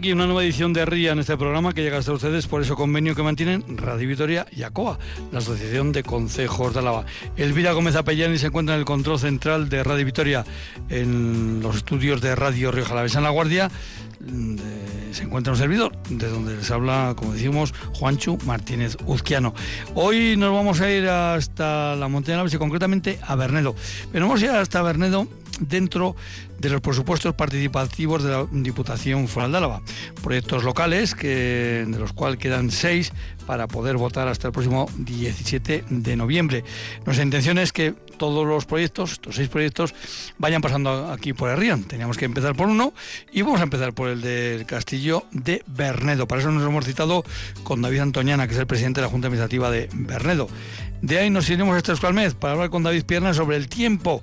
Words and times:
Aquí 0.00 0.14
una 0.14 0.24
nueva 0.24 0.42
edición 0.42 0.72
de 0.72 0.86
RIA 0.86 1.12
en 1.12 1.18
este 1.18 1.36
programa 1.36 1.74
que 1.74 1.82
llega 1.82 1.98
hasta 1.98 2.14
ustedes 2.14 2.46
por 2.46 2.62
ese 2.62 2.72
convenio 2.72 3.14
que 3.14 3.22
mantienen 3.22 3.76
Radio 3.76 4.08
Vitoria 4.08 4.46
y 4.50 4.62
ACOA, 4.62 4.98
la 5.30 5.40
Asociación 5.40 5.92
de 5.92 6.02
Concejos 6.02 6.72
de 6.72 6.80
Álava. 6.80 7.04
Elvira 7.36 7.72
Gómez 7.72 7.96
Apellani 7.96 8.38
se 8.38 8.46
encuentra 8.46 8.76
en 8.76 8.78
el 8.78 8.86
control 8.86 9.18
central 9.18 9.68
de 9.68 9.84
Radio 9.84 10.06
Vitoria 10.06 10.46
en 10.88 11.60
los 11.62 11.76
estudios 11.76 12.22
de 12.22 12.34
Radio 12.34 12.72
Río 12.72 12.86
Jalavesa 12.86 13.18
en 13.18 13.24
La 13.24 13.30
Guardia. 13.30 13.70
se 15.12 15.22
encuentra 15.22 15.52
un 15.52 15.58
servidor, 15.58 15.92
de 16.08 16.30
donde 16.30 16.56
les 16.56 16.70
habla, 16.70 17.12
como 17.14 17.34
decimos, 17.34 17.74
Juanchu 17.92 18.38
Martínez 18.46 18.96
Uzquiano. 19.04 19.52
Hoy 19.94 20.34
nos 20.34 20.54
vamos 20.54 20.80
a 20.80 20.90
ir 20.90 21.06
hasta 21.10 21.94
la 21.94 22.08
montaña 22.08 22.42
de 22.42 22.56
y 22.56 22.58
concretamente 22.58 23.18
a 23.20 23.36
Bernedo. 23.36 23.74
Pero 24.10 24.28
vamos 24.28 24.40
a 24.40 24.46
ir 24.46 24.50
hasta 24.52 24.80
Bernedo 24.80 25.28
dentro 25.60 26.16
de 26.58 26.68
los 26.68 26.80
presupuestos 26.80 27.34
participativos 27.34 28.22
de 28.22 28.30
la 28.30 28.46
Diputación 28.50 29.28
Foral 29.28 29.52
de 29.52 29.58
Álava. 29.58 29.82
Proyectos 30.22 30.64
locales 30.64 31.14
que, 31.14 31.86
de 31.86 31.98
los 31.98 32.12
cuales 32.12 32.38
quedan 32.38 32.70
seis 32.70 33.12
para 33.46 33.66
poder 33.66 33.96
votar 33.96 34.28
hasta 34.28 34.48
el 34.48 34.52
próximo 34.52 34.88
17 34.96 35.84
de 35.88 36.16
noviembre. 36.16 36.64
Nuestra 37.06 37.24
intención 37.24 37.58
es 37.58 37.72
que 37.72 37.92
todos 38.18 38.46
los 38.46 38.66
proyectos, 38.66 39.12
estos 39.12 39.36
seis 39.36 39.48
proyectos, 39.48 39.94
vayan 40.38 40.60
pasando 40.60 41.10
aquí 41.10 41.32
por 41.32 41.50
el. 41.50 41.60
Teníamos 41.86 42.16
que 42.16 42.24
empezar 42.24 42.54
por 42.54 42.68
uno 42.68 42.92
y 43.32 43.42
vamos 43.42 43.60
a 43.60 43.64
empezar 43.64 43.92
por 43.92 44.08
el 44.08 44.20
del 44.20 44.66
Castillo 44.66 45.24
de 45.30 45.62
Bernedo. 45.66 46.26
Para 46.26 46.40
eso 46.40 46.50
nos 46.50 46.66
hemos 46.66 46.84
citado 46.84 47.24
con 47.64 47.82
David 47.82 48.00
Antoñana, 48.00 48.46
que 48.46 48.54
es 48.54 48.60
el 48.60 48.66
presidente 48.66 49.00
de 49.00 49.06
la 49.06 49.10
Junta 49.10 49.26
Administrativa 49.26 49.70
de 49.70 49.88
Bernedo. 49.92 50.48
De 51.02 51.18
ahí 51.18 51.30
nos 51.30 51.48
iremos 51.48 51.74
a 51.74 51.78
este 51.78 51.92
Euskalmez 51.92 52.34
para 52.34 52.52
hablar 52.54 52.70
con 52.70 52.82
David 52.82 53.04
Pierna 53.04 53.32
sobre 53.32 53.56
el 53.56 53.68
tiempo, 53.68 54.22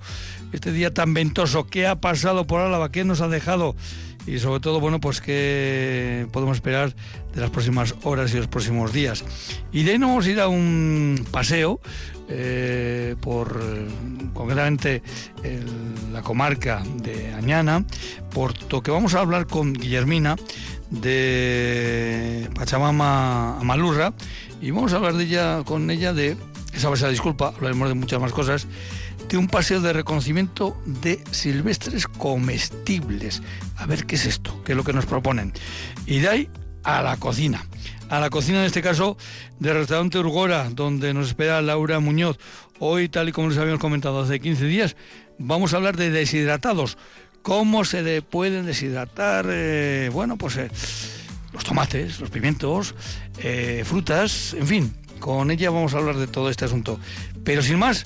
este 0.52 0.72
día 0.72 0.94
tan 0.94 1.14
ventoso, 1.14 1.68
qué 1.68 1.88
ha 1.88 2.00
pasado 2.00 2.48
por 2.48 2.62
Álava, 2.62 2.92
qué 2.92 3.04
nos 3.04 3.22
ha 3.22 3.28
dejado 3.28 3.76
y 4.28 4.40
sobre 4.40 4.60
todo, 4.60 4.82
bueno, 4.82 5.00
pues 5.00 5.22
qué 5.22 6.28
podemos 6.34 6.58
esperar 6.58 6.94
de 7.34 7.42
las 7.42 7.50
próximas 7.50 7.96
horas 8.04 8.34
y 8.34 8.38
los 8.38 8.48
próximos 8.48 8.92
días. 8.92 9.24
Y 9.72 9.84
de 9.84 9.92
ahí 9.92 10.00
nos 10.00 10.10
vamos 10.10 10.26
a 10.26 10.30
ir 10.30 10.40
a 10.42 10.50
un 10.50 11.26
paseo 11.32 11.80
eh, 12.28 13.16
por 13.22 13.58
concretamente 14.34 15.02
la 16.12 16.22
comarca 16.22 16.84
de 17.02 17.34
Añana, 17.34 17.86
por 18.34 18.54
que 18.54 18.92
vamos 18.92 19.16
a 19.16 19.22
hablar 19.22 19.48
con 19.48 19.74
Guillermina 19.74 20.36
de 20.90 22.50
Pachamama 22.54 23.60
a 23.60 23.64
Malurra 23.64 24.14
y 24.62 24.72
vamos 24.72 24.92
a 24.92 24.98
hablar 24.98 25.14
de 25.14 25.24
ella 25.24 25.64
con 25.64 25.90
ella 25.90 26.14
de 26.14 26.36
esa 26.74 26.90
a 26.90 27.10
disculpa, 27.10 27.54
hablaremos 27.56 27.90
de 27.90 27.96
muchas 27.96 28.22
más 28.22 28.32
cosas, 28.32 28.68
de 29.30 29.38
un 29.38 29.48
paseo 29.48 29.82
de 29.82 29.94
reconocimiento 29.94 30.78
de 30.86 31.24
silvestres 31.32 32.08
comestibles. 32.08 33.42
A 33.76 33.86
ver 33.86 34.06
qué 34.06 34.16
es 34.16 34.26
esto, 34.26 34.62
qué 34.64 34.74
es 34.74 34.78
lo 34.78 34.84
que 34.84 34.94
nos 34.94 35.06
proponen. 35.06 35.54
Y 36.06 36.20
de 36.20 36.30
ahí 36.30 36.50
a 36.84 37.02
la 37.02 37.18
cocina. 37.18 37.66
A 38.10 38.20
la 38.20 38.30
cocina, 38.30 38.60
en 38.60 38.66
este 38.66 38.82
caso, 38.82 39.18
del 39.60 39.76
restaurante 39.76 40.18
Urgora, 40.20 40.70
donde 40.70 41.14
nos 41.14 41.28
espera 41.28 41.62
Laura 41.62 42.00
Muñoz. 42.00 42.38
Hoy, 42.80 43.10
tal 43.10 43.28
y 43.28 43.32
como 43.34 43.50
les 43.50 43.58
habíamos 43.58 43.82
comentado 43.82 44.22
hace 44.22 44.40
15 44.40 44.66
días, 44.66 44.96
vamos 45.38 45.74
a 45.74 45.78
hablar 45.78 45.98
de 45.98 46.10
deshidratados. 46.10 46.98
¿Cómo 47.42 47.84
se 47.84 48.22
pueden 48.22 48.66
deshidratar? 48.66 49.46
Eh, 49.50 50.10
bueno, 50.14 50.38
pues 50.38 50.58
eh, 50.58 50.70
los 51.54 51.64
tomates, 51.66 52.20
los 52.20 52.30
pimientos, 52.30 52.96
eh, 53.40 53.84
frutas, 53.86 54.54
en 54.54 54.68
fin, 54.68 54.94
con 55.20 55.52
ella 55.52 55.70
vamos 55.70 55.94
a 55.94 55.98
hablar 55.98 56.16
de 56.16 56.28
todo 56.28 56.50
este 56.50 56.66
asunto. 56.66 57.00
Pero 57.44 57.62
sin 57.62 57.80
más, 57.80 58.06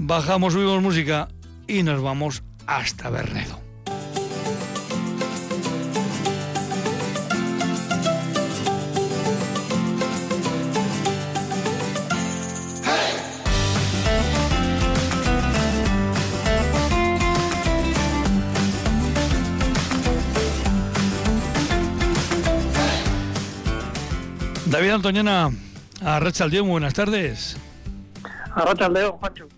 bajamos, 0.00 0.54
subimos 0.54 0.82
música 0.82 1.28
y 1.68 1.82
nos 1.82 2.02
vamos 2.02 2.42
hasta 2.66 3.10
Bernedo. 3.10 3.60
David 24.66 24.90
Antoñana, 24.90 25.50
Arrachaldeo, 26.02 26.64
buenas 26.64 26.94
tardes. 26.94 27.56
Arrachaldeo, 28.54 29.12
Juancho. 29.18 29.48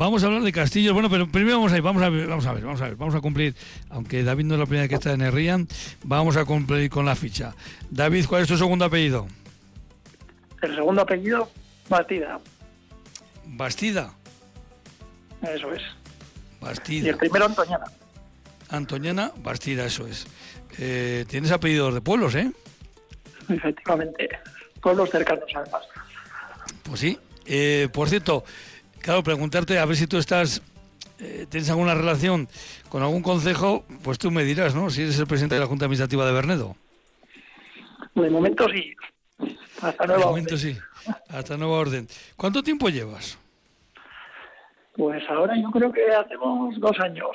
Vamos 0.00 0.24
a 0.24 0.28
hablar 0.28 0.40
de 0.40 0.50
castillos, 0.50 0.94
bueno, 0.94 1.10
pero 1.10 1.28
primero 1.28 1.58
vamos 1.58 1.74
a 1.74 1.76
ir, 1.76 1.82
vamos 1.82 2.02
a 2.02 2.08
ver, 2.08 2.26
vamos 2.26 2.46
a 2.46 2.54
ver, 2.54 2.64
vamos 2.64 2.80
a 2.80 2.84
ver, 2.84 2.96
vamos 2.96 3.14
a 3.14 3.20
cumplir, 3.20 3.54
aunque 3.90 4.22
David 4.22 4.46
no 4.46 4.54
es 4.54 4.60
la 4.60 4.64
primera 4.64 4.88
que 4.88 4.94
está 4.94 5.12
en 5.12 5.20
el 5.20 5.30
RIAN, 5.30 5.68
vamos 6.04 6.38
a 6.38 6.46
cumplir 6.46 6.88
con 6.88 7.04
la 7.04 7.14
ficha. 7.14 7.54
David, 7.90 8.24
¿cuál 8.26 8.40
es 8.40 8.48
tu 8.48 8.56
segundo 8.56 8.86
apellido? 8.86 9.28
El 10.62 10.74
segundo 10.74 11.02
apellido, 11.02 11.50
Bastida. 11.90 12.40
¿Bastida? 13.44 14.14
Eso 15.42 15.70
es. 15.70 15.82
Bastida. 16.62 17.04
Y 17.04 17.08
el 17.10 17.18
primero, 17.18 17.44
Antoñana. 17.44 17.84
Antoñana 18.70 19.32
Bastida, 19.42 19.84
eso 19.84 20.06
es. 20.06 20.26
Eh, 20.78 21.26
tienes 21.28 21.50
apellidos 21.50 21.92
de 21.92 22.00
pueblos, 22.00 22.34
¿eh? 22.36 22.50
Efectivamente 23.50 24.30
pueblos 24.80 25.10
cercanos 25.10 25.44
además. 25.54 25.82
Pues 26.84 27.00
sí. 27.00 27.18
Eh, 27.44 27.88
por 27.92 28.08
cierto, 28.08 28.44
claro, 29.00 29.22
preguntarte 29.22 29.78
a 29.78 29.84
ver 29.84 29.96
si 29.96 30.06
tú 30.06 30.18
estás, 30.18 30.62
eh, 31.18 31.46
tienes 31.48 31.68
alguna 31.70 31.94
relación 31.94 32.48
con 32.88 33.02
algún 33.02 33.22
consejo, 33.22 33.84
pues 34.02 34.18
tú 34.18 34.30
me 34.30 34.44
dirás, 34.44 34.74
¿no? 34.74 34.90
Si 34.90 35.02
eres 35.02 35.18
el 35.18 35.26
presidente 35.26 35.56
de 35.56 35.60
la 35.60 35.66
Junta 35.66 35.84
Administrativa 35.84 36.24
de 36.26 36.32
Bernedo. 36.32 36.76
De 38.14 38.30
momento 38.30 38.66
sí. 38.68 38.94
Hasta 39.80 40.06
nueva 40.06 40.20
de 40.20 40.26
momento 40.26 40.56
sí. 40.56 40.76
Hasta 41.28 41.56
nueva 41.56 41.78
orden. 41.78 42.06
¿Cuánto 42.36 42.62
tiempo 42.62 42.88
llevas? 42.88 43.38
Pues 44.96 45.22
ahora 45.30 45.54
yo 45.56 45.70
creo 45.70 45.92
que 45.92 46.06
hacemos 46.14 46.78
dos 46.78 46.98
años. 47.00 47.30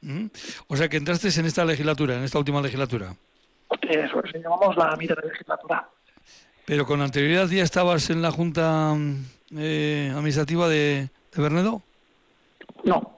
¿Mm? 0.00 0.26
O 0.68 0.76
sea 0.76 0.88
que 0.88 0.96
entraste 0.96 1.28
en 1.38 1.46
esta 1.46 1.64
legislatura, 1.64 2.16
en 2.16 2.22
esta 2.22 2.38
última 2.38 2.60
legislatura. 2.60 3.14
Eso 3.82 4.22
es, 4.24 4.32
llevamos 4.32 4.76
la 4.76 4.96
mitad 4.96 5.16
de 5.16 5.28
legislatura. 5.28 5.88
¿Pero 6.64 6.86
con 6.86 7.00
anterioridad 7.00 7.48
ya 7.48 7.62
estabas 7.62 8.10
en 8.10 8.22
la 8.22 8.30
Junta 8.30 8.96
eh, 9.54 10.10
Administrativa 10.12 10.68
de, 10.68 11.08
Bernedo? 11.36 11.82
No. 12.84 13.14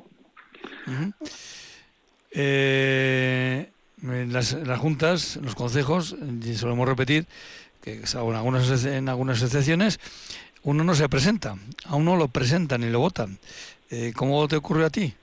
Eh, 2.31 3.71
en, 4.03 4.33
las, 4.33 4.55
juntas, 4.79 5.37
los 5.43 5.55
consejos, 5.55 6.17
solemos 6.57 6.89
repetir 6.89 7.27
que 7.83 8.03
en 8.03 8.35
algunas, 8.35 8.85
en 8.85 9.09
algunas 9.09 9.39
asociaciones 9.39 10.01
uno 10.65 10.85
no 10.85 10.95
se 10.95 11.09
presenta, 11.09 11.55
a 11.87 11.97
uno 11.97 12.17
lo 12.17 12.29
presentan 12.29 12.83
y 12.83 12.91
lo 12.91 13.01
votan. 13.01 13.39
Eh, 13.91 14.13
¿Cómo 14.15 14.47
te 14.49 14.57
ocurrió 14.57 14.87
a 14.87 14.91
ti? 14.91 15.15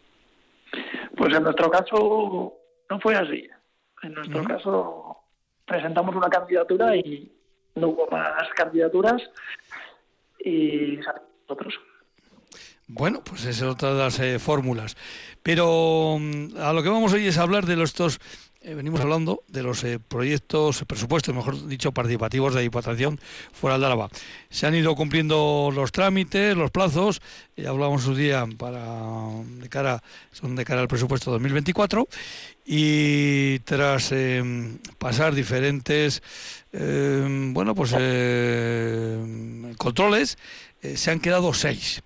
Pues 1.15 1.35
en 1.35 1.43
nuestro 1.43 1.69
caso 1.69 2.53
no 2.89 2.99
fue 2.99 3.15
así. 3.15 3.47
En 4.01 4.13
nuestro 4.13 4.43
caso 4.43 5.17
presentamos 5.65 6.15
una 6.15 6.29
candidatura 6.29 6.95
y 6.95 7.31
no 7.75 7.89
hubo 7.89 8.07
más 8.07 8.47
candidaturas 8.55 9.21
y 10.45 10.97
nosotros. 11.47 11.73
Bueno, 12.87 13.23
pues 13.23 13.45
esas 13.45 13.67
son 13.67 13.77
todas 13.77 13.97
las 13.97 14.19
eh, 14.19 14.37
fórmulas. 14.37 14.95
Pero 15.41 16.17
mm, 16.19 16.57
a 16.57 16.71
lo 16.71 16.83
que 16.83 16.89
vamos 16.89 17.11
hoy 17.13 17.25
es 17.27 17.37
hablar 17.37 17.65
de 17.65 17.75
los 17.75 17.95
dos 17.95 18.19
eh, 18.67 18.73
venimos 18.73 18.99
hablando 18.99 19.43
de 19.47 19.61
los 19.61 19.83
eh, 19.83 19.99
proyectos, 19.99 20.83
presupuestos, 20.87 21.35
mejor 21.35 21.67
dicho, 21.67 21.91
participativos 21.91 22.55
de 22.55 22.63
Diputación 22.63 23.19
fuera 23.53 23.77
de 23.77 23.85
Álava. 23.85 24.09
Se 24.49 24.65
han 24.65 24.73
ido 24.73 24.95
cumpliendo 24.95 25.69
los 25.71 25.91
trámites, 25.91 26.57
los 26.57 26.71
plazos, 26.71 27.21
ya 27.55 27.69
hablábamos 27.69 28.01
su 28.01 28.15
día 28.15 28.43
para 28.57 29.29
de 29.59 29.69
cara, 29.69 30.01
son 30.31 30.55
de 30.55 30.65
cara 30.65 30.81
al 30.81 30.87
presupuesto 30.87 31.29
2024 31.29 32.07
y 32.65 33.59
tras 33.59 34.11
em, 34.11 34.79
pasar 34.97 35.35
diferentes 35.35 36.23
em, 36.77 37.53
bueno 37.53 37.73
pues 37.73 37.91
controles 39.77 40.37
se 40.81 41.11
han 41.11 41.19
quedado 41.19 41.53
seis 41.53 42.03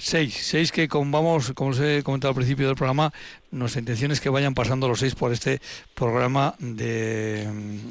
seis, 0.00 0.34
seis 0.34 0.72
que 0.72 0.88
como 0.88 1.10
vamos, 1.10 1.52
como 1.54 1.70
os 1.70 1.80
he 1.80 2.02
comentado 2.02 2.30
al 2.30 2.34
principio 2.34 2.66
del 2.66 2.74
programa, 2.76 3.12
nuestra 3.50 3.80
intención 3.80 4.10
es 4.10 4.20
que 4.20 4.30
vayan 4.30 4.54
pasando 4.54 4.88
los 4.88 4.98
seis 4.98 5.14
por 5.14 5.32
este 5.32 5.60
programa 5.94 6.54
de, 6.58 7.46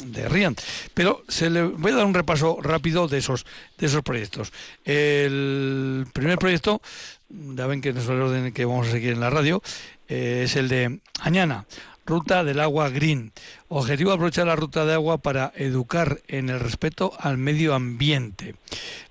de 0.05 0.27
RIAN. 0.27 0.55
Pero 0.93 1.23
se 1.27 1.49
le 1.49 1.63
voy 1.63 1.91
a 1.91 1.97
dar 1.97 2.05
un 2.05 2.13
repaso 2.13 2.57
rápido 2.61 3.07
de 3.07 3.19
esos, 3.19 3.45
de 3.77 3.85
esos 3.85 4.01
proyectos. 4.01 4.51
El 4.83 6.07
primer 6.11 6.39
proyecto, 6.39 6.81
ya 7.29 7.67
ven 7.67 7.81
que 7.81 7.93
no 7.93 8.01
es 8.01 8.09
el 8.09 8.21
orden 8.21 8.51
que 8.51 8.65
vamos 8.65 8.87
a 8.87 8.91
seguir 8.91 9.13
en 9.13 9.19
la 9.19 9.29
radio, 9.29 9.61
eh, 10.07 10.41
es 10.45 10.55
el 10.55 10.67
de 10.67 10.99
Añana. 11.21 11.65
Ruta 12.09 12.43
del 12.43 12.59
Agua 12.59 12.89
Green. 12.89 13.31
Objetivo 13.67 14.11
aprovechar 14.11 14.47
la 14.47 14.55
ruta 14.55 14.83
de 14.83 14.95
agua 14.95 15.19
para 15.19 15.53
educar 15.55 16.19
en 16.27 16.49
el 16.49 16.59
respeto 16.59 17.13
al 17.19 17.37
medio 17.37 17.75
ambiente. 17.75 18.55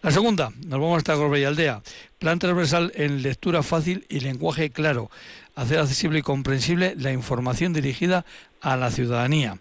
La 0.03 0.11
segunda, 0.11 0.50
nos 0.67 0.81
vamos 0.81 0.99
hasta 0.99 1.15
Gorbella 1.15 1.47
Aldea. 1.47 1.81
Plan 2.19 2.41
transversal 2.41 2.91
en 2.97 3.23
lectura 3.23 3.62
fácil 3.62 4.05
y 4.09 4.19
lenguaje 4.19 4.71
claro. 4.71 5.12
hacer 5.55 5.79
accesible 5.79 6.19
y 6.19 6.23
comprensible 6.23 6.95
la 6.97 7.12
información 7.12 7.73
dirigida 7.73 8.25
a 8.61 8.77
la 8.77 8.91
ciudadanía. 8.91 9.59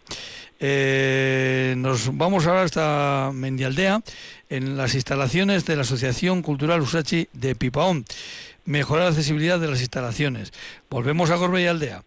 Eh, 0.59 1.75
nos 1.77 2.17
vamos 2.17 2.47
ahora 2.47 2.63
hasta 2.63 3.29
Mendialdea, 3.35 4.01
en 4.49 4.77
las 4.77 4.95
instalaciones 4.95 5.63
de 5.65 5.75
la 5.75 5.83
Asociación 5.83 6.41
Cultural 6.41 6.81
Usachi 6.81 7.27
de 7.33 7.53
Pipaón. 7.53 8.03
Mejorar 8.65 9.03
la 9.03 9.09
accesibilidad 9.11 9.59
de 9.59 9.67
las 9.67 9.79
instalaciones. 9.79 10.51
Volvemos 10.89 11.29
a 11.29 11.35
Gorbea 11.35 11.65
y 11.65 11.67
Aldea. 11.67 12.03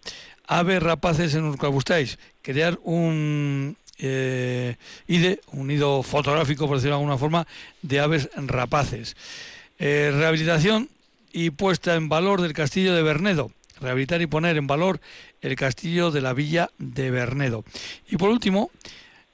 Aves 0.51 0.83
rapaces 0.83 1.33
en 1.37 1.45
Urcabustáis. 1.45 2.19
Crear 2.43 2.81
un 2.83 3.77
eh, 3.99 4.75
IDE, 5.07 5.41
un 5.53 5.69
nido 5.69 6.03
fotográfico, 6.03 6.67
por 6.67 6.79
decirlo 6.79 6.97
de 6.97 7.03
alguna 7.03 7.19
forma, 7.19 7.47
de 7.83 8.01
aves 8.01 8.29
rapaces. 8.35 9.17
Eh, 9.79 10.11
rehabilitación 10.13 10.89
y 11.33 11.51
puesta 11.51 11.95
en 11.95 12.09
valor 12.09 12.43
del 12.43 12.53
castillo 12.53 12.97
de 12.97 13.03
Bernedo. 13.05 13.53
Rehabilitar 13.81 14.23
y 14.23 14.27
poner 14.27 14.57
en 14.57 14.67
valor 14.67 15.01
el 15.41 15.55
castillo 15.55 16.11
de 16.11 16.21
la 16.21 16.33
villa 16.33 16.71
de 16.79 17.13
Bernedo. 17.13 17.65
Y 18.09 18.17
por 18.17 18.31
último, 18.31 18.73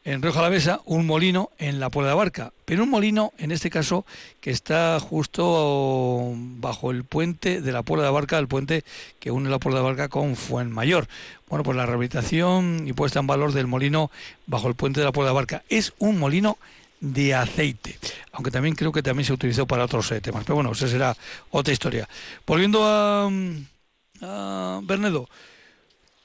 en 0.07 0.23
Río 0.23 0.33
Jalavesa, 0.33 0.81
un 0.85 1.05
molino 1.05 1.51
en 1.59 1.81
la 1.81 1.91
Puebla 1.91 2.11
de 2.11 2.17
Barca, 2.17 2.53
pero 2.65 2.85
un 2.85 2.91
molino, 2.91 3.33
en 3.39 3.51
este 3.51 3.71
caso, 3.71 4.07
que 4.41 4.51
está 4.51 5.01
justo 5.01 6.33
bajo 6.37 6.93
el 6.93 7.03
puente 7.03 7.61
de 7.61 7.73
la 7.73 7.83
Puebla 7.83 8.05
de 8.05 8.13
Barca, 8.13 8.39
el 8.39 8.47
puente 8.47 8.85
que 9.19 9.33
une 9.33 9.51
la 9.51 9.59
Puebla 9.59 9.81
de 9.81 9.85
Barca 9.85 10.09
con 10.09 10.37
Fuenmayor. 10.37 11.09
Bueno, 11.49 11.65
pues 11.65 11.77
la 11.77 11.87
rehabilitación 11.87 12.85
y 12.87 12.93
puesta 12.93 13.19
en 13.19 13.27
valor 13.27 13.53
del 13.53 13.67
molino 13.67 14.13
bajo 14.47 14.69
el 14.69 14.77
puente 14.77 15.01
de 15.01 15.07
la 15.07 15.13
Puebla 15.13 15.31
de 15.31 15.35
Barca. 15.35 15.65
Es 15.69 15.93
un 15.99 16.21
molino 16.21 16.57
de 17.01 17.35
aceite, 17.35 17.99
aunque 18.31 18.53
también 18.53 18.77
creo 18.77 18.93
que 18.93 19.03
también 19.03 19.27
se 19.27 19.33
utilizó 19.33 19.67
para 19.67 19.87
otros 19.87 20.13
eh, 20.13 20.21
temas. 20.21 20.45
Pero 20.45 20.55
bueno, 20.55 20.71
esa 20.71 20.87
será 20.87 21.17
otra 21.51 21.73
historia. 21.73 22.09
Volviendo 22.47 22.85
a, 22.85 23.29
a 24.23 24.81
Bernedo, 24.85 25.29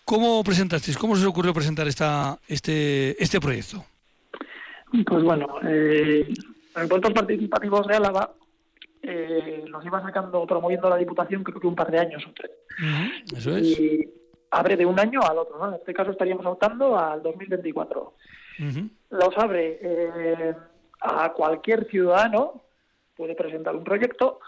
¿cómo 0.06 0.44
presentasteis? 0.44 0.98
¿Cómo 0.98 1.16
se 1.16 1.24
os 1.24 1.30
ocurrió 1.30 1.54
presentar 1.54 1.88
esta, 1.88 2.40
este, 2.48 3.22
este 3.22 3.40
proyecto? 3.40 3.84
Pues 5.06 5.24
bueno, 5.24 5.48
eh, 5.64 6.28
encuentros 6.76 7.14
participativos 7.14 7.88
de 7.88 7.96
Álava 7.96 8.34
eh, 9.02 9.64
los 9.68 9.86
iba 9.86 10.02
sacando, 10.02 10.46
promoviendo 10.46 10.90
la 10.90 10.98
Diputación 10.98 11.44
creo 11.44 11.60
que 11.60 11.68
un 11.68 11.76
par 11.76 11.90
de 11.90 12.00
años 12.00 12.24
o 12.28 12.34
tres. 12.34 12.52
Eso 13.36 13.58
es. 13.58 13.80
Y 13.80 14.10
abre 14.52 14.76
de 14.76 14.86
un 14.86 15.00
año 15.00 15.22
al 15.22 15.38
otro, 15.38 15.58
¿no? 15.58 15.70
En 15.70 15.76
este 15.76 15.94
caso 15.94 16.12
estaríamos 16.12 16.46
optando 16.46 16.98
al 16.98 17.22
2024. 17.24 18.14
Los 19.10 19.38
abre 19.38 19.80
eh, 19.82 20.56
a 21.00 21.34
cualquier 21.34 21.90
ciudadano, 21.90 22.64
puede 23.16 23.34
presentar 23.34 23.76
un 23.76 23.84
proyecto 23.84 24.40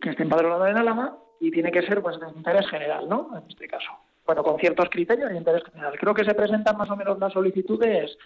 que 0.00 0.10
esté 0.10 0.22
empadronado 0.22 0.66
en 0.68 0.76
Álava 0.76 1.18
y 1.40 1.50
tiene 1.50 1.72
que 1.72 1.82
ser 1.82 2.02
pues 2.02 2.20
de 2.20 2.28
interés 2.28 2.68
general, 2.68 3.08
¿no? 3.08 3.36
En 3.36 3.50
este 3.50 3.66
caso. 3.66 3.90
Bueno, 4.26 4.42
con 4.42 4.58
ciertos 4.58 4.88
criterios 4.90 5.30
de 5.30 5.36
interés 5.36 5.62
general. 5.64 5.96
Creo 5.98 6.14
que 6.14 6.24
se 6.24 6.34
presentan 6.34 6.76
más 6.76 6.90
o 6.90 6.96
menos 6.96 7.18
las 7.18 7.32
solicitudes 7.32 8.18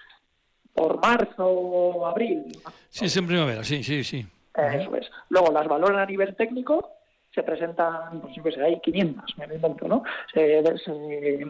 por 0.75 1.01
marzo 1.01 1.47
o 1.47 2.07
abril. 2.07 2.45
Sí, 2.89 3.05
es 3.05 3.17
en 3.17 3.27
primavera, 3.27 3.63
sí, 3.63 3.83
sí, 3.83 4.03
sí. 4.03 4.27
Eso 4.55 4.97
es. 4.97 5.11
Luego 5.29 5.53
las 5.53 5.69
valoran 5.69 5.99
a 5.99 6.07
nivel 6.07 6.35
técnico, 6.37 6.91
se 7.35 7.43
presentan, 7.43 8.21
pues 8.21 8.35
yo 8.35 8.43
qué 8.43 8.53
sé, 8.53 8.63
hay 8.63 8.81
500, 8.81 9.39
me 9.39 9.47
lo 9.47 9.55
invento, 9.55 9.89
¿no? 9.89 10.03
Se, 10.33 10.63
se, 10.79 11.47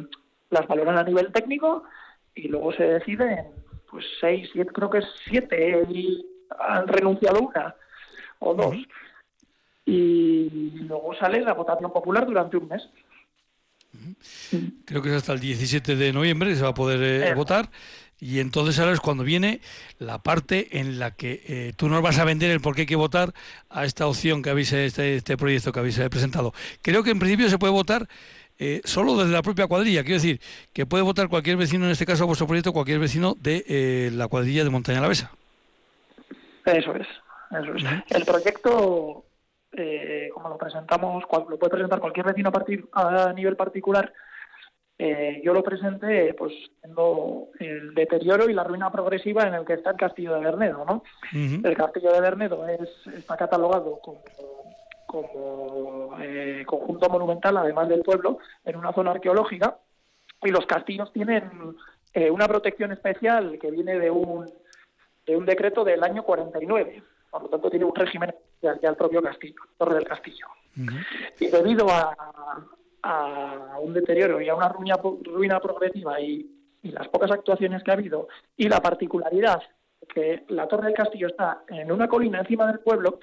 las 0.50 0.66
valoran 0.66 0.98
a 0.98 1.04
nivel 1.04 1.32
técnico 1.32 1.84
y 2.34 2.48
luego 2.48 2.72
se 2.72 2.84
deciden, 2.84 3.46
pues 3.90 4.04
seis, 4.20 4.48
siete, 4.52 4.70
creo 4.72 4.90
que 4.90 4.98
es 4.98 5.06
siete, 5.24 5.84
y 5.88 6.26
han 6.58 6.86
renunciado 6.88 7.40
una 7.40 7.74
o 8.40 8.54
dos. 8.54 8.76
Y 9.86 10.70
luego 10.82 11.14
sale 11.14 11.40
la 11.40 11.54
votación 11.54 11.92
popular 11.92 12.26
durante 12.26 12.56
un 12.56 12.68
mes. 12.68 12.88
Creo 14.84 15.02
que 15.02 15.10
es 15.10 15.14
hasta 15.14 15.32
el 15.32 15.40
17 15.40 15.96
de 15.96 16.12
noviembre 16.12 16.50
que 16.50 16.56
se 16.56 16.62
va 16.62 16.70
a 16.70 16.74
poder 16.74 17.02
eh, 17.02 17.34
votar. 17.34 17.70
Y 18.22 18.40
entonces 18.40 18.78
ahora 18.78 18.92
es 18.92 19.00
cuando 19.00 19.24
viene 19.24 19.60
la 19.98 20.18
parte 20.18 20.78
en 20.78 20.98
la 20.98 21.12
que 21.12 21.42
eh, 21.46 21.72
tú 21.74 21.88
nos 21.88 22.02
vas 22.02 22.18
a 22.18 22.24
vender 22.24 22.50
el 22.50 22.60
por 22.60 22.74
qué 22.74 22.82
hay 22.82 22.86
que 22.86 22.96
votar 22.96 23.32
a 23.70 23.86
esta 23.86 24.06
opción 24.06 24.42
que 24.42 24.50
habéis, 24.50 24.72
este, 24.72 25.16
este 25.16 25.38
proyecto 25.38 25.72
que 25.72 25.80
habéis 25.80 25.98
eh, 25.98 26.10
presentado. 26.10 26.52
Creo 26.82 27.02
que 27.02 27.10
en 27.10 27.18
principio 27.18 27.48
se 27.48 27.58
puede 27.58 27.72
votar 27.72 28.08
eh, 28.62 28.82
solo 28.84 29.16
desde 29.16 29.32
la 29.32 29.40
propia 29.40 29.66
cuadrilla. 29.66 30.02
Quiero 30.02 30.16
decir, 30.16 30.38
que 30.74 30.84
puede 30.84 31.02
votar 31.02 31.28
cualquier 31.28 31.56
vecino, 31.56 31.86
en 31.86 31.92
este 31.92 32.04
caso 32.04 32.24
a 32.24 32.26
vuestro 32.26 32.46
proyecto, 32.46 32.74
cualquier 32.74 32.98
vecino 32.98 33.34
de 33.40 33.64
eh, 33.66 34.10
la 34.12 34.28
cuadrilla 34.28 34.64
de 34.64 34.70
Montaña 34.70 35.00
la 35.00 35.08
Besa. 35.08 35.32
Eso 36.66 36.94
es, 36.94 37.06
eso 37.52 37.74
es. 37.74 37.84
El 38.10 38.26
proyecto, 38.26 39.24
eh, 39.72 40.30
como 40.32 40.48
lo 40.48 40.58
presentamos, 40.58 41.24
lo 41.48 41.58
puede 41.58 41.70
presentar 41.70 42.00
cualquier 42.00 42.26
vecino 42.26 42.50
a, 42.92 43.32
nivel 43.32 43.56
particular, 43.56 44.12
eh, 44.98 45.40
yo 45.42 45.54
lo 45.54 45.62
presenté 45.62 46.34
pues 46.34 46.52
viendo 46.82 47.48
el 47.58 47.94
deterioro 47.94 48.50
y 48.50 48.52
la 48.52 48.64
ruina 48.64 48.92
progresiva 48.92 49.44
en 49.44 49.54
el 49.54 49.64
que 49.64 49.74
está 49.74 49.90
el 49.90 49.96
castillo 49.96 50.34
de 50.34 50.40
Bernedo, 50.40 50.84
¿no? 50.84 51.02
El 51.32 51.76
castillo 51.76 52.12
de 52.12 52.20
Bernedo 52.20 52.68
es, 52.68 53.06
está 53.06 53.36
catalogado 53.36 53.98
como 54.00 54.22
como 55.10 56.16
eh, 56.20 56.62
conjunto 56.64 57.08
monumental, 57.08 57.56
además 57.56 57.88
del 57.88 58.02
pueblo, 58.02 58.38
en 58.64 58.76
una 58.76 58.92
zona 58.92 59.10
arqueológica. 59.10 59.78
Y 60.42 60.50
los 60.50 60.66
castillos 60.66 61.12
tienen 61.12 61.50
eh, 62.14 62.30
una 62.30 62.46
protección 62.46 62.92
especial 62.92 63.58
que 63.60 63.72
viene 63.72 63.98
de 63.98 64.08
un, 64.08 64.48
de 65.26 65.36
un 65.36 65.44
decreto 65.44 65.82
del 65.82 66.04
año 66.04 66.22
49. 66.22 67.02
Por 67.28 67.42
lo 67.42 67.48
tanto, 67.48 67.70
tiene 67.70 67.86
un 67.86 67.94
régimen 67.94 68.32
ya 68.62 68.76
el 68.82 68.96
propio 68.96 69.22
castillo, 69.22 69.62
Torre 69.76 69.94
del 69.96 70.06
Castillo. 70.06 70.46
Y 71.38 71.48
debido 71.48 71.88
a, 71.90 72.16
a, 73.02 73.78
un 73.80 73.92
deterioro 73.92 74.40
y 74.40 74.48
a 74.48 74.54
una 74.54 74.68
ruina, 74.68 74.96
ruina 75.22 75.60
progresiva 75.60 76.20
y, 76.20 76.48
y 76.82 76.90
las 76.90 77.08
pocas 77.08 77.30
actuaciones 77.30 77.82
que 77.82 77.90
ha 77.90 77.94
habido 77.94 78.28
y 78.56 78.68
la 78.68 78.80
particularidad 78.80 79.62
que 80.12 80.44
la 80.48 80.66
Torre 80.66 80.86
del 80.86 80.94
Castillo 80.94 81.28
está 81.28 81.62
en 81.68 81.92
una 81.92 82.08
colina 82.08 82.40
encima 82.40 82.66
del 82.66 82.80
pueblo, 82.80 83.20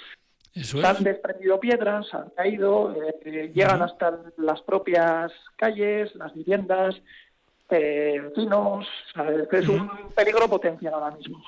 han 0.84 1.04
desprendido 1.04 1.60
piedras, 1.60 2.12
han 2.14 2.30
caído, 2.32 2.96
eh, 3.26 3.52
llegan 3.54 3.82
hasta 3.82 4.20
las 4.38 4.62
propias 4.62 5.32
calles, 5.56 6.14
las 6.16 6.34
viviendas, 6.34 6.96
eh, 7.70 8.20
vecinos. 8.24 8.88
Es 9.52 9.68
un 9.68 9.90
peligro 10.16 10.48
potencial 10.48 10.94
ahora 10.96 11.16
mismo. 11.16 11.44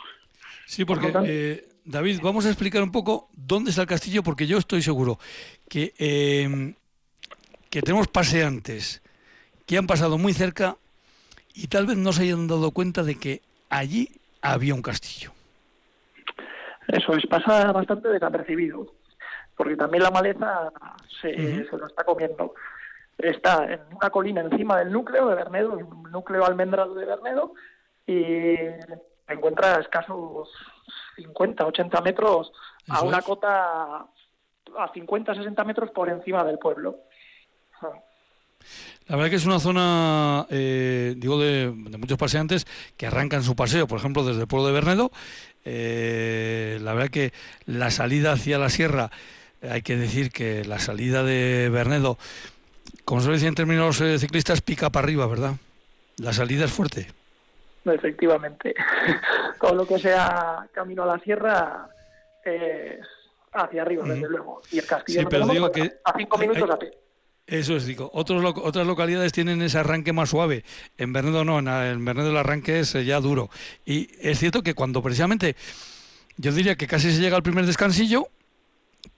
Sí, 0.65 0.85
porque, 0.85 1.11
eh, 1.25 1.68
David, 1.89 2.19
vamos 2.21 2.45
a 2.45 2.49
explicar 2.49 2.83
un 2.83 2.91
poco 2.91 3.29
dónde 3.33 3.71
está 3.71 3.81
el 3.81 3.87
castillo, 3.87 4.21
porque 4.21 4.45
yo 4.45 4.59
estoy 4.59 4.83
seguro 4.83 5.17
que, 5.67 5.95
em, 5.97 6.75
que 7.71 7.81
tenemos 7.81 8.07
paseantes 8.07 9.01
que 9.65 9.75
han 9.75 9.87
pasado 9.87 10.19
muy 10.19 10.33
cerca 10.33 10.75
y 11.55 11.65
tal 11.65 11.87
vez 11.87 11.97
no 11.97 12.13
se 12.13 12.21
hayan 12.21 12.47
dado 12.47 12.69
cuenta 12.69 13.01
de 13.01 13.15
que 13.15 13.41
allí 13.71 14.07
había 14.39 14.75
un 14.75 14.83
castillo. 14.83 15.31
Eso 16.89 17.15
es, 17.15 17.25
pasa 17.25 17.71
bastante 17.71 18.09
desapercibido 18.09 18.93
porque 19.57 19.75
también 19.75 20.03
la 20.03 20.11
maleza 20.11 20.71
se, 21.19 21.65
se 21.67 21.75
lo 21.75 21.87
está 21.87 22.03
comiendo. 22.03 22.53
Está 23.17 23.65
en 23.65 23.81
una 23.95 24.11
colina 24.11 24.41
encima 24.41 24.77
del 24.77 24.91
núcleo 24.91 25.27
de 25.29 25.35
Bernedo, 25.37 25.73
un 25.73 26.11
núcleo 26.11 26.45
almendrado 26.45 26.93
de 26.93 27.05
Bernedo, 27.07 27.53
y 28.05 28.55
se 28.55 29.33
encuentra 29.33 29.79
escasos 29.79 30.49
50, 31.19 31.65
80 31.65 32.01
metros 32.01 32.51
a 32.87 33.01
una 33.03 33.21
cota 33.21 34.05
a 34.77 34.91
50, 34.93 35.35
60 35.35 35.63
metros 35.63 35.91
por 35.91 36.09
encima 36.09 36.43
del 36.43 36.57
pueblo. 36.59 36.97
La 39.07 39.15
verdad 39.15 39.31
que 39.31 39.37
es 39.37 39.45
una 39.45 39.59
zona, 39.59 40.45
eh, 40.49 41.15
digo, 41.17 41.39
de, 41.39 41.71
muchos 41.71 42.17
paseantes 42.17 42.67
que 42.95 43.07
arrancan 43.07 43.43
su 43.43 43.55
paseo, 43.55 43.87
por 43.87 43.97
ejemplo, 43.97 44.23
desde 44.23 44.41
el 44.41 44.47
pueblo 44.47 44.67
de 44.67 44.73
Bernedo. 44.73 45.11
Eh, 45.65 46.77
la 46.81 46.93
verdad 46.93 47.09
que 47.09 47.33
la 47.65 47.89
salida 47.89 48.33
hacia 48.33 48.59
la 48.59 48.69
sierra 48.69 49.09
hay 49.61 49.81
que 49.81 49.97
decir 49.97 50.31
que 50.31 50.63
la 50.63 50.79
salida 50.79 51.23
de 51.23 51.69
Bernedo, 51.69 52.17
como 53.03 53.21
se 53.21 53.31
dice 53.31 53.47
en 53.47 53.55
términos 53.55 53.99
eh, 54.01 54.19
ciclistas, 54.19 54.61
pica 54.61 54.89
para 54.91 55.05
arriba, 55.05 55.25
¿verdad? 55.25 55.55
La 56.17 56.33
salida 56.33 56.65
es 56.65 56.71
fuerte. 56.71 57.07
Efectivamente. 57.85 58.75
Todo 59.61 59.75
lo 59.75 59.87
que 59.87 59.99
sea 59.99 60.67
camino 60.73 61.03
a 61.03 61.17
la 61.17 61.19
sierra 61.19 61.89
es 62.43 62.99
hacia 63.51 63.81
arriba, 63.81 64.05
desde 64.05 64.29
luego. 64.29 64.61
Y 64.71 64.79
el 64.79 64.85
castillo 64.85 65.21
sí, 65.21 65.27
pero 65.29 65.47
digo 65.47 65.71
que 65.71 65.99
a 66.03 66.13
cinco 66.17 66.37
minutos 66.37 66.69
a 66.69 66.77
pie. 66.77 66.91
Eso 67.47 67.75
es, 67.75 67.85
digo. 67.87 68.11
Otros, 68.13 68.43
otras 68.61 68.85
localidades 68.85 69.31
tienen 69.31 69.61
ese 69.63 69.79
arranque 69.79 70.13
más 70.13 70.29
suave. 70.29 70.63
En 70.97 71.13
Bernedo 71.13 71.43
no, 71.43 71.57
en 71.57 72.05
Bernedo 72.05 72.29
el 72.29 72.37
arranque 72.37 72.79
es 72.79 72.93
ya 72.93 73.19
duro. 73.19 73.49
Y 73.85 74.09
es 74.21 74.37
cierto 74.37 74.61
que 74.61 74.75
cuando 74.75 75.01
precisamente, 75.01 75.55
yo 76.37 76.51
diría 76.51 76.75
que 76.75 76.85
casi 76.85 77.11
se 77.11 77.21
llega 77.21 77.35
al 77.35 77.43
primer 77.43 77.65
descansillo, 77.65 78.27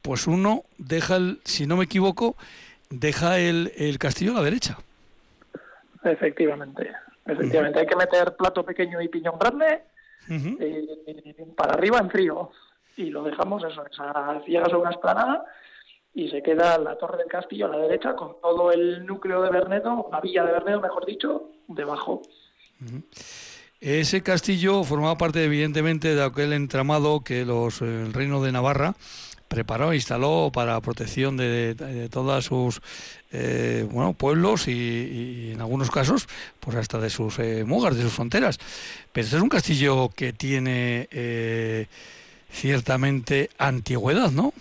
pues 0.02 0.28
uno 0.28 0.64
deja, 0.78 1.18
el, 1.18 1.42
si 1.44 1.68
no 1.68 1.76
me 1.76 1.86
equivoco, 1.86 2.38
deja 2.90 3.38
el, 3.38 3.74
el 3.76 4.00
castillo 4.00 4.32
a 4.32 4.36
la 4.36 4.44
derecha. 4.44 4.78
Efectivamente, 6.04 6.90
efectivamente. 7.26 7.80
Hay 7.80 7.86
que 7.86 7.96
meter 7.96 8.36
plato 8.36 8.64
pequeño 8.66 9.02
y 9.02 9.08
piñón 9.08 9.38
grande 9.40 9.84
para 11.56 11.74
arriba 11.74 12.00
en 12.00 12.10
frío. 12.10 12.52
Y 12.98 13.10
lo 13.10 13.24
dejamos, 13.24 13.64
eso, 13.64 13.84
llegas 14.46 14.74
a 14.74 14.78
una 14.78 14.92
esplanada 14.92 15.46
y 16.14 16.30
se 16.30 16.44
queda 16.44 16.78
la 16.78 16.98
torre 16.98 17.18
del 17.18 17.28
castillo 17.28 17.68
a 17.68 17.70
la 17.70 17.78
derecha 17.78 18.16
con 18.16 18.36
todo 18.42 18.72
el 18.72 19.06
núcleo 19.06 19.42
de 19.42 19.50
Bernedo, 19.50 20.10
la 20.12 20.20
villa 20.20 20.44
de 20.44 20.52
Bernedo, 20.52 20.82
mejor 20.82 21.06
dicho, 21.06 21.50
debajo. 21.68 22.22
Ese 23.80 24.22
castillo 24.22 24.84
formaba 24.84 25.18
parte, 25.18 25.44
evidentemente, 25.44 26.14
de 26.14 26.24
aquel 26.24 26.54
entramado 26.54 27.24
que 27.24 27.46
los, 27.46 27.82
el 27.82 28.14
reino 28.14 28.42
de 28.44 28.52
Navarra 28.52 28.94
preparó 29.48 29.92
e 29.92 29.96
instaló 29.96 30.50
para 30.54 30.80
protección 30.82 31.36
de, 31.36 31.76
de, 31.76 32.10
todos 32.10 32.46
sus 32.46 32.82
eh, 33.32 33.88
bueno, 33.90 34.14
pueblos 34.14 34.68
y, 34.68 35.52
en 35.54 35.62
algunos 35.62 35.90
casos, 35.90 36.28
pues 36.60 36.76
hasta 36.76 37.00
de 37.00 37.10
sus 37.10 37.40
eh, 37.40 37.64
mugas, 37.66 37.96
de 37.96 38.04
sus 38.04 38.14
fronteras. 38.14 38.58
Pero 39.12 39.26
este 39.26 39.38
es 39.38 39.42
un 39.42 39.50
castillo 39.50 40.10
que 40.16 40.34
tiene 40.34 41.08
eh, 41.12 41.88
ciertamente 42.50 43.50
antigüedad, 43.58 44.32
¿no? 44.32 44.54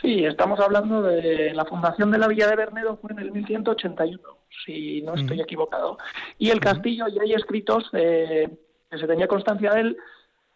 Sí, 0.00 0.24
estamos 0.24 0.60
hablando 0.60 1.00
de 1.00 1.54
la 1.54 1.64
fundación 1.64 2.10
de 2.10 2.18
la 2.18 2.28
Villa 2.28 2.46
de 2.46 2.56
Bernedo 2.56 2.98
fue 3.00 3.12
en 3.12 3.20
el 3.20 3.32
1181, 3.32 4.20
si 4.66 5.00
no 5.02 5.14
estoy 5.14 5.40
equivocado. 5.40 5.96
Y 6.38 6.50
el 6.50 6.60
castillo, 6.60 7.06
y 7.08 7.18
hay 7.20 7.32
escritos 7.32 7.88
eh, 7.94 8.48
que 8.90 8.98
se 8.98 9.06
tenía 9.06 9.26
constancia 9.26 9.72
de 9.72 9.80
él 9.80 9.96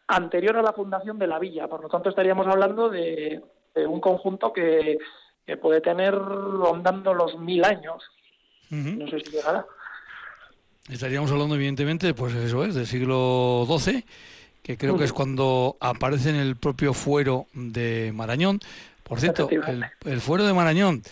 anterior 0.08 0.56
a 0.56 0.62
la 0.62 0.72
fundación 0.72 1.18
de 1.18 1.28
la 1.28 1.38
villa. 1.38 1.68
Por 1.68 1.82
lo 1.82 1.88
tanto, 1.88 2.10
estaríamos 2.10 2.46
hablando 2.46 2.90
de, 2.90 3.42
un 3.74 4.00
conjunto 4.00 4.52
que, 4.52 4.98
puede 5.56 5.80
tener 5.80 6.14
rondando 6.14 7.14
los 7.14 7.38
mil 7.38 7.64
años. 7.64 8.02
No 8.70 9.08
sé 9.08 9.20
si 9.20 9.30
llegará. 9.30 9.64
Estaríamos 10.90 11.30
hablando, 11.30 11.54
evidentemente, 11.54 12.14
pues 12.14 12.34
eso 12.34 12.64
es, 12.64 12.74
del 12.74 12.86
siglo 12.86 13.66
XII, 13.66 14.04
que 14.62 14.76
creo 14.76 14.96
que 14.96 15.04
es 15.04 15.12
cuando 15.12 15.76
aparece 15.80 16.30
en 16.30 16.36
el 16.36 16.56
propio 16.56 16.94
fuero 16.94 17.46
de 17.52 18.12
Marañón. 18.14 18.60
Por 19.02 19.20
cierto, 19.20 19.48
el, 20.04 20.20
fuero 20.20 20.46
de 20.46 20.52
Marañón, 20.52 21.02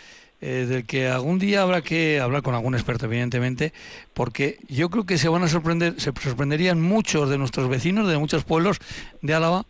eh, 0.41 0.67
del 0.69 0.87
que 0.87 1.09
algún 1.09 1.39
día 1.39 1.63
habrá 1.63 1.83
que 1.83 2.21
hablar 2.21 2.43
con 2.43 2.55
algún 2.55 2.75
experto, 2.75 3.07
evidentemente, 3.07 3.73
porque 4.13 4.59
yo 4.69 4.91
creo 4.91 5.05
que 5.05 5.19
se 5.19 5.29
van 5.29 5.43
a 5.43 5.49
sorprender, 5.49 5.99
se 5.99 6.13
sorprenderían 6.13 6.81
muchos 6.81 7.29
de 7.31 7.39
nuestros 7.39 7.69
vecinos 7.69 8.09
de 8.09 8.19
muchos 8.19 8.45
pueblos 8.45 8.79
de 9.23 9.35
Álava 9.35 9.65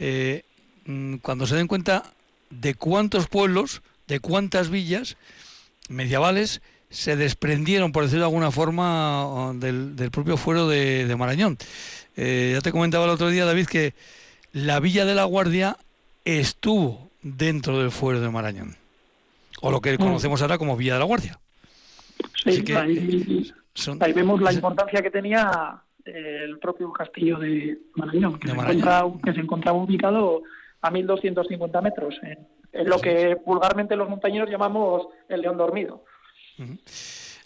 eh, 0.00 0.44
mm, 0.86 1.16
cuando 1.16 1.46
se 1.46 1.56
den 1.56 1.68
cuenta 1.68 2.04
de 2.50 2.74
cuántos 2.74 3.28
pueblos, 3.28 3.82
de 4.10 4.20
cuántas 4.20 4.68
villas 4.68 5.16
medievales 5.88 6.60
se 6.90 7.16
desprendieron, 7.16 7.92
por 7.92 8.02
decirlo 8.02 8.24
de 8.24 8.30
alguna 8.30 8.50
forma, 8.50 9.52
del, 9.54 10.10
propio 10.10 10.36
fuero 10.36 10.68
de, 10.68 11.14
Marañón. 11.16 11.56
Eh, 12.16 12.50
ya 12.54 12.60
te 12.60 12.72
comentaba 12.72 13.04
el 13.04 13.12
otro 13.12 13.30
día, 13.30 13.44
David, 13.46 13.66
que 13.66 13.94
la 14.52 14.80
villa 14.80 15.04
de 15.04 15.14
la 15.14 15.24
Guardia 15.24 15.76
estuvo 16.24 17.08
dentro 17.22 17.78
del 17.78 17.92
fuero 17.92 18.20
de 18.20 18.30
Marañón 18.30 18.76
o 19.60 19.70
lo 19.70 19.80
que 19.80 19.94
mm. 19.94 19.98
conocemos 19.98 20.42
ahora 20.42 20.58
como 20.58 20.76
Villa 20.76 20.94
de 20.94 20.98
la 20.98 21.04
Guardia. 21.04 21.38
Sí, 22.42 22.64
ahí, 22.74 24.12
vemos 24.12 24.40
la 24.40 24.52
importancia 24.52 25.02
que 25.02 25.10
tenía 25.10 25.82
el 26.04 26.58
propio 26.58 26.92
castillo 26.92 27.38
de 27.38 27.78
Marañón, 27.94 28.38
que, 28.40 28.48
Se, 29.32 29.40
encontraba 29.40 29.78
ubicado 29.78 30.42
a 30.82 30.90
1.250 30.90 31.82
metros, 31.82 32.14
en, 32.22 32.88
lo 32.88 33.00
que 33.00 33.36
vulgarmente 33.44 33.96
los 33.96 34.08
montañeros 34.08 34.48
llamamos 34.48 35.08
el 35.28 35.42
león 35.42 35.56
dormido. 35.56 36.04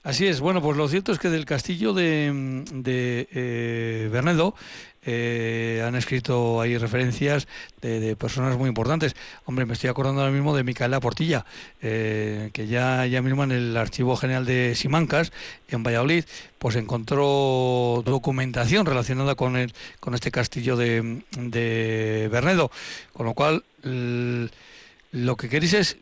Así 0.03 0.27
es, 0.27 0.41
bueno, 0.41 0.61
pues 0.61 0.77
lo 0.77 0.87
cierto 0.87 1.13
es 1.13 1.19
que 1.19 1.31
del 1.31 1.47
castillo 1.47 1.95
de, 1.95 2.63
de 2.75 3.27
eh, 3.33 4.09
Bernedo 4.13 4.55
eh, 5.07 5.83
han 5.87 5.95
escrito 5.95 6.61
ahí 6.61 6.79
referencias 6.79 7.47
de, 7.81 8.17
personas 8.17 8.57
muy 8.57 8.69
importantes. 8.69 9.15
Hombre, 9.45 9.67
me 9.67 9.75
estoy 9.75 9.91
acordando 9.91 10.21
ahora 10.21 10.33
mismo 10.33 10.57
de 10.57 10.65
Micaela 10.65 11.01
Portilla, 11.01 11.45
eh, 11.83 12.51
que 12.53 12.67
ya, 12.67 13.07
ya 13.07 13.23
mismo 13.23 13.45
en 13.45 13.53
el 13.53 13.77
Archivo 13.77 14.17
General 14.17 14.47
de 14.47 14.75
Simancas, 14.75 15.33
en 15.69 15.83
Valladolid, 15.83 16.25
pues 16.59 16.77
encontró 16.77 18.03
documentación 18.05 18.87
relacionada 18.87 19.35
con, 19.35 19.57
el, 19.57 19.75
con 20.01 20.15
este 20.15 20.31
castillo 20.31 20.77
de, 20.77 21.23
de 21.37 22.29
Bernedo. 22.33 22.71
Con 23.13 23.27
lo 23.27 23.35
cual, 23.35 23.65
lo 23.83 25.37
que 25.37 25.49
queréis 25.49 25.75
es, 25.75 25.97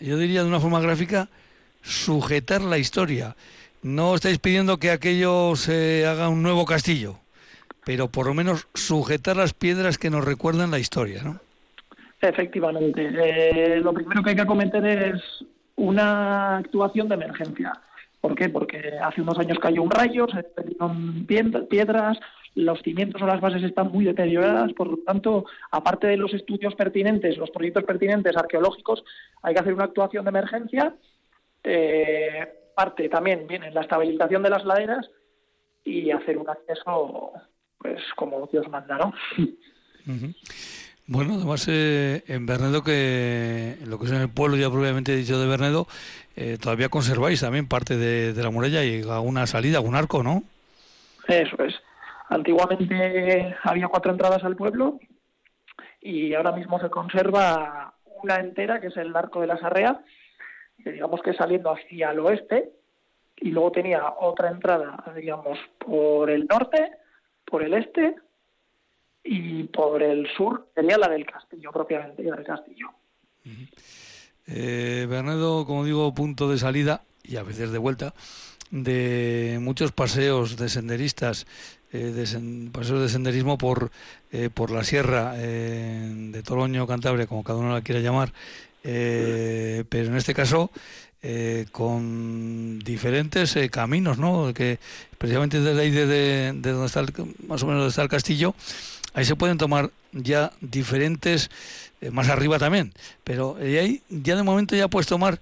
yo 0.00 0.18
diría 0.18 0.42
de 0.42 0.48
una 0.48 0.60
forma 0.60 0.80
gráfica, 0.80 1.28
sujetar 1.82 2.62
la 2.62 2.78
historia. 2.78 3.36
No 3.82 4.14
estáis 4.14 4.38
pidiendo 4.38 4.78
que 4.78 4.90
aquello 4.90 5.54
se 5.54 6.04
haga 6.06 6.28
un 6.28 6.42
nuevo 6.42 6.64
castillo, 6.64 7.20
pero 7.88 8.08
por 8.08 8.26
lo 8.26 8.34
menos 8.34 8.68
sujetar 8.74 9.38
las 9.38 9.54
piedras 9.54 9.96
que 9.96 10.10
nos 10.10 10.22
recuerdan 10.22 10.70
la 10.70 10.78
historia, 10.78 11.22
¿no? 11.22 11.40
Efectivamente. 12.20 13.08
Eh, 13.10 13.80
lo 13.80 13.94
primero 13.94 14.22
que 14.22 14.28
hay 14.28 14.36
que 14.36 14.42
acometer 14.42 14.84
es 14.84 15.22
una 15.76 16.58
actuación 16.58 17.08
de 17.08 17.14
emergencia. 17.14 17.72
¿Por 18.20 18.34
qué? 18.34 18.50
Porque 18.50 18.92
hace 19.02 19.22
unos 19.22 19.38
años 19.38 19.58
cayó 19.58 19.82
un 19.82 19.90
rayo, 19.90 20.26
se 20.28 20.42
perdieron 20.42 21.24
piedras, 21.24 22.18
los 22.54 22.82
cimientos 22.82 23.22
o 23.22 23.26
las 23.26 23.40
bases 23.40 23.62
están 23.62 23.90
muy 23.90 24.04
deterioradas, 24.04 24.70
por 24.74 24.88
lo 24.88 24.96
tanto, 24.98 25.46
aparte 25.70 26.08
de 26.08 26.18
los 26.18 26.34
estudios 26.34 26.74
pertinentes, 26.74 27.38
los 27.38 27.50
proyectos 27.50 27.84
pertinentes 27.84 28.36
arqueológicos, 28.36 29.02
hay 29.40 29.54
que 29.54 29.60
hacer 29.60 29.72
una 29.72 29.84
actuación 29.84 30.26
de 30.26 30.28
emergencia 30.28 30.94
eh, 31.64 32.52
parte 32.76 33.08
también 33.08 33.46
viene 33.46 33.70
la 33.70 33.80
estabilización 33.80 34.42
de 34.42 34.50
las 34.50 34.66
laderas 34.66 35.10
y 35.84 36.10
hacer 36.10 36.36
un 36.36 36.50
acceso 36.50 37.32
pues 37.78 38.02
como 38.16 38.46
Dios 38.50 38.68
manda, 38.68 38.98
¿no? 38.98 39.14
Bueno, 41.06 41.34
además 41.36 41.66
eh, 41.70 42.22
en 42.26 42.44
Bernedo, 42.44 42.82
que 42.82 43.76
lo 43.86 43.98
que 43.98 44.06
es 44.06 44.12
en 44.12 44.20
el 44.20 44.28
pueblo 44.28 44.56
ya 44.56 44.70
propiamente 44.70 45.16
dicho 45.16 45.38
de 45.38 45.46
Bernedo, 45.46 45.86
eh, 46.36 46.58
todavía 46.60 46.90
conserváis 46.90 47.40
también 47.40 47.66
parte 47.66 47.96
de, 47.96 48.42
la 48.42 48.50
muralla 48.50 48.84
y 48.84 49.02
alguna 49.02 49.46
salida, 49.46 49.78
algún 49.78 49.94
arco, 49.94 50.22
¿no? 50.22 50.42
Eso 51.26 51.62
es. 51.62 51.74
Antiguamente 52.28 53.56
había 53.62 53.88
cuatro 53.88 54.12
entradas 54.12 54.44
al 54.44 54.56
pueblo 54.56 54.98
y 56.00 56.34
ahora 56.34 56.52
mismo 56.52 56.78
se 56.78 56.90
conserva 56.90 57.94
una 58.22 58.36
entera, 58.36 58.80
que 58.80 58.88
es 58.88 58.96
el 58.98 59.16
arco 59.16 59.40
de 59.40 59.46
la 59.46 59.58
Sarrea, 59.58 60.00
digamos 60.76 61.22
que 61.22 61.32
saliendo 61.32 61.70
hacia 61.70 62.10
el 62.10 62.20
oeste, 62.20 62.70
y 63.40 63.50
luego 63.50 63.72
tenía 63.72 64.14
otra 64.20 64.50
entrada, 64.50 65.02
digamos, 65.16 65.58
por 65.78 66.30
el 66.30 66.46
norte, 66.46 66.90
por 67.50 67.62
el 67.62 67.74
este 67.74 68.16
y 69.24 69.64
por 69.64 70.02
el 70.02 70.28
sur, 70.36 70.68
sería 70.74 70.96
la 70.98 71.08
del 71.08 71.26
castillo, 71.26 71.70
propiamente, 71.72 72.22
la 72.22 72.36
del 72.36 72.46
castillo. 72.46 72.88
Eh, 74.46 75.06
Bernedo, 75.08 75.66
como 75.66 75.84
digo, 75.84 76.14
punto 76.14 76.48
de 76.48 76.58
salida 76.58 77.02
y 77.22 77.36
a 77.36 77.42
veces 77.42 77.70
de 77.70 77.78
vuelta 77.78 78.14
de 78.70 79.58
muchos 79.60 79.92
paseos 79.92 80.56
de 80.56 80.68
senderistas, 80.68 81.46
eh, 81.92 81.98
de 81.98 82.70
paseos 82.70 83.00
de 83.00 83.08
senderismo 83.08 83.56
por, 83.56 83.90
eh, 84.30 84.50
por 84.52 84.70
la 84.70 84.84
sierra 84.84 85.34
eh, 85.36 86.10
de 86.30 86.42
Toloño, 86.42 86.86
Cantabria, 86.86 87.26
como 87.26 87.44
cada 87.44 87.58
uno 87.58 87.72
la 87.72 87.82
quiera 87.82 88.00
llamar, 88.00 88.32
pero 88.82 90.08
en 90.08 90.16
este 90.16 90.34
caso 90.34 90.70
eh, 91.22 91.66
con 91.72 92.78
diferentes 92.80 93.56
eh, 93.56 93.68
caminos, 93.70 94.18
¿no? 94.18 94.52
Que 94.54 94.78
precisamente 95.18 95.60
desde 95.60 95.80
ahí 95.80 95.90
de, 95.90 96.52
donde 96.54 96.86
está 96.86 97.02
más 97.46 97.62
o 97.62 97.66
menos 97.66 97.80
donde 97.80 97.88
está 97.88 98.02
el 98.02 98.08
castillo, 98.08 98.54
ahí 99.14 99.24
se 99.24 99.36
pueden 99.36 99.58
tomar 99.58 99.90
ya 100.12 100.52
diferentes, 100.60 101.50
más 102.12 102.28
arriba 102.28 102.58
también, 102.58 102.92
pero 103.24 103.56
ahí 103.60 104.02
ya 104.08 104.36
de 104.36 104.42
momento 104.42 104.76
ya 104.76 104.88
puedes 104.88 105.08
tomar 105.08 105.40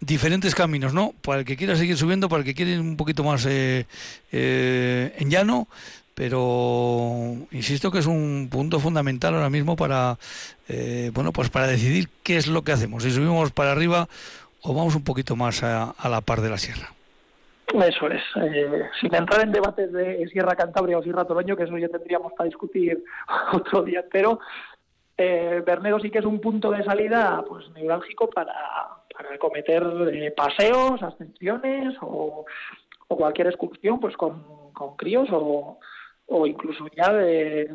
diferentes 0.00 0.54
caminos, 0.54 0.92
¿no? 0.92 1.14
Para 1.22 1.40
el 1.40 1.44
que 1.44 1.56
quiera 1.56 1.76
seguir 1.76 1.96
subiendo, 1.96 2.28
para 2.28 2.40
el 2.40 2.44
que 2.44 2.54
quiera 2.54 2.72
ir 2.72 2.80
un 2.80 2.96
poquito 2.96 3.22
más 3.22 3.46
en 3.46 3.86
llano, 5.30 5.68
pero 6.20 7.34
insisto 7.50 7.90
que 7.90 7.98
es 7.98 8.04
un 8.04 8.48
punto 8.50 8.78
fundamental 8.78 9.32
ahora 9.32 9.48
mismo 9.48 9.74
para 9.74 10.18
eh, 10.68 11.10
bueno 11.14 11.32
pues 11.32 11.48
para 11.48 11.66
decidir 11.66 12.10
qué 12.22 12.36
es 12.36 12.46
lo 12.46 12.62
que 12.62 12.72
hacemos 12.72 13.04
si 13.04 13.10
subimos 13.10 13.52
para 13.52 13.72
arriba 13.72 14.06
o 14.62 14.74
vamos 14.74 14.94
un 14.94 15.04
poquito 15.04 15.36
más 15.36 15.62
a, 15.62 15.94
la 16.08 16.20
par 16.20 16.40
de 16.40 16.50
la 16.50 16.58
sierra 16.58 16.88
eso 17.66 18.08
es 18.08 18.22
eh, 18.42 18.88
sin 19.00 19.14
entrar 19.14 19.42
en 19.42 19.52
debates 19.52 19.92
de 19.92 20.26
Sierra 20.28 20.56
Cantabria 20.56 20.98
o 20.98 21.02
Sierra 21.02 21.24
Toroño 21.24 21.56
que 21.56 21.64
eso 21.64 21.78
ya 21.78 21.88
tendríamos 21.88 22.32
para 22.32 22.46
discutir 22.48 23.02
otro 23.52 23.82
día 23.82 24.04
pero 24.10 24.40
eh, 25.16 25.62
Bernedo 25.64 26.00
sí 26.00 26.10
que 26.10 26.18
es 26.18 26.24
un 26.24 26.40
punto 26.40 26.70
de 26.70 26.82
salida 26.82 27.44
pues 27.48 27.68
neurálgico 27.70 28.28
para, 28.28 28.54
para 29.14 29.38
cometer 29.38 29.84
eh, 30.12 30.32
paseos 30.32 31.02
ascensiones 31.02 31.96
o, 32.00 32.44
o 33.06 33.16
cualquier 33.16 33.46
excursión 33.46 34.00
pues 34.00 34.16
con, 34.16 34.72
con 34.72 34.96
críos 34.96 35.28
o 35.30 35.78
o 36.30 36.46
incluso 36.46 36.86
ya 36.96 37.12
de, 37.12 37.74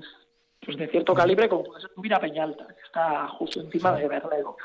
pues 0.64 0.78
de 0.78 0.88
cierto 0.88 1.14
calibre 1.14 1.50
como 1.50 1.64
puede 1.64 1.82
ser 1.82 1.92
Subir 1.94 2.18
Peñalta, 2.20 2.66
que 2.68 2.82
está 2.86 3.28
justo 3.28 3.60
encima 3.60 3.94
de 3.94 4.08
Bernedo. 4.08 4.58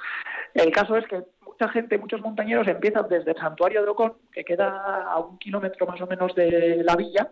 El 0.54 0.70
caso 0.70 0.96
es 0.96 1.06
que 1.06 1.22
mucha 1.61 1.73
gente, 1.73 1.99
muchos 1.99 2.23
montañeros 2.23 2.67
empiezan 2.69 3.07
desde 3.09 3.33
el 3.33 3.37
santuario 3.37 3.83
de 3.83 3.90
Ocón, 3.90 4.14
que 4.33 4.45
queda 4.45 5.05
a 5.05 5.19
un 5.19 5.38
kilómetro 5.38 5.87
más 5.87 6.00
o 6.00 6.07
menos 6.07 6.35
de 6.35 6.83
la 6.83 6.97
villa, 6.97 7.31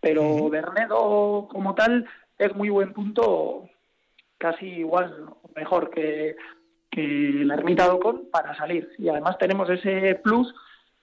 pero 0.00 0.48
Bernedo 0.48 1.48
como 1.50 1.74
tal 1.74 2.06
es 2.38 2.54
muy 2.54 2.68
buen 2.68 2.92
punto, 2.92 3.68
casi 4.38 4.66
igual, 4.66 5.30
mejor 5.56 5.90
que, 5.90 6.36
que 6.90 7.02
la 7.44 7.54
ermita 7.54 7.86
de 7.86 7.90
Ocon 7.90 8.28
para 8.30 8.56
salir. 8.56 8.88
Y 8.98 9.08
además 9.08 9.36
tenemos 9.38 9.68
ese 9.68 10.14
plus 10.22 10.54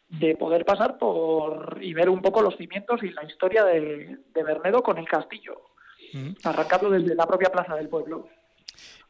de 0.07 0.37
poder 0.37 0.63
pasar 0.63 0.97
por 0.97 1.79
y 1.81 1.93
ver 1.93 2.09
un 2.09 2.21
poco 2.21 2.41
los 2.41 2.55
cimientos 2.55 3.03
y 3.03 3.09
la 3.09 3.25
historia 3.25 3.65
de, 3.65 4.19
de 4.33 4.43
Bernedo 4.43 4.81
con 4.81 4.97
el 4.99 5.07
castillo, 5.07 5.59
arrancando 6.45 6.89
desde 6.91 7.13
la 7.13 7.27
propia 7.27 7.49
plaza 7.49 7.75
del 7.75 7.89
pueblo. 7.89 8.29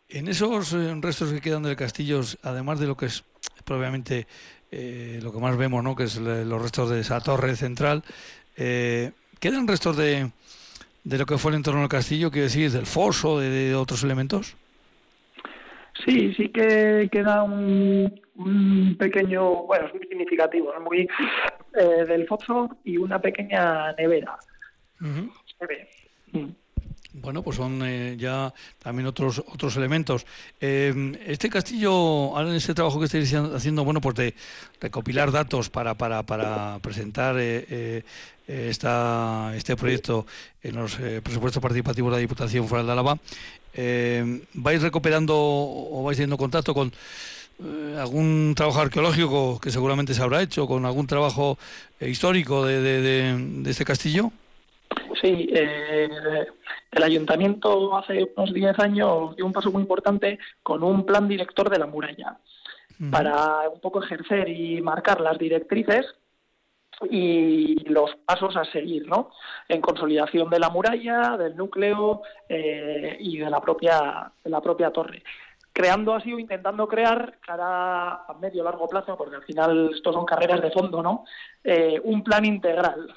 En 0.09 0.27
esos 0.27 0.73
eh, 0.73 0.95
restos 0.99 1.31
que 1.31 1.41
quedan 1.41 1.63
del 1.63 1.75
castillo, 1.75 2.21
además 2.41 2.79
de 2.79 2.87
lo 2.87 2.97
que 2.97 3.05
es 3.05 3.23
probablemente 3.63 4.27
eh, 4.71 5.19
lo 5.21 5.31
que 5.31 5.39
más 5.39 5.57
vemos, 5.57 5.83
¿no? 5.83 5.95
que 5.95 6.03
es 6.03 6.17
los 6.17 6.61
restos 6.61 6.89
de 6.89 7.01
esa 7.01 7.19
torre 7.19 7.55
central, 7.55 8.03
eh, 8.57 9.11
¿quedan 9.39 9.67
restos 9.67 9.97
de, 9.97 10.31
de 11.03 11.17
lo 11.17 11.25
que 11.25 11.37
fue 11.37 11.51
el 11.51 11.57
entorno 11.57 11.81
del 11.81 11.89
castillo, 11.89 12.31
quiero 12.31 12.45
decir, 12.45 12.71
del 12.71 12.85
foso, 12.85 13.39
de, 13.39 13.49
de 13.49 13.75
otros 13.75 14.03
elementos? 14.03 14.55
Sí, 16.05 16.33
sí 16.33 16.49
que 16.49 17.07
queda 17.11 17.43
un, 17.43 18.19
un 18.35 18.95
pequeño, 18.97 19.63
bueno, 19.63 19.87
es 19.87 19.93
muy 19.93 20.07
significativo, 20.07 20.73
muy 20.81 21.07
eh, 21.75 22.05
del 22.05 22.27
foso 22.27 22.77
y 22.83 22.97
una 22.97 23.19
pequeña 23.19 23.93
nevera. 23.93 24.37
Se 24.99 25.65
ve. 25.65 25.89
Mm. 26.31 26.49
Bueno, 27.13 27.43
pues 27.43 27.57
son 27.57 27.79
eh, 27.83 28.15
ya 28.17 28.51
también 28.81 29.05
otros 29.05 29.37
otros 29.37 29.77
elementos. 29.77 30.25
Eh, 30.59 31.15
este 31.27 31.47
castillo, 31.47 31.91
ahora 31.91 32.49
en 32.49 32.55
este 32.55 32.73
trabajo 32.73 32.97
que 32.97 33.05
estáis 33.05 33.31
haciendo, 33.35 33.83
bueno, 33.85 34.01
pues 34.01 34.15
de 34.15 34.33
recopilar 34.81 35.31
datos 35.31 35.69
para, 35.69 35.93
para, 35.93 36.23
para 36.23 36.79
presentar 36.79 37.35
eh, 37.37 38.03
esta, 38.47 39.53
este 39.55 39.75
proyecto 39.75 40.25
en 40.63 40.75
los 40.75 40.95
presupuestos 40.95 41.61
participativos 41.61 42.11
de 42.11 42.17
la 42.17 42.21
Diputación 42.21 42.67
Foral 42.67 42.87
de 42.87 42.91
Álava, 42.91 43.19
¿vais 44.55 44.81
recuperando 44.81 45.35
o 45.37 46.03
vais 46.03 46.17
teniendo 46.17 46.37
contacto 46.37 46.73
con 46.73 46.91
algún 47.97 48.53
trabajo 48.55 48.81
arqueológico 48.81 49.59
que 49.59 49.71
seguramente 49.71 50.13
se 50.13 50.21
habrá 50.23 50.41
hecho, 50.41 50.67
con 50.67 50.85
algún 50.85 51.07
trabajo 51.07 51.57
histórico 52.01 52.65
de, 52.65 52.81
de 52.81 53.69
este 53.69 53.85
castillo? 53.85 54.31
Sí, 55.21 55.49
eh, 55.53 56.09
el 56.91 57.03
ayuntamiento 57.03 57.95
hace 57.95 58.31
unos 58.35 58.53
10 58.53 58.79
años 58.79 59.35
dio 59.35 59.45
un 59.45 59.53
paso 59.53 59.71
muy 59.71 59.81
importante 59.81 60.39
con 60.61 60.83
un 60.83 61.05
plan 61.05 61.27
director 61.27 61.69
de 61.69 61.79
la 61.79 61.85
muralla 61.85 62.37
para 63.11 63.67
un 63.69 63.81
poco 63.81 64.01
ejercer 64.01 64.47
y 64.47 64.81
marcar 64.81 65.19
las 65.19 65.37
directrices 65.37 66.05
y 67.09 67.83
los 67.89 68.15
pasos 68.25 68.55
a 68.55 68.63
seguir, 68.65 69.07
¿no? 69.07 69.31
En 69.67 69.81
consolidación 69.81 70.49
de 70.49 70.59
la 70.59 70.69
muralla, 70.69 71.35
del 71.37 71.57
núcleo 71.57 72.21
eh, 72.47 73.17
y 73.19 73.39
de 73.39 73.49
la 73.49 73.59
propia 73.59 74.31
de 74.43 74.49
la 74.49 74.61
propia 74.61 74.91
torre 74.91 75.23
creando 75.73 76.13
así 76.13 76.31
o 76.31 76.39
intentando 76.39 76.87
crear 76.87 77.39
cara 77.41 78.25
a 78.27 78.37
medio 78.39 78.63
largo 78.63 78.87
plazo, 78.87 79.17
porque 79.17 79.37
al 79.37 79.43
final 79.43 79.89
esto 79.93 80.13
son 80.13 80.23
carreras 80.23 80.61
de 80.61 80.69
fondo, 80.69 81.01
¿no? 81.01 81.25
Eh, 81.63 81.99
un 82.03 82.23
plan 82.23 82.45
integral 82.45 83.11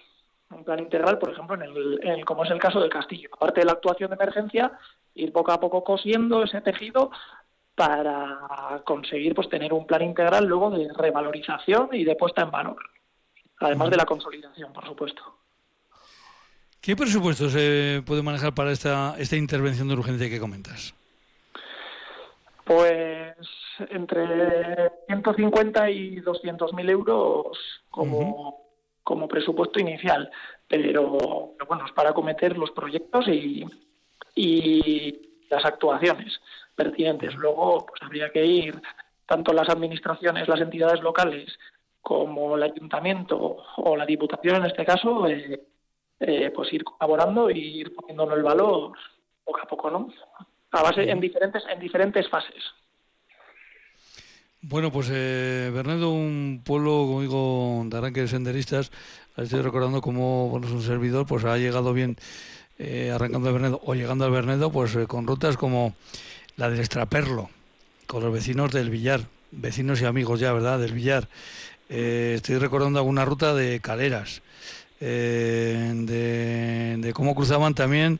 un 0.51 0.65
plan 0.65 0.79
integral, 0.79 1.19
por 1.19 1.31
ejemplo, 1.31 1.57
en 1.57 1.63
el, 2.09 2.25
como 2.25 2.45
es 2.45 2.51
el 2.51 2.59
caso 2.59 2.81
del 2.81 2.91
castillo. 2.91 3.29
Aparte 3.33 3.61
de 3.61 3.67
la 3.67 3.73
actuación 3.73 4.11
de 4.11 4.17
emergencia, 4.17 4.73
ir 5.15 5.33
poco 5.33 5.53
a 5.53 5.61
poco 5.61 5.83
cosiendo 5.83 6.45
ese 6.45 6.61
tejido 6.61 7.11
para 7.75 8.83
conseguir 8.85 9.35
pues 9.35 9.49
tener 9.49 9.73
un 9.73 9.87
plan 9.87 10.03
integral 10.03 10.47
luego 10.47 10.71
de 10.71 10.89
revalorización 10.93 11.91
y 11.93 12.05
de 12.05 12.17
puesta 12.17 12.43
en 12.43 12.51
valor, 12.51 12.79
además 13.61 13.91
de 13.91 13.97
la 13.97 14.07
consolidación, 14.07 14.73
por 14.73 14.87
supuesto. 14.87 15.23
¿Qué 16.81 16.97
presupuesto 16.97 17.49
se 17.51 18.03
puede 18.07 18.23
manejar 18.23 18.55
para 18.55 18.71
esta, 18.71 19.17
esta 19.19 19.37
intervención 19.37 19.89
de 19.89 19.95
urgencia 19.95 20.31
que 20.31 20.41
comentas? 20.41 20.95
Pues 22.65 23.37
entre 23.91 24.93
150 25.07 25.91
y 25.91 26.21
200 26.21 26.73
mil 26.73 26.89
euros 26.89 27.59
como, 27.91 28.66
como 29.07 29.29
presupuesto 29.29 29.79
inicial, 29.79 30.29
pero, 30.67 31.55
bueno, 31.69 31.87
es 31.87 31.93
para 31.93 32.11
acometer 32.11 32.59
los 32.59 32.73
proyectos 32.73 33.29
y, 33.29 33.65
y 34.35 35.45
las 35.49 35.65
actuaciones 35.65 36.41
pertinentes. 36.75 37.33
Luego, 37.37 37.87
pues 37.87 38.03
habría 38.03 38.31
que 38.31 38.45
ir 38.45 38.83
tanto 39.25 39.53
las 39.53 39.69
administraciones, 39.69 40.49
las 40.49 40.61
entidades 40.61 41.01
locales, 41.03 41.57
como 42.03 42.57
el 42.57 42.65
ayuntamiento 42.65 43.59
o 43.77 43.97
la 43.97 44.05
diputación 44.05 44.57
en 44.57 44.67
este 44.67 44.85
caso, 44.85 45.29
eh, 45.29 45.61
eh, 46.19 46.51
pues 46.51 46.73
ir 46.73 46.83
colaborando 46.83 47.49
y 47.49 47.61
ir 47.61 47.95
poniéndolo 47.95 48.35
el 48.35 48.43
valor 48.43 48.91
poco 49.45 49.61
a 49.63 49.69
poco, 49.69 49.89
¿no? 49.89 50.09
A 50.73 50.83
base 50.83 51.09
en 51.09 51.21
diferentes 51.21 51.63
en 51.69 51.79
diferentes 51.79 52.29
fases. 52.29 52.65
Bueno, 54.63 54.91
pues 54.91 55.09
eh, 55.13 55.71
Bernedo, 55.73 56.11
un 56.11 56.63
pueblo, 56.65 57.05
como 57.07 57.21
digo, 57.21 57.85
de 57.87 57.99
arranque 57.99 58.23
de 58.23 58.29
senderistas, 58.29 58.91
estoy 59.37 59.61
recordando 59.61 60.01
cómo 60.01 60.49
bueno, 60.49 60.67
un 60.73 60.83
servidor 60.83 61.27
pues 61.27 61.45
ha 61.45 61.57
llegado 61.59 61.93
bien 61.93 62.17
eh, 62.79 63.13
arrancando 63.15 63.47
de 63.47 63.53
Bernedo 63.53 63.81
o 63.85 63.95
llegando 63.95 64.25
al 64.25 64.31
Bernedo 64.31 64.73
pues 64.73 64.97
eh, 64.97 65.07
con 65.07 65.27
rutas 65.27 65.57
como 65.57 65.95
la 66.57 66.71
del 66.71 66.81
Estraperlo, 66.81 67.51
con 68.07 68.25
los 68.25 68.33
vecinos 68.33 68.73
del 68.73 68.91
Villar, 68.91 69.29
vecinos 69.53 70.01
y 70.01 70.07
amigos 70.07 70.41
ya, 70.41 70.53
¿verdad?, 70.53 70.81
del 70.81 70.95
Villar. 70.95 71.29
Eh, 71.89 72.33
estoy 72.37 72.57
recordando 72.57 72.99
alguna 72.99 73.25
ruta 73.25 73.55
de 73.55 73.81
Caleras, 73.81 74.43
de, 74.99 77.13
cómo 77.15 77.35
cruzaban 77.35 77.75
también 77.75 78.19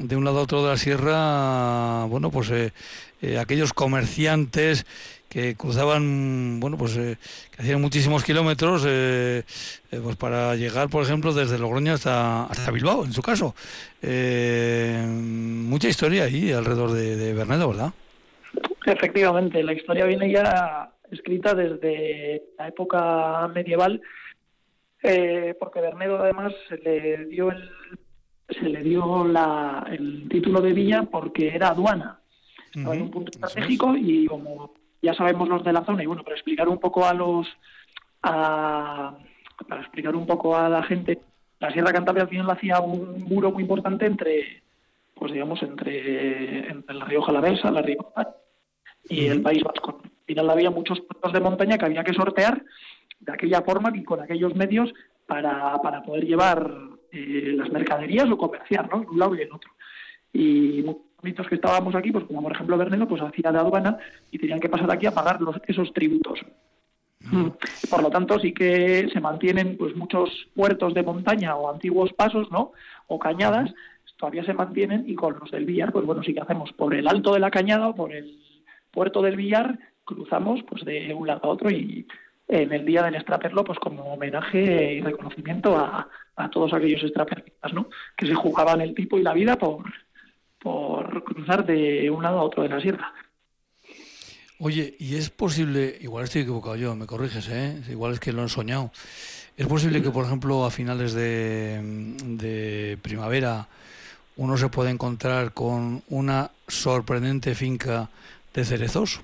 de 0.00 0.16
un 0.16 0.24
lado 0.24 0.40
a 0.40 0.42
otro 0.42 0.64
de 0.64 0.70
la 0.70 0.78
sierra, 0.78 2.06
bueno, 2.06 2.30
pues 2.30 2.50
aquellos 3.38 3.72
comerciantes 3.72 4.86
que 5.34 5.56
cruzaban, 5.56 6.60
bueno, 6.60 6.78
pues 6.78 6.96
eh, 6.96 7.16
que 7.50 7.62
hacían 7.62 7.80
muchísimos 7.80 8.22
kilómetros 8.22 8.84
eh, 8.86 9.42
eh, 9.90 10.00
pues 10.00 10.14
para 10.14 10.54
llegar, 10.54 10.88
por 10.88 11.02
ejemplo, 11.02 11.34
desde 11.34 11.58
Logroño 11.58 11.94
hasta, 11.94 12.44
hasta 12.44 12.70
Bilbao, 12.70 13.04
en 13.04 13.12
su 13.12 13.20
caso. 13.20 13.52
mucha 14.00 15.88
historia 15.88 16.24
ahí 16.24 16.52
alrededor 16.52 16.92
de, 16.92 17.16
de 17.16 17.34
Bernedo, 17.34 17.68
¿verdad? 17.68 17.92
Efectivamente, 18.86 19.60
la 19.64 19.72
historia 19.72 20.04
viene 20.04 20.30
ya 20.30 20.92
escrita 21.10 21.52
desde 21.52 22.44
la 22.56 22.68
época 22.68 23.48
medieval, 23.48 24.00
porque 25.58 25.80
Bernedo 25.80 26.22
además 26.22 26.52
se 26.68 26.76
le 26.76 27.24
dio 27.26 27.50
el 27.50 27.70
se 28.48 28.68
le 28.68 28.82
dio 28.82 29.26
la, 29.26 29.86
el 29.90 30.28
título 30.28 30.60
de 30.60 30.72
villa 30.72 31.02
porque 31.10 31.48
era 31.48 31.68
aduana. 31.68 32.20
En 32.74 33.02
un 33.02 33.10
punto 33.10 33.30
estratégico 33.30 33.96
y 33.96 34.26
como 34.26 34.74
ya 35.02 35.14
sabemos 35.14 35.48
los 35.48 35.64
de 35.64 35.72
la 35.72 35.84
zona 35.84 36.02
y 36.02 36.06
bueno, 36.06 36.22
para 36.22 36.36
explicar 36.36 36.68
un 36.68 36.78
poco 36.78 37.04
a 37.04 37.14
los 37.14 37.46
a, 38.22 39.16
para 39.68 39.82
explicar 39.82 40.16
un 40.16 40.26
poco 40.26 40.56
a 40.56 40.68
la 40.68 40.82
gente, 40.82 41.20
la 41.60 41.70
Sierra 41.72 41.92
Cantabria 41.92 42.24
al 42.24 42.30
final 42.30 42.50
hacía 42.50 42.80
un 42.80 43.22
muro 43.22 43.50
muy 43.52 43.62
importante 43.62 44.06
entre 44.06 44.62
pues 45.14 45.32
digamos 45.32 45.62
entre, 45.62 46.68
entre 46.68 46.94
la 46.94 47.04
Rioja 47.04 47.30
Alavesa, 47.30 47.70
la 47.70 47.82
Rioja 47.82 48.34
y 49.08 49.26
el 49.26 49.42
País 49.42 49.62
Vasco. 49.62 50.00
Al 50.02 50.26
final 50.26 50.50
había 50.50 50.70
muchos 50.70 51.00
puertos 51.00 51.32
de 51.32 51.40
montaña 51.40 51.78
que 51.78 51.84
había 51.84 52.02
que 52.02 52.14
sortear 52.14 52.64
de 53.20 53.32
aquella 53.32 53.62
forma 53.62 53.92
y 53.94 54.02
con 54.02 54.20
aquellos 54.20 54.54
medios 54.54 54.92
para, 55.26 55.78
para 55.82 56.02
poder 56.02 56.24
llevar 56.24 56.70
eh, 57.12 57.54
las 57.56 57.70
mercaderías 57.70 58.30
o 58.30 58.36
comerciar, 58.36 58.90
¿no? 58.90 59.02
En 59.02 59.08
un 59.08 59.18
lado 59.18 59.34
y 59.36 59.42
en 59.42 59.52
otro. 59.52 59.70
Y 60.32 60.84
que 61.24 61.54
estábamos 61.54 61.94
aquí, 61.94 62.12
pues 62.12 62.24
como 62.24 62.42
por 62.42 62.52
ejemplo 62.52 62.76
Bernedo, 62.76 63.08
pues 63.08 63.22
hacía 63.22 63.50
de 63.50 63.58
aduana 63.58 63.98
y 64.30 64.38
tenían 64.38 64.60
que 64.60 64.68
pasar 64.68 64.90
aquí 64.90 65.06
a 65.06 65.14
pagar 65.14 65.40
los, 65.40 65.56
esos 65.66 65.92
tributos. 65.92 66.40
Mm. 67.20 67.48
Por 67.90 68.02
lo 68.02 68.10
tanto, 68.10 68.38
sí 68.38 68.52
que 68.52 69.08
se 69.12 69.20
mantienen 69.20 69.76
pues 69.78 69.96
muchos 69.96 70.30
puertos 70.54 70.92
de 70.94 71.02
montaña 71.02 71.56
o 71.56 71.72
antiguos 71.72 72.12
pasos, 72.12 72.50
¿no? 72.50 72.72
O 73.06 73.18
cañadas, 73.18 73.72
todavía 74.18 74.44
se 74.44 74.54
mantienen 74.54 75.04
y 75.06 75.14
con 75.14 75.38
los 75.38 75.50
del 75.50 75.64
Villar, 75.64 75.92
pues 75.92 76.04
bueno, 76.04 76.22
sí 76.22 76.34
que 76.34 76.40
hacemos 76.40 76.72
por 76.72 76.94
el 76.94 77.08
alto 77.08 77.32
de 77.32 77.40
la 77.40 77.50
cañada 77.50 77.88
o 77.88 77.94
por 77.94 78.12
el 78.12 78.38
puerto 78.90 79.22
del 79.22 79.36
Villar, 79.36 79.78
cruzamos 80.04 80.62
pues 80.68 80.84
de 80.84 81.14
un 81.14 81.26
lado 81.26 81.40
a 81.44 81.48
otro 81.48 81.70
y 81.70 82.06
en 82.46 82.72
el 82.72 82.84
día 82.84 83.02
del 83.02 83.14
extraperlo, 83.14 83.64
pues 83.64 83.78
como 83.78 84.12
homenaje 84.12 84.94
y 84.94 85.00
reconocimiento 85.00 85.76
a, 85.76 86.08
a 86.36 86.50
todos 86.50 86.74
aquellos 86.74 87.02
extraperlistas, 87.02 87.72
¿no? 87.72 87.88
Que 88.16 88.26
se 88.26 88.34
jugaban 88.34 88.82
el 88.82 88.94
tipo 88.94 89.18
y 89.18 89.22
la 89.22 89.32
vida 89.32 89.56
por, 89.56 89.84
por 90.64 91.22
cruzar 91.24 91.66
de 91.66 92.08
un 92.10 92.22
lado 92.22 92.38
a 92.38 92.42
otro 92.42 92.62
de 92.62 92.70
la 92.70 92.80
sierra. 92.80 93.12
Oye, 94.58 94.96
¿y 94.98 95.16
es 95.16 95.28
posible, 95.28 95.98
igual 96.00 96.24
estoy 96.24 96.42
equivocado 96.42 96.76
yo, 96.76 96.96
me 96.96 97.06
corriges, 97.06 97.48
¿eh? 97.50 97.82
igual 97.90 98.14
es 98.14 98.20
que 98.20 98.32
lo 98.32 98.44
he 98.44 98.48
soñado, 98.48 98.90
¿es 99.58 99.66
posible 99.66 100.00
que, 100.00 100.10
por 100.10 100.24
ejemplo, 100.24 100.64
a 100.64 100.70
finales 100.70 101.12
de, 101.12 102.16
de 102.24 102.98
primavera 103.02 103.68
uno 104.36 104.56
se 104.56 104.70
pueda 104.70 104.90
encontrar 104.90 105.52
con 105.52 106.02
una 106.08 106.50
sorprendente 106.66 107.54
finca 107.54 108.08
de 108.54 108.64
cerezos? 108.64 109.20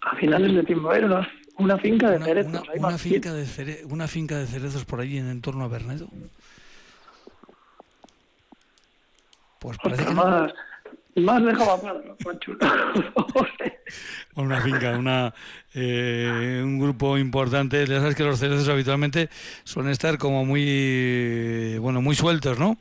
A 0.00 0.16
finales 0.16 0.54
de 0.54 0.64
primavera, 0.64 1.28
una, 1.58 1.78
finca 1.78 2.10
de 2.10 2.18
cerezos. 2.18 2.62
Una, 2.76 2.98
finca 2.98 3.32
de 3.32 3.84
una 3.88 4.08
finca 4.08 4.38
de 4.38 4.46
cerezos 4.46 4.84
por 4.84 5.00
allí 5.00 5.18
en 5.18 5.28
entorno 5.28 5.64
a 5.64 5.68
Bernedo. 5.68 6.08
Pues 9.62 9.78
parece 9.78 10.04
que 10.04 10.12
Más 11.20 11.44
dejaba 11.44 11.78
cuadro, 11.78 12.16
chulo. 12.40 12.58
una 14.34 14.60
finca, 14.60 14.96
una, 14.98 15.32
eh, 15.72 16.60
un 16.64 16.80
grupo 16.80 17.16
importante. 17.16 17.86
Ya 17.86 18.00
sabes 18.00 18.16
que 18.16 18.24
los 18.24 18.40
cerezos 18.40 18.68
habitualmente 18.68 19.28
suelen 19.62 19.92
estar 19.92 20.18
como 20.18 20.44
muy, 20.44 21.78
bueno, 21.78 22.02
muy 22.02 22.16
sueltos, 22.16 22.58
¿no? 22.58 22.76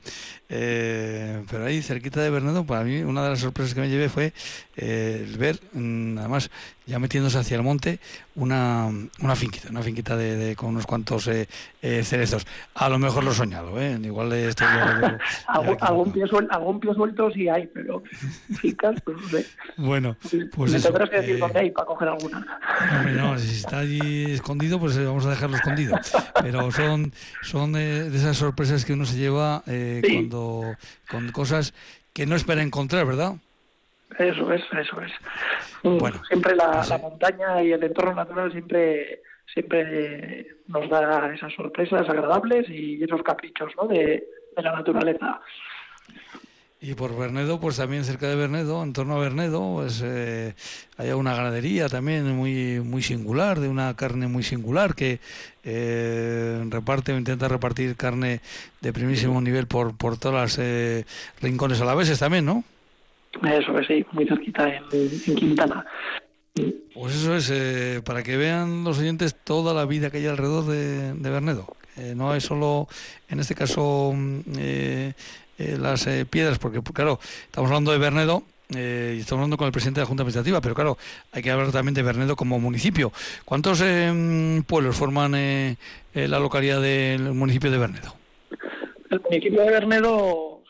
Eh, 0.53 1.43
pero 1.49 1.65
ahí 1.65 1.81
cerquita 1.81 2.21
de 2.21 2.29
Bernedo, 2.29 2.65
para 2.65 2.83
mí 2.83 3.03
una 3.03 3.23
de 3.23 3.29
las 3.29 3.39
sorpresas 3.39 3.73
que 3.73 3.79
me 3.79 3.87
llevé 3.87 4.09
fue 4.09 4.33
eh, 4.75 5.25
el 5.25 5.37
ver, 5.37 5.61
mm, 5.71 6.17
además 6.17 6.51
ya 6.85 6.99
metiéndose 6.99 7.37
hacia 7.37 7.55
el 7.55 7.63
monte, 7.63 7.99
una, 8.35 8.89
una 9.21 9.35
finquita, 9.37 9.69
una 9.69 9.81
finquita 9.81 10.17
de, 10.17 10.57
con 10.57 10.71
unos 10.71 10.85
cuantos 10.85 11.29
eh, 11.29 11.47
cerezos. 12.03 12.45
A 12.73 12.89
lo 12.89 12.99
mejor 12.99 13.23
lo 13.23 13.31
he 13.31 13.33
soñado, 13.33 13.79
¿eh? 13.79 13.97
igual 14.03 14.33
estoy 14.33 14.67
algún, 15.79 16.11
pie 16.11 16.25
algún 16.49 16.79
pie 16.81 16.93
suelto 16.95 17.31
sí 17.31 17.47
hay, 17.47 17.67
pero 17.67 18.03
fincas, 18.59 18.99
pues 19.05 19.21
no 19.21 19.29
sé. 19.29 19.45
Bueno, 19.77 20.17
pues 20.53 20.73
me 20.73 20.79
tendrás 20.81 21.09
que 21.09 21.21
decir 21.21 21.39
dónde 21.39 21.59
hay 21.59 21.71
para 21.71 21.85
coger 21.85 22.09
alguna. 22.09 22.59
no, 23.15 23.39
si 23.39 23.55
está 23.55 23.79
allí 23.79 24.31
escondido, 24.31 24.77
pues 24.77 25.01
vamos 25.01 25.25
a 25.25 25.29
dejarlo 25.29 25.55
escondido. 25.55 25.97
Pero 26.41 26.71
son, 26.71 27.13
son 27.41 27.71
de, 27.71 28.07
esas 28.07 28.35
sorpresas 28.35 28.83
que 28.83 28.91
uno 28.93 29.05
se 29.05 29.17
lleva 29.17 29.63
cuando 29.65 30.40
con 31.09 31.31
cosas 31.31 31.73
que 32.13 32.25
no 32.25 32.35
espera 32.35 32.61
encontrar, 32.61 33.05
¿verdad? 33.05 33.33
Eso 34.17 34.51
es, 34.51 34.61
eso 34.77 35.01
es. 35.01 35.11
Bueno, 35.83 36.21
siempre 36.27 36.55
la, 36.55 36.83
pues 36.87 37.01
montaña 37.01 37.63
y 37.63 37.71
el 37.71 37.83
entorno 37.83 38.13
natural 38.13 38.51
siempre 38.51 39.21
siempre 39.53 40.47
nos 40.67 40.89
da 40.89 41.33
esas 41.33 41.53
sorpresas 41.53 42.07
agradables 42.07 42.69
y 42.69 43.03
esos 43.03 43.21
caprichos 43.23 43.71
¿no? 43.77 43.87
de, 43.87 44.23
la 44.57 44.73
naturaleza. 44.73 45.41
Y 46.83 46.95
por 46.95 47.15
Bernedo, 47.15 47.59
pues 47.59 47.77
también 47.77 48.03
cerca 48.03 48.27
de 48.27 48.35
Bernedo, 48.35 48.81
en 48.81 48.91
torno 48.91 49.15
a 49.15 49.19
Bernedo, 49.19 49.75
pues 49.75 50.01
eh, 50.03 50.55
hay 50.97 51.11
una 51.11 51.35
ganadería 51.35 51.87
también 51.87 52.35
muy 52.35 52.79
muy 52.79 53.03
singular, 53.03 53.59
de 53.59 53.69
una 53.69 53.95
carne 53.95 54.27
muy 54.27 54.41
singular 54.41 54.95
que 54.95 55.19
eh, 55.63 56.65
reparte 56.69 57.13
o 57.13 57.17
intenta 57.19 57.47
repartir 57.47 57.95
carne 57.95 58.41
de 58.81 58.93
primísimo 58.93 59.39
nivel 59.41 59.67
por, 59.67 59.95
por 59.95 60.17
todas 60.17 60.41
las 60.41 60.57
eh, 60.57 61.05
rincones 61.39 61.79
alaveses 61.81 62.17
también, 62.17 62.45
¿no? 62.45 62.63
Eso 63.43 63.77
es, 63.77 63.85
sí, 63.85 64.03
muy 64.11 64.25
cerquita 64.25 64.67
en, 64.91 65.35
Quintana. 65.35 65.85
Pues 66.95 67.15
eso 67.15 67.35
es, 67.35 67.51
eh, 67.51 68.01
para 68.03 68.23
que 68.23 68.37
vean 68.37 68.83
los 68.83 68.97
oyentes 68.97 69.35
toda 69.35 69.75
la 69.75 69.85
vida 69.85 70.09
que 70.09 70.17
hay 70.17 70.25
alrededor 70.25 70.65
de, 70.65 71.13
de 71.13 71.29
Bernedo. 71.29 71.67
no 72.15 72.33
es 72.33 72.43
solo, 72.43 72.87
en 73.29 73.39
este 73.39 73.53
caso, 73.53 74.13
mm, 74.15 74.39
eh, 74.57 75.13
eh, 75.61 75.77
las 75.77 76.07
eh, 76.07 76.25
piedras, 76.25 76.57
porque 76.57 76.81
claro, 76.81 77.19
estamos 77.21 77.69
hablando 77.69 77.91
de 77.91 77.99
Bernedo, 77.99 78.41
eh, 78.75 79.13
y 79.17 79.19
estamos 79.19 79.41
hablando 79.41 79.57
con 79.57 79.67
el 79.67 79.71
presidente 79.71 79.99
de 79.99 80.05
la 80.05 80.07
Junta 80.07 80.23
Administrativa, 80.23 80.59
pero 80.59 80.73
claro, 80.73 80.97
hay 81.31 81.43
que 81.43 81.51
hablar 81.51 81.71
también 81.71 81.93
de 81.93 82.01
Bernedo 82.01 82.35
como 82.35 82.59
municipio. 82.59 83.11
¿Cuántos 83.45 83.83
pueblos 84.65 84.95
forman 84.95 85.33
la 86.13 86.39
localidad 86.39 86.81
del 86.81 87.33
municipio 87.33 87.69
de 87.69 87.77
Bernedo? 87.77 88.15
El 89.09 89.21
municipio 89.21 89.61
de 89.61 89.69
Bernedo 89.69 90.63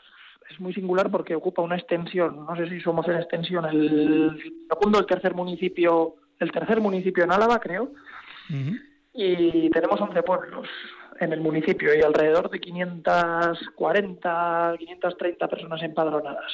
es 0.50 0.60
muy 0.60 0.74
singular 0.74 1.10
porque 1.10 1.36
ocupa 1.36 1.62
una 1.62 1.78
extensión, 1.78 2.46
no 2.46 2.56
sé 2.56 2.68
si 2.70 2.82
somos 2.82 3.08
en 3.08 3.16
extensión 3.16 3.66
el 3.66 4.38
segundo, 4.68 5.00
el 5.00 5.06
tercer 5.06 5.36
municipio, 5.36 6.16
el 6.40 6.52
tercer 6.52 6.82
municipio 6.82 7.24
en 7.24 7.32
Álava, 7.32 7.60
creo, 7.60 7.92
y 9.14 9.70
tenemos 9.70 10.02
11 10.02 10.24
pueblos 10.24 10.68
en 11.22 11.32
el 11.34 11.42
municipio 11.42 11.94
y 11.96 12.02
alrededor 12.02 12.50
de 12.50 12.60
540, 12.60 14.76
530 14.80 15.48
personas 15.48 15.84
empadronadas. 15.84 16.52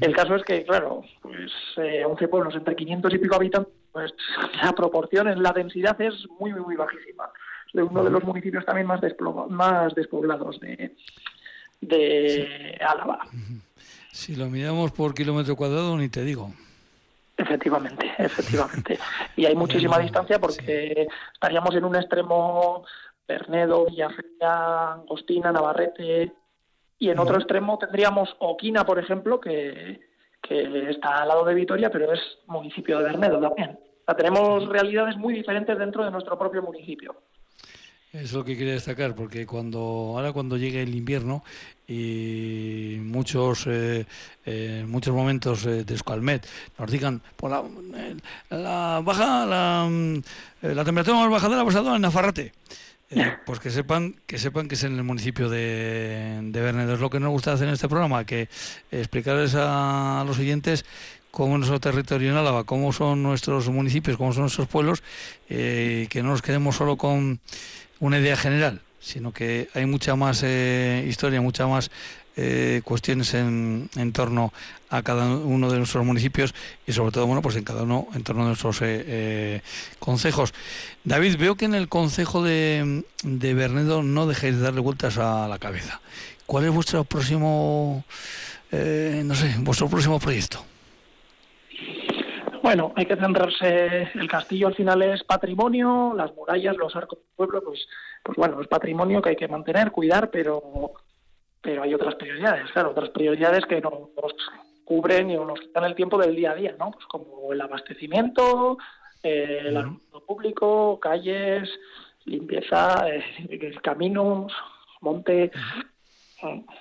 El 0.00 0.14
caso 0.14 0.36
es 0.36 0.44
que, 0.44 0.64
claro, 0.64 1.02
pues 1.20 1.50
eh, 1.76 2.04
11 2.04 2.28
pueblos 2.28 2.54
entre 2.54 2.76
500 2.76 3.14
y 3.14 3.18
pico 3.18 3.34
habitantes, 3.34 3.72
pues 3.90 4.14
la 4.62 4.72
proporción 4.72 5.26
en 5.28 5.42
la 5.42 5.52
densidad 5.52 6.00
es 6.00 6.14
muy, 6.38 6.54
muy, 6.54 6.76
bajísima. 6.76 7.28
Es 7.66 7.72
de 7.74 7.82
uno 7.82 8.04
de 8.04 8.10
los 8.10 8.24
municipios 8.24 8.64
también 8.64 8.86
más, 8.86 9.00
más 9.50 9.94
despoblados 9.94 10.60
de, 10.60 10.94
de 11.80 12.78
Álava. 12.80 13.26
Si 14.12 14.36
lo 14.36 14.46
miramos 14.46 14.92
por 14.92 15.14
kilómetro 15.14 15.56
cuadrado, 15.56 15.96
ni 15.96 16.08
te 16.08 16.24
digo. 16.24 16.52
Efectivamente, 17.36 18.10
efectivamente. 18.18 18.98
Y 19.36 19.46
hay 19.46 19.54
muchísima 19.54 19.98
distancia 19.98 20.38
porque 20.38 21.06
estaríamos 21.32 21.74
en 21.74 21.84
un 21.84 21.96
extremo 21.96 22.84
Bernedo, 23.32 23.86
Villafría, 23.86 24.92
Angostina, 24.92 25.52
Navarrete. 25.52 26.32
Y 26.98 27.10
en 27.10 27.18
otro 27.18 27.36
extremo 27.36 27.78
tendríamos 27.78 28.34
Oquina, 28.38 28.84
por 28.84 28.98
ejemplo, 28.98 29.40
que, 29.40 30.00
que 30.40 30.90
está 30.90 31.22
al 31.22 31.28
lado 31.28 31.44
de 31.44 31.54
Vitoria, 31.54 31.90
pero 31.90 32.12
es 32.12 32.20
municipio 32.46 32.98
de 32.98 33.04
Bernedo 33.04 33.40
también. 33.40 33.78
tenemos 34.16 34.68
realidades 34.68 35.16
muy 35.16 35.34
diferentes 35.34 35.76
dentro 35.78 36.04
de 36.04 36.10
nuestro 36.10 36.38
propio 36.38 36.62
municipio. 36.62 37.16
Es 38.12 38.34
lo 38.34 38.44
que 38.44 38.58
quería 38.58 38.74
destacar, 38.74 39.14
porque 39.14 39.46
cuando 39.46 39.78
ahora 40.14 40.34
cuando 40.34 40.58
llegue 40.58 40.82
el 40.82 40.94
invierno 40.94 41.42
y 41.88 42.98
muchos 43.00 43.66
eh, 43.66 44.04
eh 44.44 44.84
muchos 44.86 45.14
momentos 45.14 45.64
eh, 45.64 45.84
de 45.84 45.94
Escalmet 45.94 46.46
nos 46.78 46.90
digan 46.90 47.22
por 47.36 47.50
la, 47.50 47.64
la 48.50 49.00
baja 49.02 49.46
la, 49.46 49.88
eh, 50.60 50.74
la 50.74 50.84
temperatura 50.84 51.16
más 51.20 51.30
baja 51.30 51.48
de 51.48 51.56
la 51.56 51.96
en 51.96 52.02
Nafarrate 52.02 52.52
eh, 53.14 53.36
pues 53.44 53.60
que 53.60 53.70
sepan 53.70 54.14
que 54.26 54.38
sepan 54.38 54.68
que 54.68 54.74
es 54.74 54.84
en 54.84 54.96
el 54.96 55.04
municipio 55.04 55.50
de, 55.50 56.40
de 56.42 56.60
Bernedo. 56.60 56.94
Es 56.94 57.00
lo 57.00 57.10
que 57.10 57.20
nos 57.20 57.30
gusta 57.30 57.52
hacer 57.52 57.68
en 57.68 57.74
este 57.74 57.88
programa, 57.88 58.24
que 58.24 58.48
explicarles 58.90 59.54
a, 59.54 60.24
los 60.26 60.38
oyentes 60.38 60.84
cómo 61.30 61.54
es 61.54 61.58
nuestro 61.60 61.80
territorio 61.80 62.30
en 62.30 62.36
Álava, 62.36 62.64
cómo 62.64 62.92
son 62.92 63.22
nuestros 63.22 63.68
municipios, 63.68 64.16
cómo 64.16 64.32
son 64.32 64.42
nuestros 64.42 64.68
pueblos, 64.68 65.02
eh, 65.48 66.06
que 66.10 66.22
no 66.22 66.30
nos 66.30 66.42
quedemos 66.42 66.76
solo 66.76 66.96
con 66.96 67.40
una 68.00 68.18
idea 68.18 68.36
general, 68.36 68.80
sino 69.00 69.32
que 69.32 69.68
hay 69.74 69.84
mucha 69.84 70.16
más 70.16 70.42
eh, 70.42 71.04
historia, 71.06 71.40
mucha 71.40 71.66
más 71.66 71.90
eh, 72.36 72.80
cuestiones 72.84 73.34
en, 73.34 73.88
en, 73.96 74.12
torno 74.12 74.52
a 74.88 75.02
cada 75.02 75.36
uno 75.36 75.70
de 75.70 75.78
nuestros 75.78 76.04
municipios 76.04 76.54
y 76.86 76.92
sobre 76.92 77.12
todo 77.12 77.26
bueno 77.26 77.42
pues 77.42 77.56
en 77.56 77.64
cada 77.64 77.82
uno 77.82 78.08
en 78.14 78.22
torno 78.24 78.42
a 78.42 78.46
nuestros 78.46 78.80
eh, 78.82 79.04
eh 79.06 79.62
consejos 79.98 80.54
David 81.04 81.36
veo 81.38 81.56
que 81.56 81.66
en 81.66 81.74
el 81.74 81.88
consejo 81.88 82.42
de, 82.42 83.04
de 83.22 83.54
Bernedo 83.54 84.02
no 84.02 84.26
dejéis 84.26 84.56
de 84.56 84.62
darle 84.62 84.80
vueltas 84.80 85.18
a 85.18 85.46
la 85.48 85.58
cabeza 85.58 86.00
¿cuál 86.46 86.64
es 86.64 86.70
vuestro 86.70 87.04
próximo 87.04 88.04
eh, 88.70 89.22
no 89.24 89.34
sé 89.34 89.54
vuestro 89.58 89.88
próximo 89.88 90.18
proyecto? 90.18 90.64
Bueno, 92.62 92.92
hay 92.94 93.06
que 93.06 93.16
centrarse, 93.16 94.08
el 94.14 94.28
castillo 94.28 94.68
al 94.68 94.76
final 94.76 95.02
es 95.02 95.24
patrimonio, 95.24 96.14
las 96.16 96.32
murallas, 96.32 96.76
los 96.76 96.94
arcos 96.94 97.18
del 97.18 97.28
pueblo, 97.34 97.60
pues, 97.64 97.88
pues 98.22 98.36
bueno, 98.36 98.60
es 98.60 98.68
patrimonio 98.68 99.20
que 99.20 99.30
hay 99.30 99.36
que 99.36 99.48
mantener, 99.48 99.90
cuidar, 99.90 100.30
pero 100.30 100.92
pero 101.62 101.82
hay 101.82 101.94
otras 101.94 102.16
prioridades, 102.16 102.70
claro, 102.72 102.90
otras 102.90 103.10
prioridades 103.10 103.64
que 103.66 103.80
nos 103.80 104.10
cubren 104.84 105.30
y 105.30 105.36
nos 105.36 105.60
quitan 105.60 105.84
el 105.84 105.94
tiempo 105.94 106.18
del 106.18 106.34
día 106.34 106.50
a 106.50 106.54
día, 106.54 106.74
¿no? 106.78 106.90
Pues 106.90 107.06
como 107.06 107.52
el 107.52 107.60
abastecimiento, 107.60 108.76
eh, 109.22 109.62
el 109.66 109.76
alumbrado 109.76 110.26
público, 110.26 110.98
calles, 111.00 111.70
limpieza, 112.24 113.08
eh, 113.08 113.74
caminos, 113.82 114.52
monte. 115.00 115.50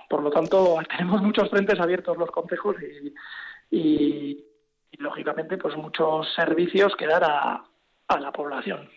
Por 0.10 0.24
lo 0.24 0.32
tanto, 0.32 0.78
tenemos 0.90 1.22
muchos 1.22 1.50
frentes 1.50 1.80
abiertos 1.80 2.18
los 2.18 2.32
consejos 2.32 2.76
y, 3.70 3.78
y, 3.78 4.46
lógicamente, 4.98 5.58
pues 5.58 5.76
muchos 5.78 6.28
servicios 6.36 6.96
que 6.96 7.08
dar 7.08 7.24
a, 7.24 7.64
a 8.08 8.20
la 8.20 8.32
población. 8.32 8.90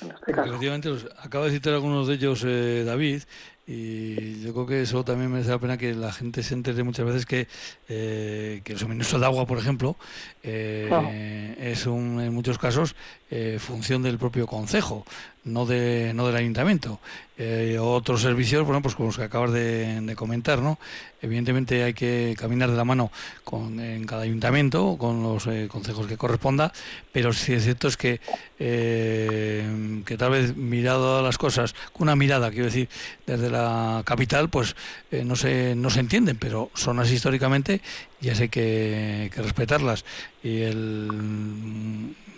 Este. 0.00 0.30
Efectivamente, 0.30 0.90
acaba 1.18 1.46
de 1.46 1.52
citar 1.52 1.74
algunos 1.74 2.06
de 2.06 2.14
ellos 2.14 2.44
eh, 2.46 2.84
David, 2.84 3.22
y 3.70 4.40
yo 4.40 4.54
creo 4.54 4.66
que 4.66 4.80
eso 4.80 5.04
también 5.04 5.30
merece 5.30 5.50
la 5.50 5.58
pena 5.58 5.76
que 5.76 5.94
la 5.94 6.10
gente 6.10 6.42
se 6.42 6.54
entere 6.54 6.82
muchas 6.84 7.04
veces 7.04 7.26
que, 7.26 7.48
eh, 7.90 8.62
que 8.64 8.72
el 8.72 8.78
suministro 8.78 9.18
de 9.18 9.26
agua, 9.26 9.44
por 9.44 9.58
ejemplo, 9.58 9.96
eh, 10.42 11.54
es 11.60 11.86
un, 11.86 12.18
en 12.18 12.32
muchos 12.32 12.56
casos 12.56 12.96
eh, 13.30 13.58
función 13.60 14.02
del 14.02 14.16
propio 14.16 14.46
concejo, 14.46 15.04
no, 15.52 15.66
de, 15.66 16.12
no 16.14 16.26
del 16.26 16.36
ayuntamiento. 16.36 17.00
Eh, 17.40 17.78
otros 17.80 18.22
servicios, 18.22 18.64
bueno, 18.64 18.82
pues 18.82 18.96
como 18.96 19.10
los 19.10 19.16
que 19.16 19.22
acabas 19.22 19.52
de, 19.52 20.12
comentar, 20.16 20.60
¿no? 20.60 20.76
Evidentemente 21.22 21.84
hay 21.84 21.94
que 21.94 22.34
caminar 22.36 22.68
de 22.68 22.76
la 22.76 22.84
mano 22.84 23.12
con, 23.44 23.78
en 23.78 24.04
cada 24.06 24.22
ayuntamiento, 24.22 24.96
con 24.98 25.22
los 25.22 25.46
eh, 25.46 25.68
consejos 25.70 26.08
que 26.08 26.16
corresponda, 26.16 26.72
pero 27.12 27.32
sí 27.32 27.52
es 27.52 27.62
cierto 27.62 27.86
es 27.86 27.96
que, 27.96 28.20
eh, 28.58 30.02
que 30.04 30.16
tal 30.16 30.32
vez 30.32 30.56
mirado 30.56 31.18
a 31.18 31.22
las 31.22 31.38
cosas, 31.38 31.74
con 31.92 32.02
una 32.02 32.16
mirada, 32.16 32.50
quiero 32.50 32.66
decir, 32.66 32.88
desde 33.24 33.50
la 33.50 34.02
capital, 34.04 34.48
pues 34.48 34.74
no, 35.12 35.36
se, 35.36 35.76
no 35.76 35.90
se 35.90 36.00
entienden, 36.00 36.36
pero 36.38 36.70
son 36.74 36.98
así 36.98 37.14
históricamente 37.14 37.80
y 38.20 38.30
hay 38.30 38.48
que, 38.48 39.30
que 39.32 39.42
respetarlas. 39.42 40.04
Y 40.42 40.62
el, 40.62 41.08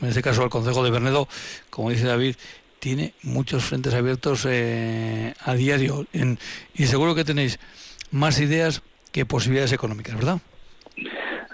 en 0.01 0.09
este 0.09 0.23
caso 0.23 0.42
el 0.42 0.51
Consejo 0.51 0.83
de 0.83 0.90
Bernedo, 0.90 1.29
como 1.68 1.90
dice 1.90 2.07
David, 2.07 2.37
tiene 2.81 3.12
muchos 3.23 3.64
frentes 3.64 3.95
abiertos 3.95 4.47
eh, 4.49 5.35
a 5.45 5.55
diario 5.55 6.07
y 6.75 6.87
seguro 6.87 7.14
que 7.14 7.25
tenéis 7.25 7.61
más 8.11 8.40
ideas 8.40 8.83
que 9.12 9.27
posibilidades 9.27 9.73
económicas, 9.73 10.16
¿verdad? 10.16 10.38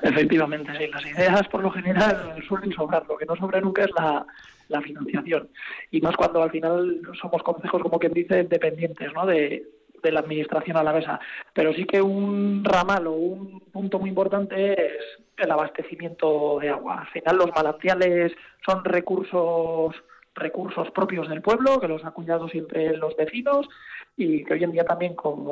Efectivamente, 0.02 0.72
sí. 0.78 0.86
Las 0.86 1.04
ideas 1.04 1.48
por 1.48 1.62
lo 1.62 1.70
general 1.70 2.36
suelen 2.46 2.72
sobrar. 2.72 3.04
Lo 3.08 3.16
que 3.16 3.26
no 3.26 3.34
sobra 3.36 3.60
nunca 3.60 3.84
es 3.84 3.90
la, 3.98 4.24
la 4.68 4.80
financiación. 4.80 5.48
Y 5.90 6.00
más 6.00 6.16
cuando 6.16 6.42
al 6.42 6.50
final 6.50 7.02
somos 7.20 7.42
consejos, 7.42 7.82
como 7.82 7.98
quien 7.98 8.12
dice, 8.12 8.44
dependientes 8.44 9.12
¿no? 9.12 9.26
de, 9.26 9.66
de 10.02 10.12
la 10.12 10.20
administración 10.20 10.76
alavesa. 10.76 11.18
Pero 11.52 11.72
sí 11.74 11.84
que 11.84 12.00
un 12.00 12.64
ramal 12.64 13.08
o 13.08 13.12
un 13.12 13.60
punto 13.72 13.98
muy 13.98 14.10
importante 14.10 14.72
es 14.72 15.02
el 15.36 15.50
abastecimiento 15.50 16.58
de 16.60 16.70
agua. 16.70 17.00
Al 17.00 17.08
final 17.08 17.36
los 17.36 17.50
manantiales 17.54 18.32
son 18.64 18.84
recursos 18.84 19.94
recursos 20.36 20.90
propios 20.92 21.28
del 21.28 21.42
pueblo, 21.42 21.80
que 21.80 21.88
los 21.88 22.04
ha 22.04 22.12
cuidado 22.12 22.48
siempre 22.48 22.96
los 22.96 23.16
vecinos 23.16 23.68
y 24.16 24.44
que 24.44 24.54
hoy 24.54 24.64
en 24.64 24.72
día 24.72 24.84
también 24.84 25.14
con, 25.14 25.46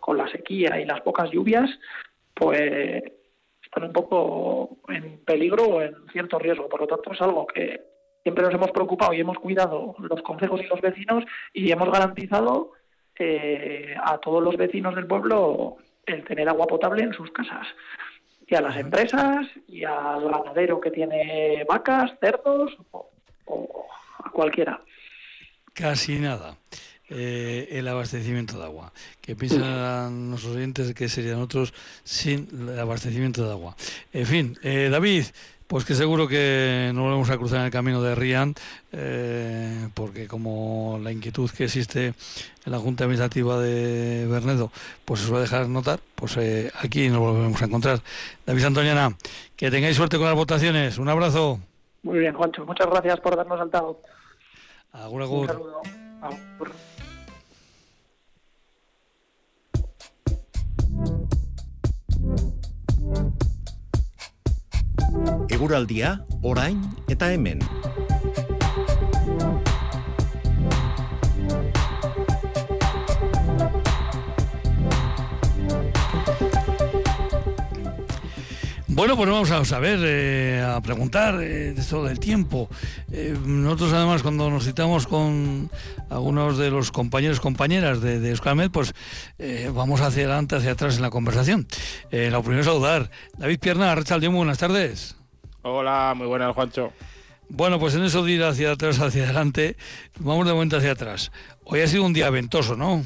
con 0.00 0.16
la 0.16 0.28
sequía 0.28 0.80
y 0.80 0.84
las 0.84 1.00
pocas 1.02 1.30
lluvias, 1.30 1.70
pues 2.34 3.02
están 3.62 3.84
un 3.84 3.92
poco 3.92 4.78
en 4.88 5.18
peligro 5.24 5.64
o 5.64 5.82
en 5.82 5.94
cierto 6.12 6.38
riesgo. 6.38 6.68
Por 6.68 6.80
lo 6.80 6.86
tanto, 6.86 7.12
es 7.12 7.20
algo 7.20 7.46
que 7.46 7.80
siempre 8.22 8.44
nos 8.44 8.54
hemos 8.54 8.70
preocupado 8.70 9.12
y 9.12 9.20
hemos 9.20 9.38
cuidado 9.38 9.94
los 9.98 10.22
consejos 10.22 10.60
y 10.62 10.66
los 10.66 10.80
vecinos 10.80 11.24
y 11.52 11.70
hemos 11.70 11.90
garantizado 11.90 12.72
eh, 13.18 13.94
a 14.02 14.18
todos 14.18 14.42
los 14.42 14.56
vecinos 14.56 14.94
del 14.94 15.06
pueblo 15.06 15.76
el 16.06 16.24
tener 16.24 16.48
agua 16.48 16.66
potable 16.66 17.02
en 17.02 17.12
sus 17.12 17.30
casas. 17.30 17.66
Y 18.46 18.54
a 18.54 18.60
las 18.60 18.76
empresas 18.76 19.46
y 19.68 19.84
al 19.84 20.28
ganadero 20.28 20.80
que 20.80 20.90
tiene 20.90 21.64
vacas, 21.68 22.12
cerdos 22.20 22.76
o, 22.90 23.08
a 24.24 24.30
cualquiera. 24.30 24.82
Casi 25.72 26.18
nada. 26.18 26.56
Eh, 27.08 27.68
el 27.72 27.88
abastecimiento 27.88 28.58
de 28.58 28.64
agua. 28.64 28.92
¿Qué 29.20 29.36
piensan 29.36 30.30
los 30.30 30.44
oyentes 30.46 30.94
que 30.94 31.10
serían 31.10 31.40
otros 31.40 31.74
sin 32.04 32.48
el 32.70 32.78
abastecimiento 32.78 33.44
de 33.44 33.50
agua? 33.50 33.76
En 34.14 34.26
fin, 34.26 34.58
eh, 34.62 34.88
David, 34.90 35.24
pues 35.72 35.86
que 35.86 35.94
seguro 35.94 36.28
que 36.28 36.90
no 36.94 37.04
volvemos 37.04 37.30
a 37.30 37.38
cruzar 37.38 37.60
en 37.60 37.64
el 37.64 37.70
camino 37.70 38.02
de 38.02 38.14
Rian, 38.14 38.54
eh, 38.92 39.88
porque 39.94 40.28
como 40.28 41.00
la 41.02 41.10
inquietud 41.10 41.50
que 41.50 41.64
existe 41.64 42.08
en 42.08 42.72
la 42.72 42.78
Junta 42.78 43.04
Administrativa 43.04 43.58
de 43.58 44.26
Bernedo, 44.26 44.70
pues 45.06 45.20
se 45.20 45.26
suele 45.28 45.40
dejar 45.40 45.68
notar, 45.68 45.98
pues 46.14 46.36
eh, 46.36 46.70
aquí 46.78 47.08
nos 47.08 47.20
volvemos 47.20 47.62
a 47.62 47.64
encontrar. 47.64 48.02
David 48.44 48.64
Antoniana, 48.64 49.16
que 49.56 49.70
tengáis 49.70 49.96
suerte 49.96 50.18
con 50.18 50.26
las 50.26 50.36
votaciones. 50.36 50.98
Un 50.98 51.08
abrazo. 51.08 51.58
Muy 52.02 52.18
bien, 52.18 52.34
Juancho. 52.34 52.66
Muchas 52.66 52.88
gracias 52.88 53.20
por 53.20 53.36
darnos 53.36 53.60
altado. 53.60 54.02
Agur, 54.92 55.22
agur. 55.22 55.40
Un 55.40 55.46
saludo. 55.46 55.80
Agur. 56.20 56.72
Eguraldia, 65.48 66.24
orain 66.42 66.80
eta 67.08 67.32
hemen. 67.32 67.60
Bueno, 78.94 79.16
pues 79.16 79.30
vamos 79.30 79.72
a 79.72 79.78
ver, 79.78 80.00
eh, 80.02 80.62
a 80.62 80.78
preguntar 80.82 81.42
eh, 81.42 81.72
de 81.72 81.80
esto 81.80 82.04
del 82.04 82.20
tiempo. 82.20 82.68
Eh, 83.10 83.34
nosotros 83.42 83.94
además 83.94 84.22
cuando 84.22 84.50
nos 84.50 84.66
citamos 84.66 85.06
con 85.06 85.70
algunos 86.10 86.58
de 86.58 86.70
los 86.70 86.92
compañeros 86.92 87.40
compañeras 87.40 88.02
de, 88.02 88.20
de 88.20 88.68
pues 88.70 88.94
vamos 89.72 90.02
hacia 90.02 90.24
adelante, 90.24 90.56
hacia 90.56 90.72
atrás 90.72 90.96
en 90.96 91.02
la 91.02 91.08
conversación. 91.08 91.66
lo 92.10 92.42
primero 92.42 92.60
es 92.60 92.66
saludar. 92.66 93.10
David 93.38 93.60
Pierna, 93.60 93.94
Rachel 93.94 94.20
muy 94.28 94.36
buenas 94.36 94.58
tardes. 94.58 95.16
Hola, 95.62 96.12
muy 96.14 96.26
buenas, 96.26 96.54
Juancho. 96.54 96.92
Bueno, 97.48 97.78
pues 97.78 97.94
en 97.94 98.04
eso 98.04 98.22
de 98.22 98.32
ir 98.32 98.44
hacia 98.44 98.72
atrás, 98.72 99.00
hacia 99.00 99.24
adelante, 99.24 99.78
vamos 100.18 100.46
de 100.46 100.52
momento 100.52 100.76
hacia 100.76 100.92
atrás. 100.92 101.32
Hoy 101.64 101.80
ha 101.80 101.88
sido 101.88 102.04
un 102.04 102.12
día 102.12 102.28
ventoso, 102.28 102.76
¿no? 102.76 103.02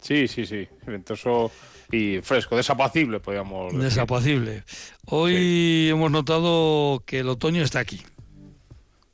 Sí, 0.00 0.28
sí, 0.28 0.46
sí, 0.46 0.68
ventoso 0.86 1.50
y 1.90 2.20
fresco, 2.22 2.56
desapacible, 2.56 3.20
podríamos 3.20 3.72
decir. 3.72 3.84
Desapacible. 3.84 4.64
Hoy 5.06 5.88
hemos 5.90 6.10
notado 6.10 7.02
que 7.06 7.20
el 7.20 7.28
otoño 7.28 7.62
está 7.62 7.80
aquí. 7.80 8.02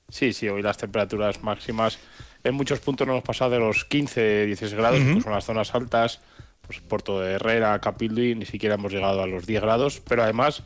Sí, 0.09 0.33
sí, 0.33 0.49
hoy 0.49 0.63
las 0.63 0.77
temperaturas 0.77 1.43
máximas 1.43 1.99
en 2.45 2.55
muchos 2.55 2.81
puntos 2.81 3.07
no 3.07 3.15
hemos 3.15 3.25
pasado 3.25 3.53
de 3.53 3.59
los 3.61 3.85
15, 3.85 4.47
16 4.47 4.75
grados, 4.75 5.01
uh 5.01 5.05
-huh. 5.05 5.23
son 5.23 5.33
las 5.33 5.45
zonas 5.45 5.75
altas, 5.75 6.21
pues 6.63 6.81
Puerto 6.81 7.21
de 7.21 7.33
Herrera, 7.35 7.79
Capildi, 7.81 8.35
ni 8.35 8.47
siquiera 8.47 8.75
hemos 8.75 8.93
llegado 8.93 9.23
a 9.23 9.27
los 9.27 9.47
10 9.47 9.63
grados, 9.63 10.03
pero 10.07 10.23
además, 10.23 10.63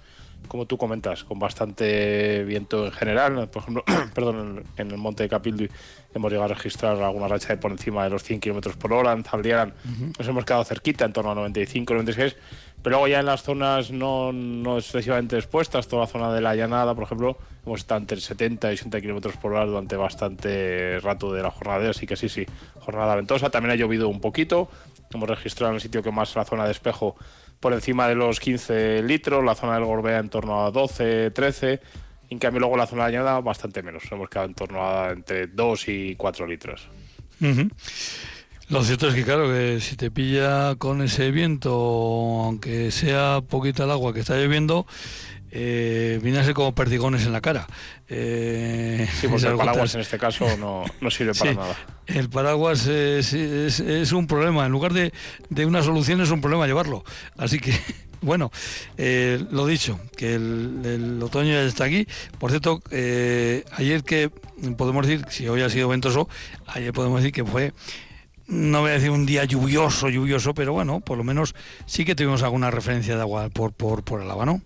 como 0.47 0.67
tú 0.67 0.79
comentas, 0.79 1.25
con 1.25 1.39
bastante 1.39 2.45
viento 2.45 2.87
en 2.87 2.93
general, 2.93 3.49
por 3.49 3.63
ejemplo, 3.63 3.85
perdón, 4.15 4.65
en 4.77 4.91
el 4.91 4.97
monte 4.97 5.25
de 5.25 5.29
Capildi 5.29 5.69
hemos 6.15 6.31
llegado 6.31 6.51
a 6.51 6.55
registrar 6.55 7.01
alguna 7.03 7.29
racha 7.29 7.49
de 7.49 7.57
por 7.59 7.71
encima 7.71 8.05
de 8.05 8.11
los 8.11 8.23
100 8.23 8.41
kilómetros 8.41 8.77
por 8.77 8.93
hora, 8.93 9.13
en 9.13 9.25
Zaldiaran 9.25 9.75
uh 9.85 9.89
-huh. 9.89 10.19
nos 10.19 10.29
hemos 10.29 10.45
quedado 10.45 10.65
cerquita, 10.65 11.05
en 11.05 11.13
torno 11.13 11.33
a 11.33 11.35
95, 11.35 11.93
96, 11.93 12.37
pero 12.83 12.97
luego 12.97 13.09
ya 13.09 13.21
en 13.21 13.27
las 13.27 13.43
zonas 13.43 13.91
no, 13.91 14.33
no 14.33 14.79
excesivamente 14.79 15.37
expuestas, 15.37 15.89
toda 15.89 16.03
la 16.03 16.09
zona 16.09 16.33
de 16.33 16.41
la 16.41 16.55
llanada, 16.55 16.95
por 16.95 17.05
ejemplo, 17.05 17.37
hemos 17.67 17.81
estado 17.81 18.01
entre 18.01 18.21
70 18.21 18.71
y 18.71 18.75
80 18.75 19.01
kilómetros 19.01 19.37
por 19.37 19.53
hora 19.53 19.67
durante 19.67 19.97
bastante 19.97 21.01
rato 21.01 21.33
de 21.33 21.43
la 21.43 21.51
jornada, 21.51 21.91
así 21.91 22.07
que 22.07 22.17
sí, 22.17 22.29
sí, 22.29 22.47
jornada 22.81 23.17
ventosa, 23.17 23.51
también 23.51 23.73
ha 23.73 23.75
llovido 23.75 24.09
un 24.09 24.21
poquito, 24.21 24.69
hemos 25.13 25.29
registrado 25.29 25.71
en 25.73 25.77
el 25.77 25.81
sitio 25.81 26.03
que 26.03 26.13
más 26.13 26.35
la 26.37 26.45
zona 26.45 26.65
de 26.65 26.73
espejo 26.73 27.17
por 27.61 27.73
encima 27.73 28.09
de 28.09 28.15
los 28.15 28.41
15 28.41 29.03
litros, 29.03 29.45
la 29.45 29.55
zona 29.55 29.75
del 29.75 29.85
Gorbea 29.85 30.19
en 30.19 30.29
torno 30.29 30.65
a 30.65 30.71
12, 30.71 31.31
13, 31.31 31.81
en 32.31 32.39
cambio 32.39 32.61
luego 32.61 32.77
la 32.77 32.87
zona 32.87 33.05
de 33.05 33.17
añada 33.17 33.41
bastante 33.41 33.83
menos, 33.83 34.05
hemos 34.11 34.29
quedado 34.29 34.49
en 34.49 34.55
torno 34.55 34.83
a 34.87 35.11
entre 35.11 35.47
2 35.47 35.89
y 35.89 36.17
4 36.17 36.47
litros. 36.47 36.89
Lo 38.69 38.83
cierto 38.83 39.09
es 39.09 39.15
que 39.15 39.23
claro, 39.23 39.49
que 39.49 39.79
si 39.81 39.97
te 39.97 40.11
pilla 40.11 40.75
con 40.75 41.01
ese 41.01 41.31
viento, 41.31 41.71
aunque 41.71 42.91
sea 42.91 43.41
poquita 43.49 43.85
el 43.85 43.93
agua 43.93 44.13
que 44.13 44.21
está 44.21 44.37
lloviendo, 44.37 44.87
eh, 45.51 46.19
viene 46.23 46.39
a 46.39 46.45
ser 46.45 46.55
como 46.55 46.75
perdigones 46.75 47.27
en 47.27 47.33
la 47.33 47.41
cara. 47.41 47.67
Eh, 48.09 49.09
sí, 49.21 49.29
porque 49.29 49.47
el 49.49 49.57
paraguas 49.57 49.95
en 49.95 50.01
este 50.01 50.19
caso 50.19 50.57
no, 50.57 50.85
no 51.01 51.11
sirve 51.11 51.35
para 51.35 51.51
sí, 51.51 51.57
nada. 51.57 51.77
El 52.07 52.29
paraguas 52.29 52.87
es, 52.87 53.33
es, 53.33 53.81
es, 53.81 54.13
un 54.13 54.27
problema, 54.27 54.67
en 54.67 54.73
lugar 54.73 54.93
de, 54.93 55.13
de 55.51 55.67
una 55.67 55.83
solución 55.83 56.21
es 56.21 56.31
un 56.31 56.41
problema 56.41 56.67
llevarlo. 56.67 57.05
Así 57.37 57.59
que, 57.59 57.73
bueno, 58.21 58.51
eh, 58.97 59.45
lo 59.51 59.67
dicho, 59.67 59.99
que 60.17 60.35
el, 60.35 60.81
el, 60.85 61.23
otoño 61.23 61.53
ya 61.53 61.63
está 61.63 61.85
aquí. 61.85 62.07
Por 62.39 62.51
cierto, 62.51 62.83
eh, 62.91 63.65
ayer 63.73 64.03
que 64.05 64.31
podemos 64.77 65.07
decir, 65.07 65.27
si 65.31 65.49
hoy 65.49 65.63
ha 65.63 65.71
sido 65.71 65.89
ventoso, 65.89 66.29
ayer 66.67 66.93
podemos 66.93 67.21
decir 67.21 67.33
que 67.33 67.45
fue 67.45 67.73
no 68.49 68.81
voy 68.81 68.91
a 68.91 68.95
decir 68.95 69.11
un 69.11 69.27
día 69.27 69.45
lluvioso, 69.45 70.09
lluvioso, 70.09 70.55
pero 70.55 70.73
bueno, 70.73 71.01
por 71.01 71.19
lo 71.19 71.25
menos 71.25 71.55
sí 71.87 72.05
que 72.05 72.15
tuvimos 72.15 72.45
alguna 72.45 72.71
referencia 72.71 73.17
de 73.17 73.23
agua 73.23 73.49
por, 73.49 73.73
por, 73.73 74.05
por 74.05 74.23
el 74.23 74.31
agua, 74.31 74.47
¿no? 74.47 74.63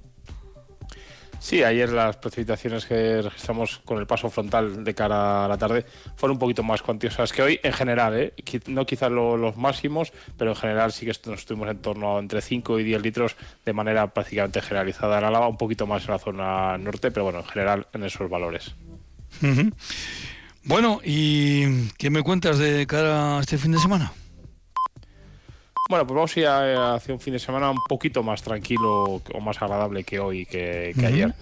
Sí, 1.40 1.64
ayer 1.64 1.88
las 1.88 2.16
precipitaciones 2.18 2.85
que 2.85 3.22
registramos 3.22 3.81
con 3.87 3.98
el 3.98 4.07
paso 4.07 4.29
frontal 4.29 4.85
de 4.85 4.94
cara 4.94 5.46
a 5.46 5.48
la 5.48 5.57
tarde 5.57 5.87
fueron 6.14 6.37
un 6.37 6.38
poquito 6.38 6.62
más 6.62 6.83
cuantiosas 6.83 7.33
que 7.33 7.40
hoy 7.40 7.61
en 7.62 7.72
general, 7.72 8.14
¿eh? 8.14 8.35
no 8.66 8.85
quizás 8.85 9.11
lo, 9.11 9.38
los 9.38 9.57
máximos, 9.57 10.12
pero 10.37 10.50
en 10.50 10.57
general 10.57 10.92
sí 10.92 11.07
que 11.07 11.12
nos 11.31 11.40
estuvimos 11.40 11.70
en 11.70 11.79
torno 11.79 12.16
a 12.16 12.20
entre 12.20 12.42
5 12.42 12.79
y 12.79 12.85
10 12.85 13.03
litros 13.03 13.37
de 13.64 13.72
manera 13.72 14.07
prácticamente 14.09 14.61
generalizada 14.61 15.18
en 15.18 15.24
Álava, 15.24 15.48
un 15.48 15.57
poquito 15.57 15.87
más 15.87 16.05
en 16.05 16.11
la 16.11 16.18
zona 16.18 16.76
norte, 16.76 17.11
pero 17.11 17.24
bueno, 17.24 17.38
en 17.38 17.46
general 17.46 17.87
en 17.94 18.05
esos 18.05 18.29
valores. 18.29 18.74
Bueno, 20.62 21.00
¿y 21.03 21.88
qué 21.92 22.11
me 22.11 22.22
cuentas 22.22 22.59
de 22.59 22.87
cara 22.87 23.38
a 23.38 23.40
este 23.40 23.57
fin 23.57 23.72
de 23.72 23.79
semana? 23.79 24.12
Bueno, 25.90 26.07
pues 26.07 26.14
vamos 26.14 26.37
a 26.37 26.40
ir 26.40 26.46
a, 26.46 26.94
hacia 26.94 27.12
un 27.12 27.18
fin 27.18 27.33
de 27.33 27.40
semana 27.40 27.68
un 27.68 27.83
poquito 27.88 28.22
más 28.22 28.44
tranquilo 28.44 29.20
o 29.35 29.40
más 29.40 29.61
agradable 29.61 30.05
que 30.05 30.20
hoy, 30.20 30.46
que, 30.46 30.92
que 30.94 31.00
uh 31.00 31.03
-huh. 31.03 31.07
ayer. 31.07 31.35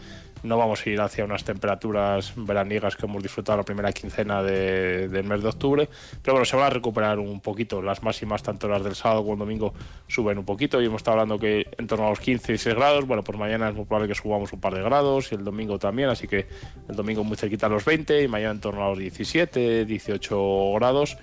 No 0.42 0.56
vamos 0.56 0.86
a 0.86 0.88
ir 0.88 0.98
hacia 1.02 1.22
unas 1.26 1.44
temperaturas 1.44 2.32
veraniegas 2.34 2.96
que 2.96 3.04
hemos 3.04 3.22
disfrutado 3.22 3.58
la 3.58 3.64
primera 3.64 3.92
quincena 3.92 4.42
de, 4.42 5.08
del 5.08 5.24
mes 5.24 5.42
de 5.42 5.48
octubre, 5.50 5.88
pero 6.22 6.34
bueno, 6.34 6.46
se 6.46 6.56
van 6.56 6.64
a 6.64 6.70
recuperar 6.70 7.18
un 7.18 7.40
poquito. 7.40 7.82
Las 7.82 8.02
máximas, 8.02 8.42
tanto 8.42 8.68
las 8.68 8.82
del 8.82 8.94
sábado 8.94 9.20
como 9.20 9.34
el 9.34 9.38
domingo, 9.40 9.74
suben 10.06 10.38
un 10.38 10.46
poquito 10.46 10.80
y 10.80 10.86
hemos 10.86 11.00
estado 11.00 11.20
hablando 11.20 11.38
que 11.38 11.66
en 11.76 11.86
torno 11.86 12.06
a 12.06 12.08
los 12.08 12.20
15 12.20 12.52
y 12.52 12.54
16 12.54 12.74
grados. 12.74 13.06
Bueno, 13.06 13.22
pues 13.22 13.36
mañana 13.36 13.68
es 13.68 13.74
muy 13.74 13.84
probable 13.84 14.08
que 14.08 14.14
subamos 14.14 14.50
un 14.54 14.60
par 14.60 14.72
de 14.72 14.80
grados 14.80 15.30
y 15.30 15.34
el 15.34 15.44
domingo 15.44 15.78
también, 15.78 16.08
así 16.08 16.26
que 16.26 16.46
el 16.88 16.96
domingo 16.96 17.22
muy 17.22 17.36
cerquita 17.36 17.66
a 17.66 17.68
los 17.68 17.84
20 17.84 18.22
y 18.22 18.28
mañana 18.28 18.52
en 18.52 18.60
torno 18.60 18.82
a 18.82 18.88
los 18.88 18.98
17, 18.98 19.84
18 19.84 20.72
grados 20.76 21.18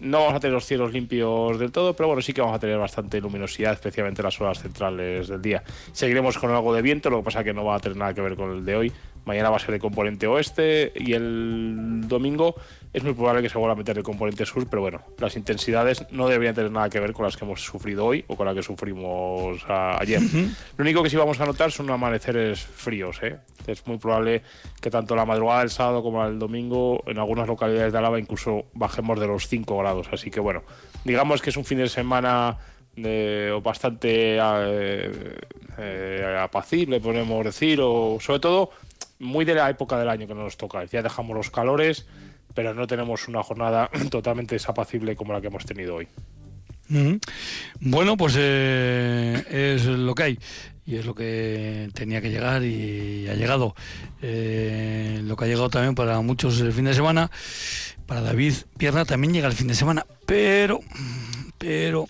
no 0.00 0.20
vamos 0.20 0.34
a 0.34 0.40
tener 0.40 0.54
los 0.54 0.64
cielos 0.64 0.92
limpios 0.92 1.58
del 1.58 1.72
todo, 1.72 1.94
pero 1.94 2.08
bueno, 2.08 2.22
sí 2.22 2.32
que 2.32 2.40
vamos 2.40 2.56
a 2.56 2.58
tener 2.58 2.78
bastante 2.78 3.20
luminosidad, 3.20 3.72
especialmente 3.72 4.22
en 4.22 4.24
las 4.24 4.40
horas 4.40 4.60
centrales 4.60 5.28
del 5.28 5.42
día. 5.42 5.62
Seguiremos 5.92 6.38
con 6.38 6.50
algo 6.50 6.74
de 6.74 6.82
viento, 6.82 7.10
lo 7.10 7.18
que 7.18 7.24
pasa 7.24 7.44
que 7.44 7.52
no 7.52 7.64
va 7.64 7.76
a 7.76 7.80
tener 7.80 7.96
nada 7.96 8.14
que 8.14 8.20
ver 8.20 8.36
con 8.36 8.50
el 8.50 8.64
de 8.64 8.76
hoy, 8.76 8.92
Mañana 9.24 9.50
va 9.50 9.56
a 9.56 9.58
ser 9.58 9.74
el 9.74 9.80
componente 9.80 10.26
oeste 10.26 10.92
y 10.94 11.12
el 11.12 12.02
domingo 12.06 12.56
es 12.94 13.02
muy 13.02 13.12
probable 13.12 13.42
que 13.42 13.48
se 13.48 13.58
vuelva 13.58 13.72
a 13.72 13.76
meter 13.76 13.98
el 13.98 14.04
componente 14.04 14.46
sur, 14.46 14.68
pero 14.68 14.82
bueno, 14.82 15.00
las 15.18 15.36
intensidades 15.36 16.06
no 16.12 16.28
deberían 16.28 16.54
tener 16.54 16.70
nada 16.70 16.88
que 16.88 17.00
ver 17.00 17.12
con 17.12 17.24
las 17.24 17.36
que 17.36 17.44
hemos 17.44 17.60
sufrido 17.60 18.06
hoy 18.06 18.24
o 18.28 18.36
con 18.36 18.46
las 18.46 18.54
que 18.54 18.62
sufrimos 18.62 19.64
ayer. 19.68 20.20
Lo 20.76 20.82
único 20.82 21.02
que 21.02 21.10
sí 21.10 21.16
vamos 21.16 21.40
a 21.40 21.46
notar 21.46 21.72
son 21.72 21.90
amaneceres 21.90 22.60
fríos. 22.60 23.18
¿eh? 23.22 23.38
Es 23.66 23.84
muy 23.86 23.98
probable 23.98 24.42
que 24.80 24.90
tanto 24.90 25.16
la 25.16 25.24
madrugada 25.24 25.60
del 25.60 25.70
sábado 25.70 26.04
como 26.04 26.24
el 26.24 26.38
domingo 26.38 27.02
en 27.06 27.18
algunas 27.18 27.48
localidades 27.48 27.92
de 27.92 27.98
Álava 27.98 28.20
incluso 28.20 28.66
bajemos 28.74 29.18
de 29.18 29.26
los 29.26 29.48
5 29.48 29.76
grados. 29.76 30.08
Así 30.12 30.30
que 30.30 30.38
bueno, 30.38 30.62
digamos 31.04 31.42
que 31.42 31.50
es 31.50 31.56
un 31.56 31.64
fin 31.64 31.78
de 31.78 31.88
semana 31.88 32.58
de, 32.94 33.60
bastante 33.62 34.36
eh, 34.38 35.38
eh, 35.78 36.38
apacible, 36.40 37.00
podemos 37.00 37.44
decir, 37.44 37.80
o 37.82 38.18
sobre 38.20 38.38
todo 38.38 38.70
muy 39.18 39.44
de 39.44 39.54
la 39.54 39.70
época 39.70 39.98
del 39.98 40.08
año 40.08 40.26
que 40.26 40.34
nos 40.34 40.56
toca. 40.56 40.84
Ya 40.84 41.02
dejamos 41.02 41.36
los 41.36 41.50
calores, 41.50 42.06
pero 42.54 42.74
no 42.74 42.86
tenemos 42.86 43.28
una 43.28 43.42
jornada 43.42 43.90
totalmente 44.10 44.54
desapacible 44.54 45.16
como 45.16 45.32
la 45.32 45.40
que 45.40 45.48
hemos 45.48 45.64
tenido 45.64 45.96
hoy. 45.96 46.08
Bueno, 47.80 48.16
pues 48.16 48.34
eh, 48.38 49.42
es 49.50 49.86
lo 49.86 50.14
que 50.14 50.22
hay 50.22 50.38
y 50.86 50.96
es 50.96 51.06
lo 51.06 51.14
que 51.14 51.88
tenía 51.94 52.20
que 52.20 52.30
llegar 52.30 52.62
y 52.62 53.26
ha 53.28 53.34
llegado. 53.34 53.74
Eh, 54.20 55.20
lo 55.24 55.36
que 55.36 55.44
ha 55.44 55.48
llegado 55.48 55.70
también 55.70 55.94
para 55.94 56.20
muchos 56.20 56.60
el 56.60 56.72
fin 56.72 56.84
de 56.84 56.94
semana, 56.94 57.30
para 58.06 58.20
David 58.20 58.54
Pierna 58.76 59.04
también 59.04 59.32
llega 59.32 59.48
el 59.48 59.54
fin 59.54 59.68
de 59.68 59.74
semana, 59.74 60.06
pero, 60.26 60.80
pero 61.58 62.06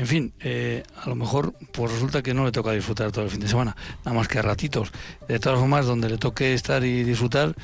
en 0.00 0.06
fin, 0.06 0.32
eh, 0.40 0.82
a 0.96 1.10
lo 1.10 1.14
mejor 1.14 1.52
pues 1.72 1.92
resulta 1.92 2.22
que 2.22 2.32
no 2.32 2.46
le 2.46 2.52
toca 2.52 2.72
disfrutar 2.72 3.12
todo 3.12 3.26
el 3.26 3.30
fin 3.30 3.40
de 3.40 3.48
semana, 3.48 3.76
nada 4.02 4.16
más 4.16 4.28
que 4.28 4.38
a 4.38 4.42
ratitos. 4.42 4.90
De 5.28 5.38
todas 5.38 5.58
formas, 5.58 5.84
donde 5.84 6.08
le 6.08 6.16
toque 6.16 6.54
estar 6.54 6.82
y 6.82 7.04
disfrutar, 7.04 7.54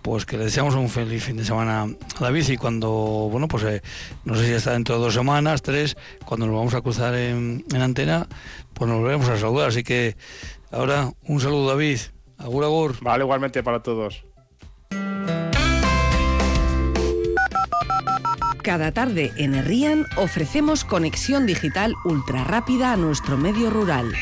pues 0.00 0.24
que 0.24 0.38
le 0.38 0.44
deseamos 0.44 0.76
un 0.76 0.88
feliz 0.88 1.24
fin 1.24 1.36
de 1.36 1.44
semana 1.44 1.82
a 1.82 2.20
David 2.20 2.50
y 2.50 2.56
cuando, 2.56 2.88
bueno, 3.32 3.48
pues 3.48 3.64
eh, 3.64 3.82
no 4.24 4.36
sé 4.36 4.46
si 4.46 4.52
está 4.52 4.74
dentro 4.74 4.94
de 4.96 5.02
dos 5.02 5.14
semanas, 5.14 5.60
tres, 5.60 5.96
cuando 6.24 6.46
nos 6.46 6.54
vamos 6.54 6.74
a 6.74 6.82
cruzar 6.82 7.16
en, 7.16 7.64
en 7.74 7.82
antena, 7.82 8.28
pues 8.74 8.88
nos 8.88 9.00
volveremos 9.00 9.28
a 9.28 9.36
saludar. 9.36 9.70
Así 9.70 9.82
que 9.82 10.16
ahora 10.70 11.10
un 11.24 11.40
saludo 11.40 11.66
David, 11.66 11.98
agur 12.38 12.62
agur. 12.62 12.96
Vale, 13.00 13.24
igualmente 13.24 13.60
para 13.64 13.82
todos. 13.82 14.22
Cada 18.62 18.92
tarde 18.92 19.32
en 19.38 19.56
Herrian 19.56 20.06
ofrecemos 20.16 20.84
conexión 20.84 21.46
digital 21.46 21.96
ultra 22.04 22.44
rápida 22.44 22.92
a 22.92 22.96
nuestro 22.96 23.36
medio 23.36 23.70
rural. 23.70 24.12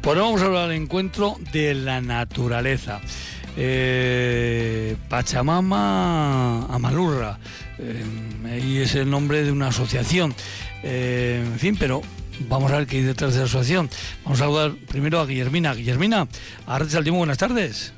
Pues 0.00 0.18
vamos 0.18 0.42
a 0.42 0.46
hablar 0.46 0.68
del 0.70 0.82
encuentro 0.82 1.36
de 1.52 1.74
la 1.74 2.00
naturaleza. 2.00 3.00
Eh, 3.56 4.96
Pachamama 5.08 6.66
Amalurra, 6.66 7.38
eh, 7.78 8.04
ahí 8.46 8.78
es 8.78 8.94
el 8.94 9.10
nombre 9.10 9.42
de 9.42 9.52
una 9.52 9.68
asociación. 9.68 10.34
Eh, 10.82 11.42
en 11.44 11.58
fin, 11.58 11.76
pero 11.78 12.00
vamos 12.48 12.72
a 12.72 12.78
ver 12.78 12.86
qué 12.86 12.98
hay 12.98 13.02
detrás 13.02 13.34
de 13.34 13.40
la 13.40 13.46
asociación. 13.46 13.90
Vamos 14.24 14.40
a 14.40 14.44
saludar 14.44 14.72
primero 14.88 15.20
a 15.20 15.26
Guillermina. 15.26 15.74
Guillermina, 15.74 16.28
Arrachaldeón, 16.66 17.18
buenas 17.18 17.38
tardes. 17.38 17.92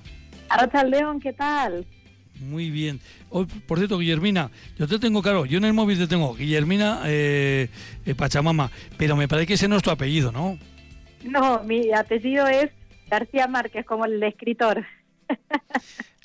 Arrachaldeón, 0.48 1.20
¿qué 1.20 1.32
tal? 1.32 1.86
Muy 2.40 2.70
bien. 2.70 3.00
Hoy, 3.30 3.46
por 3.46 3.78
cierto, 3.78 3.98
Guillermina, 3.98 4.50
yo 4.78 4.88
te 4.88 4.98
tengo 4.98 5.22
claro, 5.22 5.46
yo 5.46 5.58
en 5.58 5.64
el 5.64 5.72
móvil 5.72 5.98
te 5.98 6.06
tengo 6.06 6.34
Guillermina 6.34 7.02
Pachamama, 8.16 8.70
pero 8.98 9.16
me 9.16 9.28
parece 9.28 9.46
que 9.46 9.54
ese 9.54 9.68
no 9.68 9.76
es 9.76 9.82
tu 9.82 9.90
apellido, 9.90 10.32
¿no? 10.32 10.58
No, 11.24 11.62
mi 11.62 11.92
apellido 11.92 12.46
es 12.48 12.70
García 13.08 13.46
Márquez, 13.46 13.86
como 13.86 14.06
el 14.06 14.22
escritor. 14.22 14.84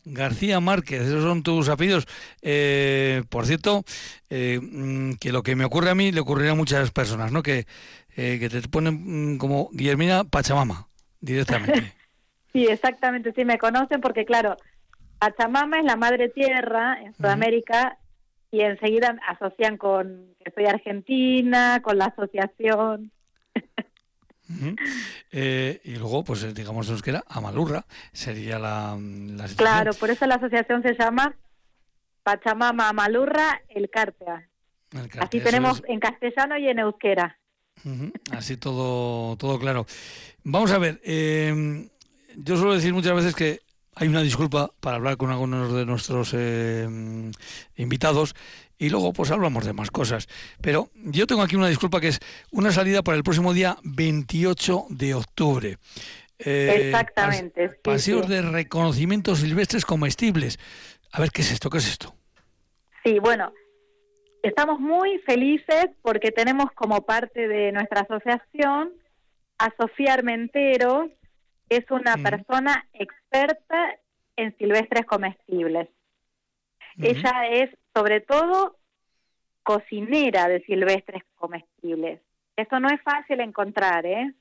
García 0.10 0.60
Márquez, 0.60 1.02
esos 1.02 1.24
son 1.24 1.44
tus 1.44 1.70
apellidos. 1.70 2.08
Eh, 2.42 3.24
por 3.30 3.46
cierto, 3.46 3.84
eh, 4.30 4.60
mm, 4.62 5.14
que 5.16 5.32
lo 5.32 5.44
que 5.44 5.56
me 5.56 5.66
ocurre 5.66 5.90
a 5.90 5.96
mí 5.96 6.12
le 6.12 6.22
ocurriría 6.22 6.52
a 6.52 6.56
muchas 6.56 6.92
personas, 6.92 7.32
¿no? 7.32 7.44
Que, 7.44 7.66
eh, 8.16 8.38
que 8.40 8.50
te 8.50 8.62
ponen 8.70 9.34
mm, 9.34 9.38
como 9.38 9.70
Guillermina 9.74 10.24
Pachamama, 10.24 10.88
directamente. 11.20 11.94
sí, 12.54 12.66
exactamente, 12.68 13.34
sí, 13.34 13.44
me 13.44 13.58
conocen 13.58 14.00
porque, 14.00 14.26
claro, 14.26 14.56
Pachamama 15.20 15.80
es 15.80 15.86
la 15.86 15.98
madre 15.98 16.30
tierra 16.30 17.02
en 17.02 17.14
Sudamérica 17.14 17.98
y 18.52 18.62
enseguida 18.62 19.18
asocian 19.28 19.78
con 19.78 20.36
que 20.44 20.52
soy 20.52 20.66
argentina, 20.66 21.82
con 21.84 21.98
la 21.98 22.06
asociación. 22.06 23.12
Eh, 25.32 25.82
y 25.84 25.96
luego, 25.96 26.24
pues 26.24 26.44
eh, 26.44 26.54
digamos 26.54 27.02
que 27.02 27.10
era 27.10 27.24
Amalurra, 27.28 27.86
sería 28.12 28.60
la, 28.60 28.98
Claro, 29.56 29.94
por 29.94 30.10
eso 30.10 30.26
la 30.26 30.36
asociación 30.36 30.82
se 30.84 30.96
llama 30.96 31.36
Pachamama 32.24 32.90
Amalurra 32.90 33.62
El 33.70 33.90
Cártea. 33.90 34.48
Así 35.20 35.42
tenemos 35.42 35.84
en 35.88 36.00
castellano 36.00 36.58
y 36.58 36.68
en 36.68 36.80
euskera. 36.80 37.38
Así 38.32 38.58
todo, 38.58 39.36
todo 39.38 39.60
claro. 39.60 39.86
Vamos 40.44 40.72
a 40.72 40.78
ver, 40.78 41.02
eh, 41.04 41.90
yo 42.36 42.58
suelo 42.58 42.74
decir 42.74 42.94
muchas 42.94 43.16
veces 43.16 43.36
que 43.36 43.62
hay 43.96 44.08
una 44.08 44.22
disculpa 44.22 44.72
para 44.80 44.98
hablar 44.98 45.18
con 45.18 45.32
algunos 45.32 45.74
de 45.74 45.86
nuestros 45.86 46.34
eh, 46.34 46.88
invitados 47.76 48.36
y 48.78 48.90
luego 48.90 49.14
pues 49.14 49.32
hablamos 49.32 49.66
de 49.66 49.74
más 49.74 49.92
cosas. 49.92 50.28
Pero 50.62 50.90
yo 50.96 51.28
tengo 51.28 51.42
aquí 51.42 51.56
una 51.56 51.68
disculpa 51.68 52.00
que 52.00 52.10
es 52.10 52.20
una 52.52 52.72
salida 52.72 53.04
para 53.04 53.18
el 53.18 53.24
próximo 53.24 53.54
día 53.54 53.78
28 53.84 54.88
de 54.90 55.14
octubre. 55.14 55.78
Eh, 56.40 56.90
Exactamente. 56.92 57.70
paseos 57.84 58.28
de 58.28 58.42
reconocimiento 58.42 59.36
silvestres 59.36 59.86
comestibles. 59.86 60.60
A 61.12 61.22
ver, 61.22 61.32
¿qué 61.32 61.42
es 61.42 61.52
esto? 61.52 61.70
¿Qué 61.70 61.80
es 61.80 61.90
esto? 61.90 62.14
Sí, 63.04 63.20
bueno, 63.20 63.54
estamos 64.44 64.80
muy 64.80 65.18
felices 65.20 65.88
porque 66.02 66.32
tenemos 66.32 66.72
como 66.74 67.06
parte 67.06 67.48
de 67.48 67.72
nuestra 67.72 68.02
asociación 68.02 68.92
a 69.58 69.74
Sofía 69.80 70.14
Armentero, 70.14 71.10
es 71.70 71.90
una 71.90 72.16
persona 72.18 72.88
experta 72.94 73.96
en 74.36 74.56
silvestres 74.58 75.06
comestibles. 75.06 75.90
Ella 77.00 77.48
es 77.50 77.70
sobre 77.94 78.22
todo 78.22 78.78
cocinera 79.64 80.48
de 80.48 80.62
silvestres 80.62 81.24
comestibles. 81.36 82.22
Eso 82.56 82.80
no 82.80 82.90
es 82.90 83.02
fácil 83.02 83.40
encontrar, 83.40 84.06
¿eh? 84.06 84.34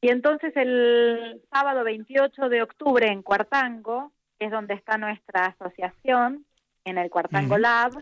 Y 0.00 0.08
entonces 0.08 0.52
el 0.56 1.42
sábado 1.52 1.84
28 1.84 2.48
de 2.48 2.62
octubre 2.62 3.08
en 3.08 3.22
Cuartango, 3.22 4.12
que 4.38 4.46
es 4.46 4.50
donde 4.50 4.74
está 4.74 4.98
nuestra 4.98 5.46
asociación, 5.46 6.44
en 6.84 6.98
el 6.98 7.10
Cuartango 7.10 7.56
Lab, 7.58 7.92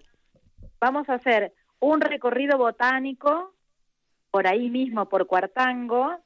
vamos 0.81 1.09
a 1.09 1.15
hacer 1.15 1.53
un 1.79 2.01
recorrido 2.01 2.59
botánico 2.59 3.55
por 4.31 4.47
ahí 4.47 4.71
mismo, 4.71 5.09
por 5.09 5.27
Cuartango, 5.27 6.17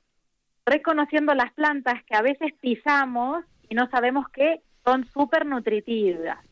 reconociendo 0.64 1.34
las 1.34 1.52
plantas 1.52 2.02
que 2.04 2.16
a 2.16 2.22
veces 2.22 2.52
pisamos 2.60 3.44
y 3.68 3.74
no 3.74 3.88
sabemos 3.90 4.28
que 4.30 4.62
son 4.84 5.06
súper 5.06 5.44
nutritivas. 5.44 6.45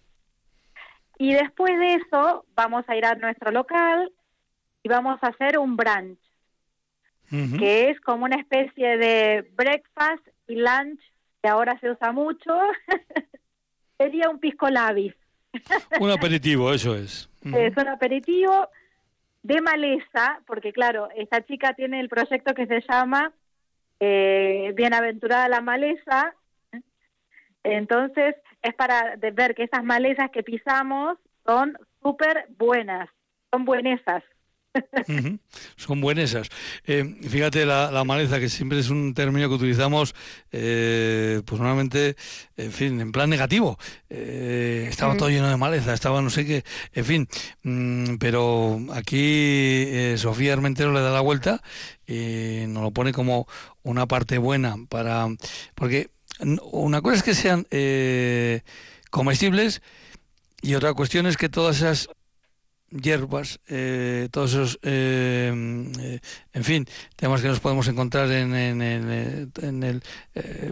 Y 1.19 1.33
después 1.33 1.79
de 1.79 1.95
eso 1.95 2.45
vamos 2.55 2.85
a 2.89 2.97
ir 2.97 3.05
a 3.05 3.15
nuestro 3.15 3.51
local 3.51 4.13
y 4.83 4.89
vamos 4.89 5.19
a 5.23 5.29
hacer 5.29 5.59
un 5.59 5.77
brunch, 5.77 6.19
que 7.59 7.91
es 7.91 8.01
como 8.01 8.25
una 8.25 8.37
especie 8.37 8.97
de 8.97 9.51
breakfast 9.55 10.27
y 10.47 10.57
lunch 10.57 11.01
que 11.43 11.49
ahora 11.49 11.79
se 11.81 11.91
usa 11.91 12.13
mucho. 12.13 12.53
Sería 13.99 14.29
un 14.29 14.39
pisco 14.39 14.69
labis. 14.69 15.15
un 16.01 16.11
aperitivo, 16.11 16.73
eso 16.73 16.95
es. 16.97 17.29
Es 17.43 17.77
un 17.77 17.89
aperitivo 17.89 18.69
de 19.43 19.61
maleza, 19.61 20.41
porque 20.47 20.73
claro, 20.73 21.09
esta 21.17 21.45
chica 21.45 21.75
tiene 21.75 22.01
el 22.01 22.09
proyecto 22.09 22.55
que 22.55 22.67
se 22.67 22.81
llama 22.89 23.33
eh, 24.01 24.73
Bienaventurada 24.75 25.49
la 25.49 25.61
maleza. 25.61 26.35
Entonces, 27.63 28.37
es 28.65 28.75
para 28.75 29.17
ver 29.17 29.55
que 29.55 29.65
esas 29.65 29.85
malezas 29.85 30.31
que 30.31 30.43
pisamos 30.43 31.19
son 31.47 31.77
súper 32.03 32.47
buenas, 32.59 33.09
son 33.53 33.65
buenesas. 33.65 34.25
Son 35.77 36.01
buenesas. 36.01 36.49
Eh, 36.85 37.05
fíjate, 37.29 37.65
la, 37.65 38.03
maleza, 38.05 38.41
que 38.41 38.49
siempre 38.49 38.81
es 38.81 38.91
un 38.91 39.15
término 39.15 39.49
que 39.49 39.55
utilizamos, 39.55 40.15
eh, 40.51 41.43
pues 41.45 41.61
normalmente, 41.61 42.17
en 42.57 42.73
fin, 42.73 43.01
en 43.01 43.13
plan 43.13 43.31
negativo. 43.31 43.79
Eh, 44.11 44.87
estaba 44.89 45.17
todo 45.17 45.29
lleno 45.29 45.49
de 45.49 45.57
maleza, 45.57 45.95
estaba 45.95 46.23
no 46.23 46.31
sé 46.31 46.45
qué, 46.45 46.65
en 46.93 47.05
fin. 47.05 47.29
Mm, 47.63 48.17
pero 48.17 48.81
aquí 48.95 49.85
eh, 49.87 50.15
Sofía 50.19 50.55
Armentero 50.55 50.93
le 50.93 51.01
da 51.01 51.13
la 51.13 51.21
vuelta 51.21 51.63
y 52.07 52.65
nos 52.69 52.83
lo 52.83 52.91
pone 52.91 53.13
como 53.13 53.47
una 53.83 54.07
parte 54.07 54.39
buena 54.39 54.75
para. 54.89 55.29
Porque 55.75 56.11
una 56.41 57.01
cosa 57.01 57.17
es 57.17 57.23
que 57.23 57.35
sean 57.35 57.67
eh, 57.71 58.63
comestibles 59.11 59.83
y 60.63 60.75
otra 60.75 60.95
cuestión 60.95 61.27
es 61.27 61.37
que 61.37 61.49
todas 61.49 61.77
esas 61.77 62.09
hierbas, 62.91 63.61
eh, 63.69 64.29
todos 64.31 64.53
esos, 64.53 64.79
eh, 64.83 65.49
en 66.53 66.65
fin, 66.65 66.87
temas 67.17 67.43
que 67.43 67.49
nos 67.49 67.61
podemos 67.61 67.89
encontrar 67.89 68.31
en, 68.31 68.55
en, 68.55 68.83
en, 68.83 69.83
el 69.83 70.03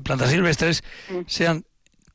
plantas 0.03 0.31
silvestres, 0.31 0.83
sean 1.27 1.65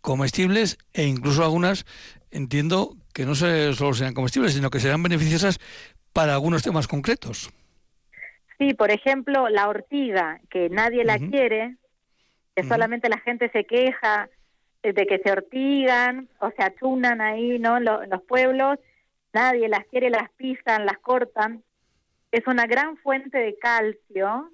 comestibles 0.01 0.77
e 0.93 1.05
incluso 1.05 1.43
algunas 1.43 1.85
entiendo 2.31 2.95
que 3.13 3.25
no 3.25 3.35
solo 3.35 3.93
sean 3.93 4.13
comestibles, 4.13 4.53
sino 4.53 4.69
que 4.69 4.79
serán 4.79 5.03
beneficiosas 5.03 5.59
para 6.13 6.33
algunos 6.33 6.63
temas 6.63 6.87
concretos. 6.87 7.51
Sí, 8.57 8.73
por 8.73 8.91
ejemplo, 8.91 9.49
la 9.49 9.69
ortiga, 9.69 10.39
que 10.49 10.69
nadie 10.69 11.03
la 11.03 11.19
quiere, 11.19 11.77
que 12.57 12.63
solamente 12.63 13.07
la 13.07 13.19
gente 13.19 13.51
se 13.51 13.65
queja 13.65 14.29
de 14.81 15.05
que 15.05 15.19
se 15.19 15.31
ortigan 15.31 16.27
o 16.39 16.49
se 16.49 16.63
achunan 16.63 17.21
ahí, 17.21 17.59
¿no? 17.59 17.79
Los 17.79 18.23
pueblos, 18.27 18.79
nadie 19.31 19.69
las 19.69 19.85
quiere, 19.85 20.09
las 20.09 20.31
pisan, 20.31 20.87
las 20.87 20.97
cortan. 20.97 21.61
Es 22.31 22.47
una 22.47 22.65
gran 22.65 22.97
fuente 22.97 23.37
de 23.37 23.59
calcio, 23.59 24.49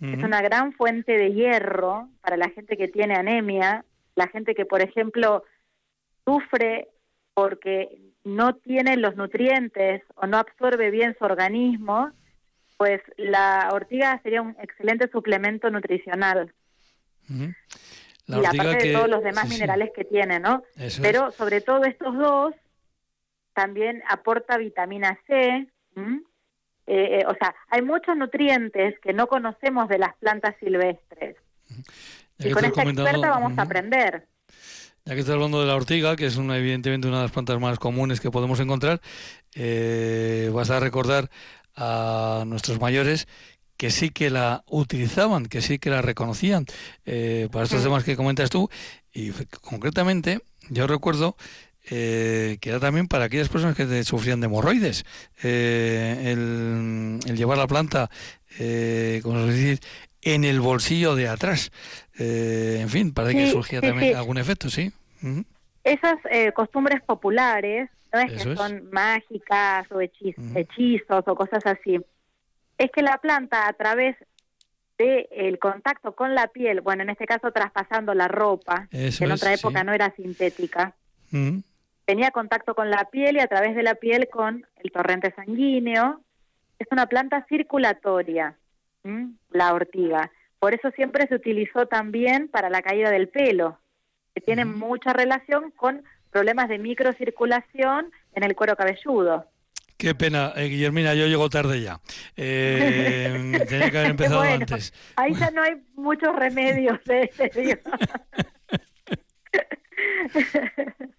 es 0.00 0.22
una 0.22 0.42
gran 0.42 0.74
fuente 0.74 1.18
de 1.18 1.32
hierro 1.32 2.08
para 2.20 2.36
la 2.36 2.50
gente 2.50 2.76
que 2.76 2.86
tiene 2.86 3.14
anemia, 3.16 3.84
la 4.14 4.28
gente 4.28 4.54
que, 4.54 4.64
por 4.64 4.80
ejemplo, 4.80 5.42
sufre 6.24 6.86
porque 7.34 7.98
no 8.22 8.54
tiene 8.54 8.96
los 8.96 9.16
nutrientes 9.16 10.02
o 10.14 10.28
no 10.28 10.36
absorbe 10.36 10.92
bien 10.92 11.16
su 11.18 11.24
organismo, 11.24 12.12
pues 12.76 13.00
la 13.16 13.70
ortiga 13.72 14.20
sería 14.22 14.40
un 14.40 14.54
excelente 14.60 15.10
suplemento 15.10 15.68
nutricional. 15.70 16.52
Y 17.28 18.44
aparte 18.44 18.88
de 18.88 18.92
todos 18.92 19.08
los 19.08 19.22
demás 19.22 19.48
minerales 19.48 19.90
que 19.94 20.04
tiene, 20.04 20.40
¿no? 20.40 20.62
Pero 21.00 21.30
sobre 21.32 21.60
todo 21.60 21.84
estos 21.84 22.16
dos, 22.16 22.54
también 23.54 24.02
aporta 24.08 24.56
vitamina 24.56 25.18
C. 25.26 25.66
Eh, 25.96 27.20
eh, 27.20 27.24
o 27.26 27.34
sea, 27.34 27.54
hay 27.70 27.82
muchos 27.82 28.16
nutrientes 28.16 28.98
que 29.00 29.12
no 29.12 29.26
conocemos 29.26 29.88
de 29.88 29.98
las 29.98 30.14
plantas 30.16 30.54
silvestres. 30.60 31.36
Y 32.38 32.50
con 32.50 32.64
esta 32.64 32.82
experta 32.82 33.30
vamos 33.30 33.56
a 33.58 33.62
aprender. 33.62 34.26
Ya 35.06 35.14
que 35.14 35.20
estás 35.20 35.34
hablando 35.34 35.60
de 35.60 35.66
la 35.66 35.76
ortiga, 35.76 36.16
que 36.16 36.26
es 36.26 36.36
una, 36.36 36.56
evidentemente 36.56 37.08
una 37.08 37.18
de 37.18 37.22
las 37.24 37.32
plantas 37.32 37.60
más 37.60 37.78
comunes 37.78 38.20
que 38.20 38.30
podemos 38.30 38.58
encontrar, 38.60 39.00
eh, 39.54 40.50
vas 40.52 40.70
a 40.70 40.80
recordar 40.80 41.30
a 41.76 42.44
nuestros 42.46 42.80
mayores 42.80 43.28
que 43.76 43.90
sí 43.90 44.10
que 44.10 44.30
la 44.30 44.64
utilizaban, 44.66 45.46
que 45.46 45.60
sí 45.60 45.78
que 45.78 45.90
la 45.90 46.02
reconocían 46.02 46.66
eh, 47.04 47.48
para 47.50 47.64
estos 47.64 47.82
temas 47.82 48.04
que 48.04 48.16
comentas 48.16 48.50
tú. 48.50 48.70
Y 49.12 49.30
concretamente, 49.60 50.40
yo 50.70 50.86
recuerdo 50.86 51.36
eh, 51.90 52.58
que 52.60 52.70
era 52.70 52.80
también 52.80 53.08
para 53.08 53.24
aquellas 53.24 53.48
personas 53.48 53.76
que 53.76 54.04
sufrían 54.04 54.40
de 54.40 54.46
hemorroides. 54.46 55.04
el, 55.42 57.20
llevar 57.34 57.58
la 57.58 57.66
planta, 57.66 58.10
como 59.22 59.46
se 59.46 59.52
dice, 59.52 59.80
en 60.24 60.44
el 60.44 60.60
bolsillo 60.60 61.14
de 61.14 61.28
atrás. 61.28 61.70
Eh, 62.18 62.78
en 62.80 62.88
fin, 62.88 63.12
parece 63.12 63.36
que 63.36 63.50
surgía 63.50 63.80
también 63.80 64.16
algún 64.16 64.38
efecto, 64.38 64.70
¿sí? 64.70 64.92
Esas 65.84 66.16
eh, 66.30 66.52
costumbres 66.52 67.02
populares, 67.02 67.90
no 68.12 68.20
es 68.20 68.32
que 68.32 68.56
son 68.56 68.88
mágicas 68.90 69.86
o 69.90 70.00
hechizos 70.00 71.24
o 71.26 71.34
cosas 71.34 71.64
así, 71.66 71.98
es 72.78 72.90
que 72.90 73.02
la 73.02 73.18
planta 73.18 73.68
a 73.68 73.72
través 73.72 74.16
del 74.98 75.26
el 75.30 75.58
contacto 75.58 76.14
con 76.14 76.34
la 76.34 76.48
piel, 76.48 76.80
bueno, 76.80 77.02
en 77.02 77.10
este 77.10 77.26
caso 77.26 77.50
traspasando 77.52 78.14
la 78.14 78.28
ropa, 78.28 78.88
que 78.90 79.10
en 79.18 79.32
otra 79.32 79.52
época 79.52 79.82
no 79.84 79.92
era 79.92 80.14
sintética, 80.14 80.94
tenía 82.04 82.30
contacto 82.30 82.74
con 82.74 82.90
la 82.90 83.04
piel 83.10 83.36
y 83.36 83.40
a 83.40 83.48
través 83.48 83.74
de 83.74 83.82
la 83.82 83.94
piel 83.96 84.28
con 84.28 84.66
el 84.76 84.92
torrente 84.92 85.32
sanguíneo. 85.34 86.20
Es 86.78 86.86
una 86.90 87.06
planta 87.06 87.44
circulatoria, 87.48 88.56
la 89.50 89.74
ortiga. 89.74 90.30
Por 90.58 90.74
eso 90.74 90.90
siempre 90.92 91.26
se 91.28 91.34
utilizó 91.34 91.86
también 91.86 92.48
para 92.48 92.70
la 92.70 92.82
caída 92.82 93.10
del 93.10 93.28
pelo, 93.28 93.78
que 94.34 94.40
tiene 94.40 94.64
mucha 94.64 95.12
relación 95.12 95.70
con 95.72 96.02
problemas 96.30 96.68
de 96.68 96.78
microcirculación 96.78 98.10
en 98.34 98.42
el 98.42 98.56
cuero 98.56 98.76
cabelludo. 98.76 99.46
Qué 100.04 100.14
pena, 100.14 100.52
eh, 100.54 100.68
Guillermina, 100.68 101.14
yo 101.14 101.26
llego 101.26 101.48
tarde 101.48 101.80
ya. 101.80 101.98
Eh, 102.36 103.58
tenía 103.70 103.90
que 103.90 103.98
haber 103.98 104.10
empezado 104.10 104.42
antes. 104.42 104.92
Ahí 105.16 105.34
ya 105.34 105.50
no 105.50 105.62
hay 105.62 105.76
muchos 105.94 106.36
remedios 106.36 106.98
de 107.06 107.30
ese 107.38 107.80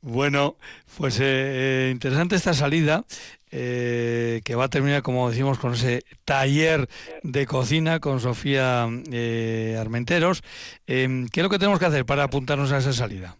Bueno, 0.00 0.56
pues 0.98 1.20
eh, 1.22 1.90
interesante 1.92 2.34
esta 2.34 2.52
salida. 2.52 3.04
Eh, 3.52 4.40
que 4.44 4.56
va 4.56 4.64
a 4.64 4.68
terminar, 4.68 5.02
como 5.02 5.30
decimos, 5.30 5.60
con 5.60 5.74
ese 5.74 6.02
taller 6.24 6.88
de 7.22 7.46
cocina 7.46 8.00
con 8.00 8.18
Sofía 8.18 8.88
eh, 9.12 9.76
Armenteros. 9.78 10.42
¿Qué 10.84 11.28
es 11.32 11.42
lo 11.44 11.48
que 11.48 11.60
tenemos 11.60 11.78
que 11.78 11.86
hacer 11.86 12.04
para 12.06 12.24
apuntarnos 12.24 12.72
a 12.72 12.78
esa 12.78 12.92
salida? 12.92 13.36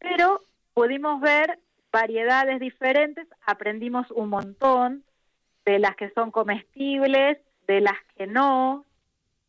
pero 0.00 0.40
pudimos 0.74 1.20
ver 1.20 1.58
variedades 1.92 2.58
diferentes, 2.58 3.28
aprendimos 3.46 4.10
un 4.10 4.30
montón 4.30 5.04
de 5.64 5.78
las 5.78 5.96
que 5.96 6.10
son 6.10 6.30
comestibles, 6.30 7.38
de 7.66 7.80
las 7.80 7.96
que 8.16 8.26
no, 8.26 8.84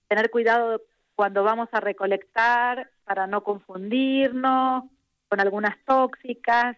tener 0.07 0.29
cuidado 0.29 0.81
cuando 1.15 1.43
vamos 1.43 1.69
a 1.71 1.79
recolectar 1.79 2.89
para 3.05 3.27
no 3.27 3.43
confundirnos 3.43 4.83
con 5.29 5.39
algunas 5.39 5.77
tóxicas. 5.85 6.77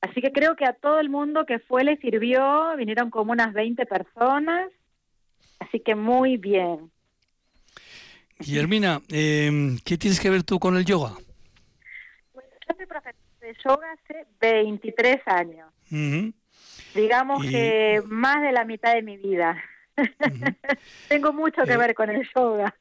Así 0.00 0.20
que 0.20 0.32
creo 0.32 0.56
que 0.56 0.66
a 0.66 0.74
todo 0.74 1.00
el 1.00 1.08
mundo 1.08 1.46
que 1.46 1.58
fue 1.58 1.84
le 1.84 1.96
sirvió, 1.98 2.76
vinieron 2.76 3.10
como 3.10 3.32
unas 3.32 3.52
20 3.52 3.86
personas, 3.86 4.70
así 5.60 5.80
que 5.80 5.94
muy 5.94 6.36
bien. 6.36 6.90
Guillermina, 8.38 9.00
eh, 9.10 9.76
¿qué 9.84 9.96
tienes 9.96 10.20
que 10.20 10.30
ver 10.30 10.42
tú 10.42 10.58
con 10.58 10.76
el 10.76 10.84
yoga? 10.84 11.12
yo 12.34 12.74
soy 12.76 12.86
profesora 12.86 13.14
de 13.40 13.56
yoga 13.64 13.92
hace 13.92 14.26
23 14.40 15.16
años. 15.26 15.72
Digamos 16.94 17.44
que 17.44 18.02
más 18.06 18.42
de 18.42 18.52
la 18.52 18.64
mitad 18.64 18.94
de 18.94 19.02
mi 19.02 19.16
vida. 19.16 19.62
Tengo 21.08 21.32
mucho 21.32 21.64
que 21.64 21.72
eh, 21.72 21.76
ver 21.76 21.94
con 21.94 22.10
el 22.10 22.28
yoga. 22.34 22.74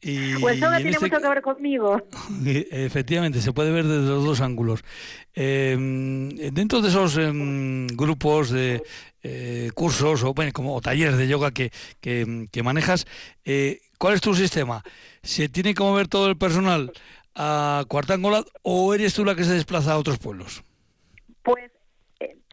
Y, 0.00 0.36
pues 0.36 0.58
eso 0.58 0.70
tiene 0.76 0.90
este 0.90 1.00
mucho 1.00 1.20
que 1.20 1.28
ver 1.28 1.42
conmigo. 1.42 2.00
Efectivamente, 2.44 3.40
se 3.40 3.52
puede 3.52 3.72
ver 3.72 3.86
desde 3.86 4.08
los 4.08 4.24
dos 4.24 4.40
ángulos. 4.40 4.84
Em, 5.34 6.28
dentro 6.28 6.80
de 6.80 6.88
esos 6.88 7.16
em, 7.16 7.86
grupos 7.88 8.50
de 8.50 8.82
eh, 9.22 9.70
cursos 9.74 10.22
o, 10.22 10.34
bueno, 10.34 10.52
como, 10.52 10.80
talleres 10.80 11.16
de 11.16 11.26
yoga 11.28 11.50
que, 11.50 11.72
que, 12.00 12.62
manejas, 12.62 13.06
eh, 13.44 13.80
¿cuál 13.98 14.14
es 14.14 14.20
tu 14.20 14.34
sistema? 14.34 14.84
¿Se 15.22 15.48
tiene 15.48 15.74
que 15.74 15.82
mover 15.82 16.08
todo 16.08 16.28
el 16.28 16.36
personal 16.36 16.92
a 17.34 17.84
Cuartangola 17.88 18.44
o 18.62 18.94
eres 18.94 19.14
tú 19.14 19.24
la 19.24 19.34
que 19.34 19.44
se 19.44 19.54
desplaza 19.54 19.92
a 19.92 19.98
otros 19.98 20.18
pueblos? 20.18 20.62
Pues 21.42 21.64
eh, 21.64 21.75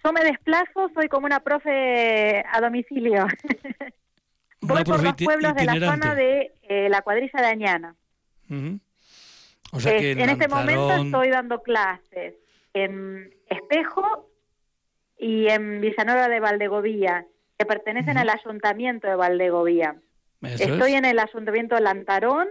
yo 0.04 0.12
me 0.12 0.24
desplazo, 0.24 0.90
soy 0.94 1.08
como 1.08 1.26
una 1.26 1.40
profe 1.40 2.44
a 2.52 2.60
domicilio. 2.62 3.28
Voy 4.62 4.84
por 4.84 5.04
los 5.04 5.16
pueblos 5.16 5.56
de 5.56 5.66
la 5.66 5.92
zona 5.92 6.16
de 6.16 6.54
eh, 6.64 6.88
la 6.90 7.02
cuadrilla 7.02 7.42
de 7.42 7.48
Añana. 7.48 7.96
o 9.72 9.80
sea 9.80 9.98
que 9.98 10.12
en, 10.12 10.30
este 10.30 10.48
momento 10.48 10.92
estoy 10.94 11.30
dando 11.30 11.62
clases 11.62 12.36
en 12.74 13.34
Espejo 13.50 14.30
y 15.18 15.48
en 15.48 15.82
Villanueva 15.82 16.30
de 16.30 16.40
Valdegovía, 16.40 17.26
que 17.58 17.66
pertenecen 17.66 18.18
al 18.18 18.30
ayuntamiento 18.30 19.08
de 19.08 19.16
Valdegovía. 19.16 19.96
estoy 20.42 20.94
en 20.94 21.06
el 21.06 21.20
ayuntamiento 21.20 21.76
de 21.76 21.82
Lantarón, 21.82 22.48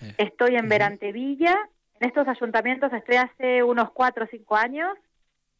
eh, 0.00 0.14
estoy 0.18 0.56
en 0.56 0.68
Verantevilla, 0.68 1.56
en 2.00 2.08
estos 2.08 2.26
ayuntamientos 2.26 2.92
estoy 2.92 3.16
hace 3.16 3.62
unos 3.62 3.90
cuatro 3.92 4.24
o 4.24 4.28
cinco 4.28 4.56
años 4.56 4.90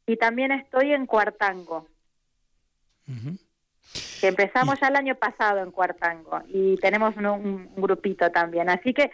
y 0.08 0.16
también 0.16 0.50
estoy 0.52 0.92
en 0.92 1.06
Cuartango 1.06 1.86
que 4.20 4.28
empezamos 4.28 4.80
ya 4.80 4.88
el 4.88 4.96
año 4.96 5.14
pasado 5.14 5.60
en 5.60 5.70
Cuartango 5.70 6.42
y 6.48 6.76
tenemos 6.76 7.14
un, 7.16 7.70
grupito 7.76 8.30
también. 8.30 8.68
Así 8.68 8.92
que 8.92 9.10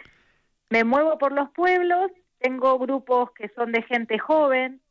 me 0.69 0.83
muevo 0.83 1.17
por 1.17 1.31
los 1.31 1.49
pueblos, 1.51 2.11
tengo 2.39 2.77
grupos 2.79 3.31
que 3.31 3.49
son 3.49 3.71
de 3.71 3.83
gente 3.83 4.17
joven, 4.17 4.81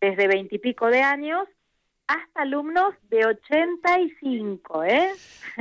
desde 0.00 0.28
veintipico 0.28 0.86
de 0.86 1.02
años, 1.02 1.46
hasta 2.06 2.42
alumnos 2.42 2.94
de 3.08 3.26
85, 3.26 4.84
¿eh? 4.84 5.10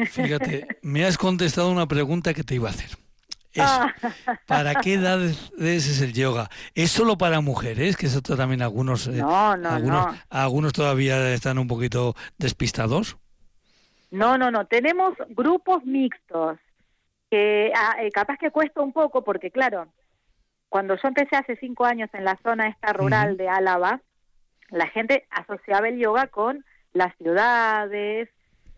Fíjate, 0.06 0.68
me 0.82 1.06
has 1.06 1.18
contestado 1.18 1.70
una 1.70 1.88
pregunta 1.88 2.34
que 2.34 2.44
te 2.44 2.56
iba 2.56 2.70
a 2.70 2.72
hacer. 2.72 2.90
Ah. 3.58 3.94
¿Para 4.46 4.76
qué 4.76 4.94
edad 4.94 5.20
es 5.22 6.02
el 6.02 6.14
yoga? 6.14 6.50
¿Es 6.76 6.92
solo 6.92 7.18
para 7.18 7.42
mujeres? 7.42 7.98
Que 7.98 8.06
eso 8.06 8.22
también 8.22 8.62
algunos, 8.62 9.08
eh, 9.08 9.14
no, 9.14 9.58
no, 9.58 9.70
algunos, 9.70 10.16
algunos 10.30 10.74
todavía 10.74 11.34
están 11.34 11.58
un 11.58 11.68
poquito 11.68 12.16
despistados. 12.38 13.18
No, 14.12 14.38
no, 14.38 14.52
no. 14.52 14.66
Tenemos 14.66 15.16
grupos 15.30 15.84
mixtos 15.84 16.58
que 17.30 17.72
ah, 17.76 17.98
eh, 18.02 18.12
capaz 18.12 18.38
que 18.38 18.52
cuesta 18.52 18.82
un 18.82 18.94
poco 18.94 19.24
porque, 19.24 19.52
claro, 19.52 19.88
cuando 20.68 20.96
yo 20.96 21.08
empecé 21.08 21.36
hace 21.36 21.56
cinco 21.58 21.86
años 21.86 22.10
en 22.14 22.26
la 22.26 22.38
zona 22.44 22.68
esta 22.68 22.94
rural 22.94 23.38
de 23.38 23.50
Álava, 23.50 24.02
la 24.70 24.88
gente 24.88 25.28
asociaba 25.32 25.90
el 25.90 25.98
yoga 25.98 26.28
con 26.28 26.66
las 26.94 27.16
ciudades, 27.18 28.30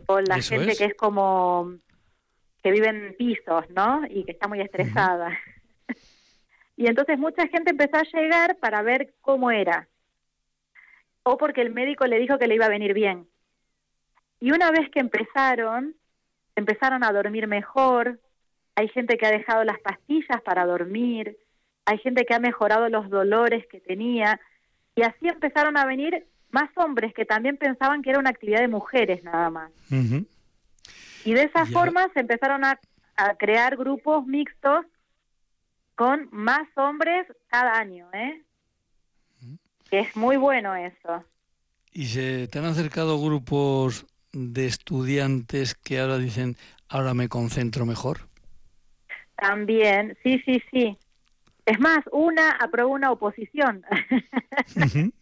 con 0.05 0.23
la 0.25 0.41
gente 0.41 0.75
que 0.75 0.85
es 0.85 0.95
como 0.95 1.73
que 2.63 2.71
vive 2.71 2.87
en 2.87 3.15
pisos, 3.17 3.69
¿no? 3.69 4.03
Y 4.09 4.23
que 4.23 4.31
está 4.31 4.47
muy 4.47 4.61
estresada. 4.61 5.37
y 6.77 6.87
entonces 6.87 7.17
mucha 7.17 7.47
gente 7.47 7.71
empezó 7.71 7.97
a 7.97 8.03
llegar 8.03 8.57
para 8.57 8.81
ver 8.81 9.13
cómo 9.21 9.51
era. 9.51 9.87
O 11.23 11.37
porque 11.37 11.61
el 11.61 11.71
médico 11.71 12.05
le 12.05 12.19
dijo 12.19 12.37
que 12.37 12.47
le 12.47 12.55
iba 12.55 12.65
a 12.65 12.69
venir 12.69 12.93
bien. 12.93 13.27
Y 14.39 14.51
una 14.51 14.71
vez 14.71 14.89
que 14.89 14.99
empezaron, 14.99 15.95
empezaron 16.55 17.03
a 17.03 17.11
dormir 17.11 17.47
mejor, 17.47 18.19
hay 18.75 18.87
gente 18.89 19.17
que 19.17 19.25
ha 19.25 19.31
dejado 19.31 19.63
las 19.63 19.79
pastillas 19.79 20.41
para 20.43 20.65
dormir, 20.65 21.37
hay 21.85 21.97
gente 21.99 22.25
que 22.25 22.33
ha 22.33 22.39
mejorado 22.39 22.89
los 22.89 23.09
dolores 23.09 23.67
que 23.67 23.79
tenía, 23.79 24.39
y 24.95 25.03
así 25.03 25.27
empezaron 25.27 25.77
a 25.77 25.85
venir 25.85 26.25
más 26.49 26.69
hombres 26.75 27.13
que 27.13 27.25
también 27.25 27.57
pensaban 27.57 28.01
que 28.01 28.09
era 28.09 28.19
una 28.19 28.29
actividad 28.29 28.59
de 28.59 28.67
mujeres 28.67 29.23
nada 29.23 29.49
más. 29.49 29.71
Y 31.23 31.33
de 31.33 31.43
esa 31.43 31.65
forma 31.65 32.07
se 32.13 32.21
empezaron 32.21 32.63
a, 32.65 32.79
crear 33.37 33.77
grupos 33.77 34.25
mixtos 34.25 34.85
con 35.93 36.27
más 36.31 36.67
hombres 36.75 37.27
cada 37.47 37.77
año, 37.77 38.09
¿eh? 38.13 38.41
Que 39.91 39.99
es 39.99 40.15
muy 40.15 40.37
bueno 40.37 40.73
eso. 40.75 41.23
¿Y 41.91 42.05
se 42.05 42.47
te 42.47 42.57
han 42.57 42.65
acercado 42.65 43.21
grupos 43.21 44.07
de 44.31 44.65
estudiantes 44.65 45.75
que 45.75 45.99
ahora 45.99 46.17
dicen, 46.17 46.57
ahora 46.87 47.13
me 47.13 47.29
concentro 47.29 47.85
mejor? 47.85 48.29
También, 49.35 50.17
sí, 50.23 50.41
sí, 50.45 50.63
sí. 50.71 50.97
Es 51.65 51.79
más, 51.79 51.99
una 52.11 52.51
aprobó 52.51 52.93
una 52.93 53.11
oposición. 53.11 53.83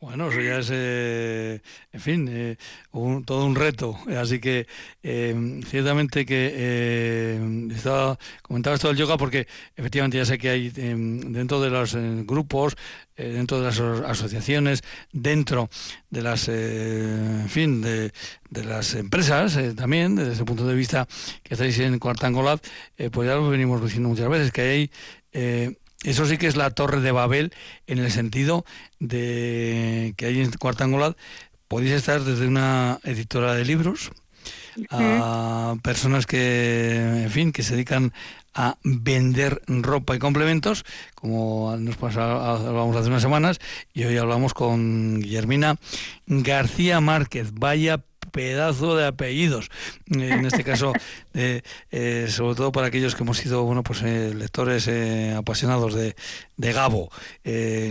Bueno, 0.00 0.30
eso 0.30 0.40
ya 0.40 0.58
es, 0.60 0.68
eh, 0.72 1.60
en 1.92 2.00
fin, 2.00 2.28
eh, 2.30 2.56
todo 3.26 3.44
un 3.44 3.56
reto. 3.56 3.98
Así 4.16 4.38
que 4.38 4.68
eh, 5.02 5.60
ciertamente 5.66 6.24
que 6.24 7.36
estaba, 7.74 8.16
comentaba 8.42 8.76
esto 8.76 8.86
del 8.88 8.96
yoga 8.96 9.16
porque 9.16 9.48
efectivamente 9.74 10.16
ya 10.16 10.24
sé 10.24 10.38
que 10.38 10.50
hay 10.50 10.70
dentro 10.70 11.60
de 11.60 11.70
los 11.70 11.96
grupos, 12.24 12.76
dentro 13.16 13.58
de 13.58 13.64
las 13.64 13.80
asociaciones, 13.80 14.82
dentro 15.12 15.68
de 16.10 16.22
las, 16.22 16.46
en 16.48 17.48
fin, 17.48 17.82
de, 17.82 18.12
de 18.50 18.64
las 18.64 18.94
empresas 18.94 19.58
también, 19.74 20.14
desde 20.14 20.34
ese 20.34 20.44
punto 20.44 20.64
de 20.64 20.76
vista 20.76 21.08
que 21.42 21.54
estáis 21.54 21.76
en 21.80 21.98
Cuartangolab, 21.98 22.60
pues 23.10 23.28
ya 23.28 23.34
lo 23.34 23.48
venimos 23.50 23.82
diciendo 23.82 24.10
muchas 24.10 24.28
veces, 24.28 24.52
que 24.52 24.60
hay 24.60 24.90
eso 26.04 26.26
sí 26.26 26.38
que 26.38 26.46
es 26.46 26.56
la 26.56 26.70
torre 26.70 27.00
de 27.00 27.12
Babel 27.12 27.52
en 27.86 27.98
el 27.98 28.10
sentido 28.10 28.64
de 29.00 30.14
que 30.16 30.26
hay 30.26 30.40
en 30.40 30.52
Cuartangolat 30.52 31.16
podéis 31.68 31.92
estar 31.92 32.22
desde 32.22 32.46
una 32.46 32.98
editora 33.04 33.54
de 33.54 33.64
libros 33.64 34.10
a 34.90 35.76
personas 35.82 36.26
que, 36.26 37.22
en 37.24 37.30
fin, 37.30 37.52
que 37.52 37.62
se 37.62 37.74
dedican 37.74 38.12
a 38.54 38.76
vender 38.82 39.62
ropa 39.66 40.16
y 40.16 40.18
complementos, 40.18 40.84
como 41.14 41.76
nos 41.76 41.96
hablábamos 42.16 42.96
hace 42.96 43.08
unas 43.08 43.22
semanas, 43.22 43.58
y 43.92 44.04
hoy 44.04 44.16
hablamos 44.16 44.54
con 44.54 45.20
Guillermina 45.20 45.76
García 46.26 47.00
Márquez. 47.00 47.52
Vaya 47.52 48.02
pedazo 48.28 48.96
de 48.96 49.06
apellidos. 49.06 49.70
En 50.06 50.44
este 50.46 50.64
caso, 50.64 50.92
eh, 51.34 51.62
eh, 51.90 52.26
sobre 52.28 52.54
todo 52.54 52.72
para 52.72 52.88
aquellos 52.88 53.14
que 53.14 53.22
hemos 53.22 53.38
sido 53.38 53.64
bueno, 53.64 53.82
pues, 53.82 54.02
eh, 54.02 54.32
lectores 54.34 54.88
apasionados 55.36 55.94
de, 55.94 56.14
de 56.56 56.72
Gabo, 56.72 57.10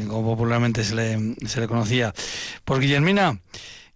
como 0.07 0.23
popularmente 0.23 0.83
se 0.83 0.95
le, 0.95 1.35
se 1.47 1.59
le 1.59 1.67
conocía. 1.67 2.13
Pues 2.65 2.79
Guillermina, 2.79 3.39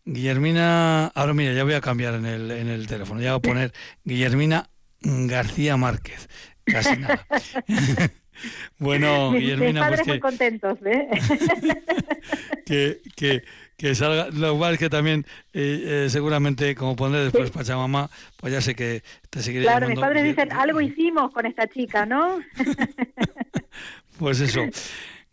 Guillermina, 0.05 1.07
ahora 1.07 1.33
mira, 1.33 1.53
ya 1.53 1.63
voy 1.63 1.73
a 1.73 1.81
cambiar 1.81 2.15
en 2.15 2.25
el, 2.25 2.51
en 2.51 2.67
el 2.67 2.87
teléfono, 2.87 3.21
ya 3.21 3.35
voy 3.35 3.37
a 3.37 3.53
poner 3.53 3.73
Guillermina 4.03 4.69
García 5.01 5.77
Márquez. 5.77 6.27
Casi 6.65 6.97
nada. 6.97 7.25
bueno, 8.77 9.31
Guillermina, 9.33 9.87
pues 9.87 10.01
que, 10.01 10.09
muy 10.11 10.19
contentos, 10.19 10.77
¿eh? 10.85 11.07
que, 12.65 13.01
que, 13.15 13.43
que 13.81 13.95
salga. 13.95 14.29
Lo 14.31 14.57
cual 14.57 14.73
es 14.73 14.79
que 14.79 14.89
también, 14.89 15.25
eh, 15.53 16.05
eh, 16.05 16.09
seguramente, 16.09 16.75
como 16.75 16.95
pondré 16.95 17.23
después 17.23 17.49
Pachamama, 17.49 18.09
pues 18.37 18.53
ya 18.53 18.61
sé 18.61 18.75
que 18.75 19.03
te 19.29 19.41
seguiré 19.41 19.65
Claro, 19.65 19.89
mis 19.89 19.99
padres 19.99 20.23
dicen, 20.23 20.51
algo 20.53 20.79
hicimos 20.79 21.33
con 21.33 21.45
esta 21.45 21.67
chica, 21.67 22.05
¿no? 22.05 22.39
pues 24.19 24.39
eso. 24.39 24.61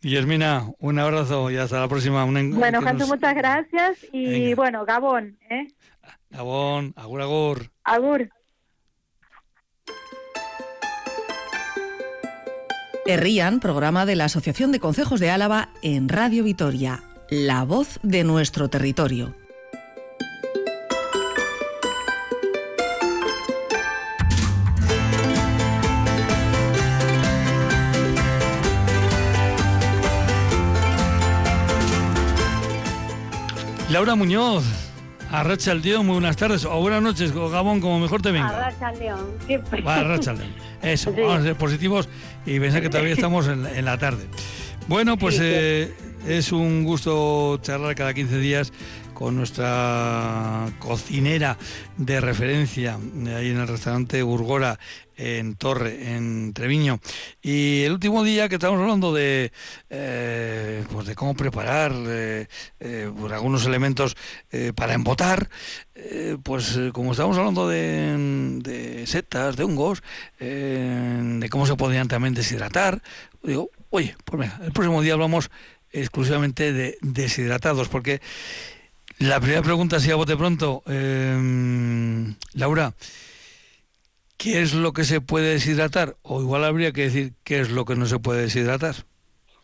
Guillermina, 0.00 0.64
un 0.78 0.98
abrazo 0.98 1.50
y 1.50 1.56
hasta 1.56 1.80
la 1.80 1.88
próxima. 1.88 2.24
bueno, 2.24 2.80
Janto, 2.80 3.06
muchas 3.06 3.34
gracias 3.34 4.06
y 4.12 4.54
bueno, 4.54 4.84
Gabón, 4.84 5.36
¿eh? 5.50 5.68
Gabón, 6.30 6.94
agur, 6.96 7.20
agur. 7.20 7.70
Agur. 7.84 8.30
Herrían, 13.06 13.58
programa 13.58 14.06
de 14.06 14.16
la 14.16 14.26
Asociación 14.26 14.70
de 14.70 14.80
Concejos 14.80 15.18
de 15.18 15.30
Álava 15.30 15.70
en 15.82 16.08
Radio 16.08 16.44
Vitoria 16.44 17.02
la 17.30 17.64
voz 17.64 17.98
de 18.02 18.24
nuestro 18.24 18.68
territorio. 18.68 19.34
Laura 33.90 34.14
Muñoz, 34.14 34.64
Arracha 35.30 35.72
el 35.72 35.82
León, 35.82 36.06
muy 36.06 36.14
buenas 36.14 36.36
tardes, 36.36 36.64
o 36.64 36.80
buenas 36.80 37.02
noches, 37.02 37.32
Gabón, 37.32 37.80
como 37.80 38.00
mejor 38.00 38.22
te 38.22 38.32
venga. 38.32 38.48
Arracha 38.48 38.90
el 38.90 38.98
León, 38.98 39.26
siempre. 39.46 39.82
Arracha 39.86 40.30
el 40.32 40.38
León. 40.38 40.52
Eso, 40.82 41.12
vamos 41.12 41.40
a 41.40 41.42
ser 41.42 41.56
positivos 41.56 42.08
y 42.46 42.60
pensar 42.60 42.80
que 42.80 42.88
todavía 42.88 43.12
estamos 43.12 43.48
en, 43.48 43.84
la 43.84 43.98
tarde. 43.98 44.26
Bueno, 44.86 45.18
pues 45.18 45.38
eh, 45.40 45.94
es 46.26 46.52
un 46.52 46.84
gusto 46.84 47.58
charlar 47.62 47.94
cada 47.94 48.14
15 48.14 48.38
días 48.38 48.72
con 49.14 49.36
nuestra 49.36 50.70
cocinera 50.78 51.58
de 51.96 52.20
referencia 52.20 52.94
ahí 52.94 53.50
en 53.50 53.58
el 53.58 53.66
restaurante 53.66 54.22
Burgora 54.22 54.78
en 55.16 55.56
Torre, 55.56 56.14
en 56.14 56.52
Treviño. 56.52 57.00
Y 57.42 57.82
el 57.82 57.92
último 57.92 58.22
día 58.22 58.48
que 58.48 58.54
estamos 58.54 58.80
hablando 58.80 59.12
de, 59.12 59.50
eh, 59.90 60.84
pues 60.92 61.06
de 61.06 61.16
cómo 61.16 61.34
preparar 61.34 61.92
eh, 61.94 62.46
eh, 62.78 63.10
algunos 63.32 63.66
elementos 63.66 64.16
para 64.76 64.94
embotar, 64.94 65.50
pues 66.44 66.78
como 66.92 67.10
estamos 67.10 67.36
hablando 67.36 67.68
de, 67.68 69.02
setas, 69.06 69.56
de 69.56 69.64
hongos, 69.64 70.02
de 70.38 71.48
cómo 71.50 71.66
se 71.66 71.74
podrían 71.74 72.06
también 72.06 72.34
deshidratar, 72.34 73.02
digo, 73.42 73.70
oye, 73.90 74.16
pues 74.24 74.38
venga, 74.38 74.60
el 74.64 74.72
próximo 74.72 75.02
día 75.02 75.14
hablamos 75.14 75.50
exclusivamente 75.92 76.72
de 76.72 76.98
deshidratados, 77.00 77.88
porque 77.88 78.20
la 79.18 79.40
primera 79.40 79.62
pregunta, 79.62 79.98
si 79.98 80.10
a 80.10 80.16
bote 80.16 80.36
pronto, 80.36 80.82
Laura, 82.54 82.94
¿qué 84.36 84.62
es 84.62 84.74
lo 84.74 84.92
que 84.92 85.04
se 85.04 85.20
puede 85.20 85.54
deshidratar? 85.54 86.16
O 86.22 86.40
igual 86.40 86.64
habría 86.64 86.92
que 86.92 87.02
decir 87.02 87.32
qué 87.42 87.60
es 87.60 87.70
lo 87.70 87.84
que 87.84 87.96
no 87.96 88.06
se 88.06 88.20
puede 88.20 88.42
deshidratar. 88.42 88.94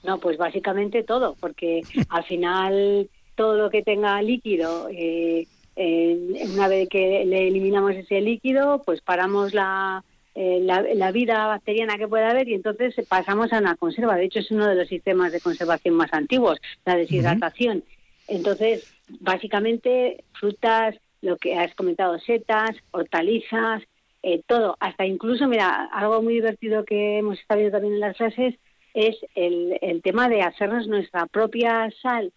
No, 0.02 0.18
pues 0.18 0.36
básicamente 0.38 1.02
todo, 1.04 1.36
porque 1.40 1.82
al 2.08 2.24
final 2.24 3.08
todo 3.36 3.56
lo 3.56 3.70
que 3.70 3.82
tenga 3.82 4.20
líquido, 4.22 4.88
eh, 4.90 5.46
una 5.76 6.68
vez 6.68 6.88
que 6.88 7.24
le 7.24 7.48
eliminamos 7.48 7.92
ese 7.94 8.20
líquido, 8.20 8.82
pues 8.84 9.00
paramos 9.00 9.54
la, 9.54 10.04
eh, 10.34 10.60
la, 10.62 11.12
vida 11.12 11.46
bacteriana 11.46 11.96
que 11.96 12.08
pueda 12.08 12.30
haber 12.30 12.48
y 12.48 12.54
entonces 12.54 12.94
pasamos 13.08 13.52
a 13.52 13.58
una 13.58 13.76
conserva. 13.76 14.16
De 14.16 14.24
hecho, 14.24 14.40
es 14.40 14.50
uno 14.50 14.66
de 14.66 14.74
los 14.74 14.88
sistemas 14.88 15.32
de 15.32 15.40
conservación 15.40 15.94
más 15.94 16.12
antiguos, 16.12 16.60
la 16.84 16.96
deshidratación. 16.96 17.84
Entonces, 18.26 18.92
básicamente, 19.20 20.24
frutas, 20.32 20.96
lo 21.20 21.36
que 21.36 21.56
has 21.56 21.74
comentado, 21.74 22.18
setas, 22.18 22.76
hortalizas, 22.90 23.82
eh, 24.22 24.42
todo, 24.46 24.76
hasta 24.80 25.06
incluso, 25.06 25.46
mira, 25.46 25.84
algo 25.92 26.22
muy 26.22 26.34
divertido 26.34 26.84
que 26.84 27.18
hemos 27.18 27.38
estado 27.38 27.60
viendo 27.60 27.76
también 27.76 27.94
en 27.94 28.00
las 28.00 28.16
clases 28.16 28.54
es 28.94 29.16
el, 29.34 29.78
el 29.82 30.02
tema 30.02 30.28
de 30.28 30.42
hacernos 30.42 30.86
nuestra 30.86 31.26
propia 31.26 31.90
sal 32.00 32.32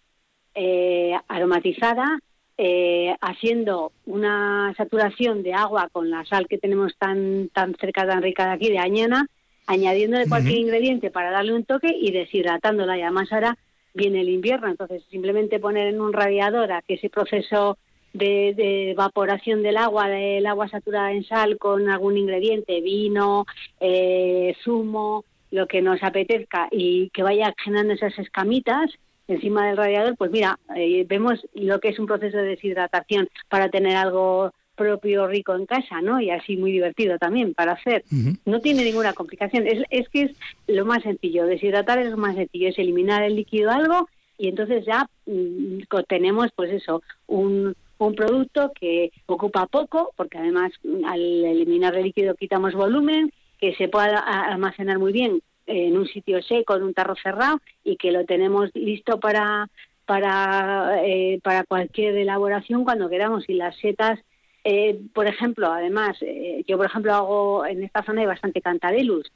eh, 0.54 1.14
aromatizada, 1.28 2.18
eh, 2.60 3.14
haciendo 3.20 3.92
una 4.04 4.74
saturación 4.76 5.44
de 5.44 5.54
agua 5.54 5.88
con 5.92 6.10
la 6.10 6.24
sal 6.24 6.48
que 6.48 6.58
tenemos 6.58 6.96
tan, 6.98 7.48
tan 7.50 7.76
cerca, 7.76 8.04
tan 8.04 8.20
rica 8.20 8.46
de 8.46 8.52
aquí, 8.52 8.68
de 8.68 8.80
Añana, 8.80 9.28
añadiéndole 9.66 10.28
cualquier 10.28 10.58
ingrediente 10.58 11.10
para 11.10 11.30
darle 11.30 11.54
un 11.54 11.64
toque 11.64 11.94
y 11.96 12.10
deshidratándola. 12.10 12.98
Y 12.98 13.02
además 13.02 13.32
ahora 13.32 13.56
viene 13.94 14.22
el 14.22 14.28
invierno, 14.28 14.68
entonces 14.68 15.04
simplemente 15.08 15.60
poner 15.60 15.86
en 15.86 16.00
un 16.00 16.12
radiador 16.12 16.72
a 16.72 16.82
que 16.82 16.94
ese 16.94 17.10
proceso 17.10 17.78
de, 18.12 18.90
evaporación 18.90 19.62
del 19.62 19.76
agua, 19.76 20.08
del 20.08 20.46
agua 20.46 20.68
saturada 20.68 21.12
en 21.12 21.24
sal 21.24 21.58
con 21.58 21.88
algún 21.88 22.16
ingrediente, 22.16 22.80
vino, 22.80 23.46
eh, 23.78 24.56
zumo, 24.64 25.24
lo 25.50 25.66
que 25.66 25.80
nos 25.80 26.02
apetezca 26.02 26.68
y 26.70 27.10
que 27.10 27.22
vaya 27.22 27.54
generando 27.62 27.94
esas 27.94 28.18
escamitas 28.18 28.90
encima 29.28 29.66
del 29.66 29.76
radiador, 29.76 30.16
pues 30.16 30.30
mira, 30.30 30.58
eh, 30.74 31.04
vemos 31.08 31.46
lo 31.54 31.80
que 31.80 31.88
es 31.88 31.98
un 31.98 32.06
proceso 32.06 32.38
de 32.38 32.44
deshidratación 32.44 33.28
para 33.48 33.68
tener 33.68 33.96
algo 33.96 34.52
propio 34.74 35.26
rico 35.26 35.54
en 35.54 35.66
casa, 35.66 36.00
¿no? 36.00 36.20
Y 36.20 36.30
así 36.30 36.56
muy 36.56 36.72
divertido 36.72 37.18
también 37.18 37.52
para 37.52 37.72
hacer. 37.72 38.04
No 38.44 38.60
tiene 38.60 38.84
ninguna 38.84 39.12
complicación. 39.12 39.66
Es, 39.66 39.82
es 39.90 40.08
que 40.08 40.22
es 40.22 40.36
lo 40.68 40.86
más 40.86 41.02
sencillo. 41.02 41.46
Deshidratar 41.46 41.98
es 41.98 42.10
lo 42.10 42.16
más 42.16 42.36
sencillo. 42.36 42.68
Es 42.68 42.78
eliminar 42.78 43.24
el 43.24 43.34
líquido 43.34 43.70
algo 43.70 44.08
y 44.38 44.48
entonces 44.48 44.86
ya 44.86 45.10
mm, 45.26 45.80
tenemos, 46.06 46.50
pues 46.54 46.70
eso, 46.70 47.02
un, 47.26 47.74
un 47.98 48.14
producto 48.14 48.72
que 48.78 49.10
ocupa 49.26 49.66
poco, 49.66 50.12
porque 50.16 50.38
además 50.38 50.70
al 51.04 51.20
eliminar 51.20 51.96
el 51.96 52.04
líquido 52.04 52.36
quitamos 52.36 52.72
volumen, 52.74 53.32
que 53.60 53.74
se 53.74 53.88
pueda 53.88 54.20
almacenar 54.20 55.00
muy 55.00 55.12
bien 55.12 55.42
en 55.68 55.96
un 55.96 56.06
sitio 56.06 56.42
seco, 56.42 56.76
en 56.76 56.82
un 56.82 56.94
tarro 56.94 57.14
cerrado, 57.22 57.60
y 57.84 57.96
que 57.96 58.12
lo 58.12 58.24
tenemos 58.24 58.70
listo 58.74 59.20
para 59.20 59.68
para 60.06 61.00
eh, 61.04 61.38
para 61.42 61.64
cualquier 61.64 62.16
elaboración 62.16 62.84
cuando 62.84 63.08
queramos. 63.08 63.48
Y 63.48 63.54
las 63.54 63.76
setas, 63.76 64.18
eh, 64.64 64.98
por 65.14 65.26
ejemplo, 65.26 65.70
además, 65.70 66.16
eh, 66.22 66.64
yo 66.66 66.76
por 66.76 66.86
ejemplo 66.86 67.14
hago 67.14 67.66
en 67.66 67.84
esta 67.84 68.02
zona 68.02 68.22
hay 68.22 68.26
bastante 68.26 68.60
cantadelus 68.60 69.30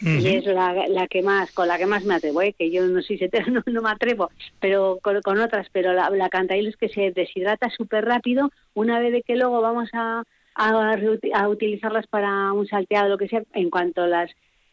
y 0.00 0.26
es 0.26 0.44
la, 0.46 0.86
la, 0.88 1.06
que 1.06 1.22
más 1.22 1.52
con 1.52 1.68
la 1.68 1.78
que 1.78 1.86
más 1.86 2.04
me 2.04 2.14
atrevo 2.14 2.42
¿eh? 2.42 2.54
que 2.58 2.70
yo 2.70 2.86
no 2.86 3.00
soy 3.02 3.18
setero 3.18 3.46
no, 3.66 3.82
me 3.82 3.90
atrevo 3.90 4.30
pero 4.60 4.98
con, 5.02 5.38
otras 5.38 5.68
pero 5.72 5.92
la, 5.92 6.10
la 6.10 6.28
es 6.50 6.76
que 6.76 6.88
se 6.88 7.12
deshidrata 7.12 7.70
súper 7.70 8.04
rápido 8.04 8.50
una 8.74 8.98
vez 8.98 9.12
de 9.12 9.22
que 9.22 9.36
luego 9.36 9.60
vamos 9.60 9.88
a, 9.92 10.24
a, 10.54 11.48
utilizarlas 11.48 12.06
para 12.06 12.52
un 12.52 12.66
salteado 12.66 13.08
lo 13.08 13.18
que 13.18 13.28
sea 13.28 13.42
en 13.52 13.70
cuanto 13.70 14.06
las 14.06 14.30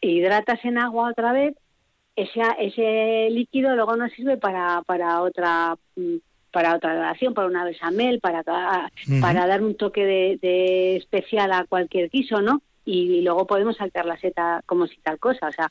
hidratas 0.08 0.64
en 0.64 0.78
agua 0.78 1.10
otra 1.10 1.32
vez 1.32 1.54
ese 2.16 2.42
ese 2.58 3.28
líquido 3.30 3.74
luego 3.74 3.96
nos 3.96 4.12
sirve 4.12 4.36
para 4.36 4.82
para 4.82 5.22
otra 5.22 5.76
mm, 5.96 6.16
para 6.52 6.76
otra 6.76 6.92
relación, 6.92 7.32
para 7.32 7.48
una 7.48 7.64
besamel, 7.64 8.20
para, 8.20 8.42
para 8.42 9.46
dar 9.46 9.62
un 9.62 9.74
toque 9.74 10.04
de, 10.04 10.38
de 10.42 10.96
especial 10.96 11.50
a 11.50 11.64
cualquier 11.64 12.10
guiso, 12.10 12.42
¿no? 12.42 12.60
y 12.84 13.20
luego 13.20 13.46
podemos 13.46 13.76
saltar 13.76 14.06
la 14.06 14.18
seta 14.18 14.62
como 14.66 14.86
si 14.86 14.96
tal 14.98 15.18
cosa, 15.18 15.48
o 15.48 15.52
sea, 15.52 15.70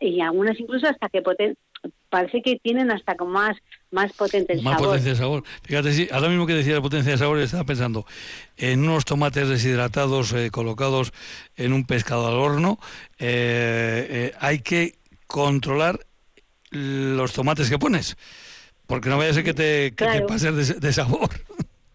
y 0.00 0.20
algunas 0.20 0.58
incluso 0.58 0.88
hasta 0.88 1.08
que 1.08 1.22
poten 1.22 1.56
parece 2.08 2.42
que 2.42 2.58
tienen 2.62 2.90
hasta 2.90 3.16
como 3.16 3.32
más 3.32 3.56
más 3.90 4.12
potente 4.12 4.52
el 4.52 4.62
más 4.62 4.78
potencia 4.78 5.12
de 5.12 5.16
sabor. 5.16 5.44
Fíjate, 5.62 5.92
sí, 5.92 6.08
ahora 6.12 6.28
mismo 6.28 6.46
que 6.46 6.54
decía 6.54 6.74
la 6.74 6.82
potencia 6.82 7.12
de 7.12 7.18
sabor, 7.18 7.38
estaba 7.38 7.64
pensando 7.64 8.04
en 8.56 8.80
unos 8.80 9.04
tomates 9.04 9.48
deshidratados 9.48 10.32
eh, 10.32 10.50
colocados 10.50 11.12
en 11.56 11.72
un 11.72 11.84
pescado 11.84 12.26
al 12.26 12.34
horno. 12.34 12.78
Eh, 13.18 14.06
eh, 14.10 14.34
hay 14.40 14.58
que 14.60 14.98
controlar 15.26 16.00
los 16.70 17.32
tomates 17.32 17.70
que 17.70 17.78
pones, 17.78 18.16
porque 18.86 19.08
no 19.08 19.18
vaya 19.18 19.30
a 19.30 19.34
ser 19.34 19.44
que 19.44 19.54
te, 19.54 19.94
que 19.94 20.06
te 20.06 20.22
pases 20.22 20.80
de 20.80 20.92
sabor. 20.92 21.30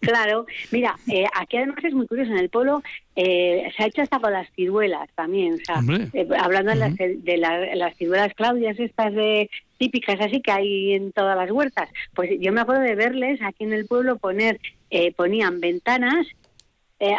Claro, 0.02 0.47
mira, 0.72 0.95
eh, 1.08 1.26
aquí 1.36 1.58
además 1.58 1.84
es 1.84 1.93
muy 1.93 2.08
curioso, 2.08 2.32
en 2.32 2.39
el 2.39 2.49
pueblo 2.49 2.82
eh, 3.16 3.72
se 3.78 3.84
ha 3.84 3.86
hecho 3.86 4.02
hasta 4.02 4.20
con 4.20 4.34
las 4.34 4.52
ciruelas 4.54 5.08
también, 5.14 5.54
o 5.54 5.58
sea, 5.64 5.80
eh, 6.14 6.28
hablando 6.39 6.72
de, 6.72 7.38
las, 7.38 7.95
ciruelas 7.97 8.34
claudias, 8.34 8.80
estas 8.80 9.14
de 9.14 9.47
típicas 9.78 10.20
así 10.20 10.41
que 10.41 10.52
hay 10.52 10.93
en 10.93 11.12
todas 11.12 11.38
las 11.38 11.52
huertas, 11.52 11.88
pues 12.16 12.32
yo 12.39 12.52
me 12.52 12.62
acuerdo 12.62 12.82
de 12.82 12.95
verles 12.95 13.39
aquí 13.43 13.64
en 13.64 13.74
el 13.74 13.86
pueblo 13.86 14.18
poner, 14.18 14.60
ponían 15.16 15.60
ventanas 15.60 16.26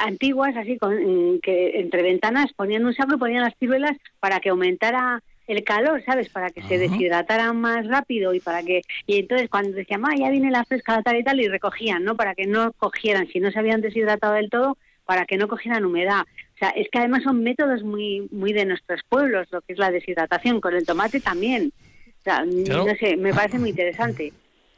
antiguas, 0.01 0.57
así 0.57 0.77
con 0.77 1.41
que 1.41 1.81
entre 1.81 2.03
ventanas 2.03 2.53
ponían 2.53 2.85
un 2.85 2.95
saco 2.95 3.15
y 3.15 3.19
ponían 3.19 3.45
las 3.45 3.57
ciruelas 3.59 3.97
para 4.19 4.41
que 4.41 4.51
aumentara 4.51 5.23
el 5.47 5.65
calor, 5.65 6.03
¿sabes? 6.05 6.29
Para 6.29 6.51
que 6.51 6.63
se 6.63 6.79
deshidrataran 6.79 7.61
más 7.61 7.87
rápido 7.87 8.35
y 8.35 8.41
para 8.41 8.63
que... 8.63 8.83
Y 9.07 9.19
entonces 9.19 9.49
cuando 9.49 9.73
decían, 9.73 10.03
ah, 10.05 10.15
ya 10.17 10.31
viene 10.31 10.51
la 10.51 10.65
fresca 10.65 11.03
tal 11.03 11.17
y 11.17 11.25
tal, 11.25 11.41
y 11.41 11.49
recogían, 11.49 12.05
¿no? 12.05 12.17
Para 12.17 12.35
que 12.35 12.47
no 12.47 12.73
cogieran, 12.73 13.27
si 13.29 13.41
no 13.41 13.51
se 13.51 13.59
habían 13.59 13.81
deshidratado 13.81 14.35
del 14.35 14.51
todo, 14.51 14.79
para 15.05 15.27
que 15.27 15.37
no 15.37 15.49
cogieran 15.49 15.85
humedad. 15.85 16.23
O 16.55 16.59
sea, 16.59 16.71
es 16.71 16.89
que 16.91 16.99
además 16.99 17.25
son 17.25 17.43
métodos 17.43 17.83
muy, 17.83 18.29
muy 18.31 18.53
de 18.53 18.65
nuestros 18.65 19.01
pueblos, 19.09 19.49
lo 19.51 19.61
que 19.63 19.73
es 19.73 19.79
la 19.79 19.91
deshidratación. 19.91 20.61
Con 20.61 20.75
el 20.75 20.87
tomate 20.87 21.21
también. 21.21 21.73
O 22.21 22.23
sea, 22.23 22.45
no 22.45 22.85
sé, 23.01 23.17
me 23.17 23.35
parece 23.35 23.59
muy 23.59 23.71
interesante. 23.71 24.33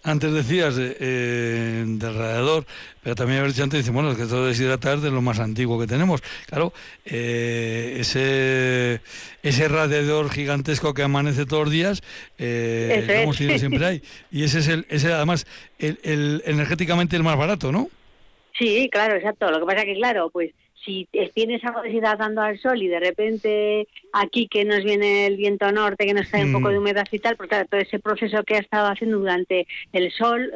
Antes 0.07 0.35
decías 0.35 0.75
eh, 0.79 1.83
del 1.87 2.15
radiador, 2.15 2.67
pero 3.03 3.15
también 3.15 3.41
a 3.41 3.45
antes, 3.45 3.73
dice, 3.73 3.91
bueno, 3.91 4.11
es 4.11 4.19
que 4.19 4.27
todo 4.27 4.47
deshidratar 4.47 4.99
de 4.99 5.11
lo 5.11 5.23
más 5.23 5.41
antiguo 5.41 5.81
que 5.81 5.87
tenemos. 5.87 6.23
Claro, 6.47 6.75
eh, 7.07 7.97
ese, 8.01 9.01
ese 9.43 9.69
radiador 9.69 10.29
gigantesco 10.29 10.93
que 10.93 11.03
amanece 11.03 11.47
todos 11.47 11.65
los 11.65 11.73
días, 11.73 12.03
eh, 12.37 13.23
como 13.23 13.33
siempre 13.33 13.87
hay. 13.87 14.03
Y 14.31 14.45
ese 14.45 14.59
es 14.59 14.69
el, 14.69 14.87
ese 14.91 15.11
además, 15.11 15.47
el, 15.79 15.99
el, 16.03 16.43
energéticamente 16.45 17.17
el 17.17 17.23
más 17.23 17.39
barato, 17.39 17.73
¿no? 17.73 17.89
Sí, 18.59 18.91
claro, 18.93 19.17
exacto. 19.17 19.51
Lo 19.51 19.61
que 19.61 19.67
pasa 19.67 19.85
que, 19.87 19.95
claro, 19.95 20.29
pues 20.31 20.51
si 20.85 21.09
tienes 21.35 21.65
algo 21.65 21.83
dando 22.19 22.43
al 22.43 22.59
sol 22.59 22.83
y 22.83 22.89
de 22.89 23.01
repente 23.01 23.89
aquí 24.13 24.49
que 24.49 24.65
nos 24.65 24.85
viene 24.85 25.27
el 25.27 25.37
viento 25.37 25.71
norte, 25.73 26.07
que 26.07 26.15
nos 26.15 26.29
trae 26.29 26.45
un 26.45 26.53
poco 26.53 26.69
de 26.69 26.77
mm. 26.77 26.81
humedad 26.81 27.07
y 27.11 27.19
tal, 27.19 27.37
porque 27.37 27.65
todo 27.69 27.81
ese 27.81 27.99
proceso 27.99 28.43
que 28.45 28.57
ha 28.57 28.61
estado 28.61 28.89
haciendo 28.89 29.19
durante 29.19 29.67
el 29.93 30.13
sol, 30.13 30.51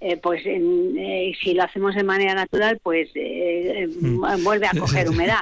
eh, 0.00 0.16
pues 0.16 0.42
eh, 0.44 1.32
si 1.42 1.54
lo 1.54 1.62
hacemos 1.62 1.94
de 1.94 2.04
manera 2.04 2.34
natural, 2.34 2.78
pues 2.82 3.10
eh, 3.14 3.88
mm. 4.00 4.44
vuelve 4.44 4.66
a 4.66 4.70
coger 4.78 5.08
humedad. 5.08 5.40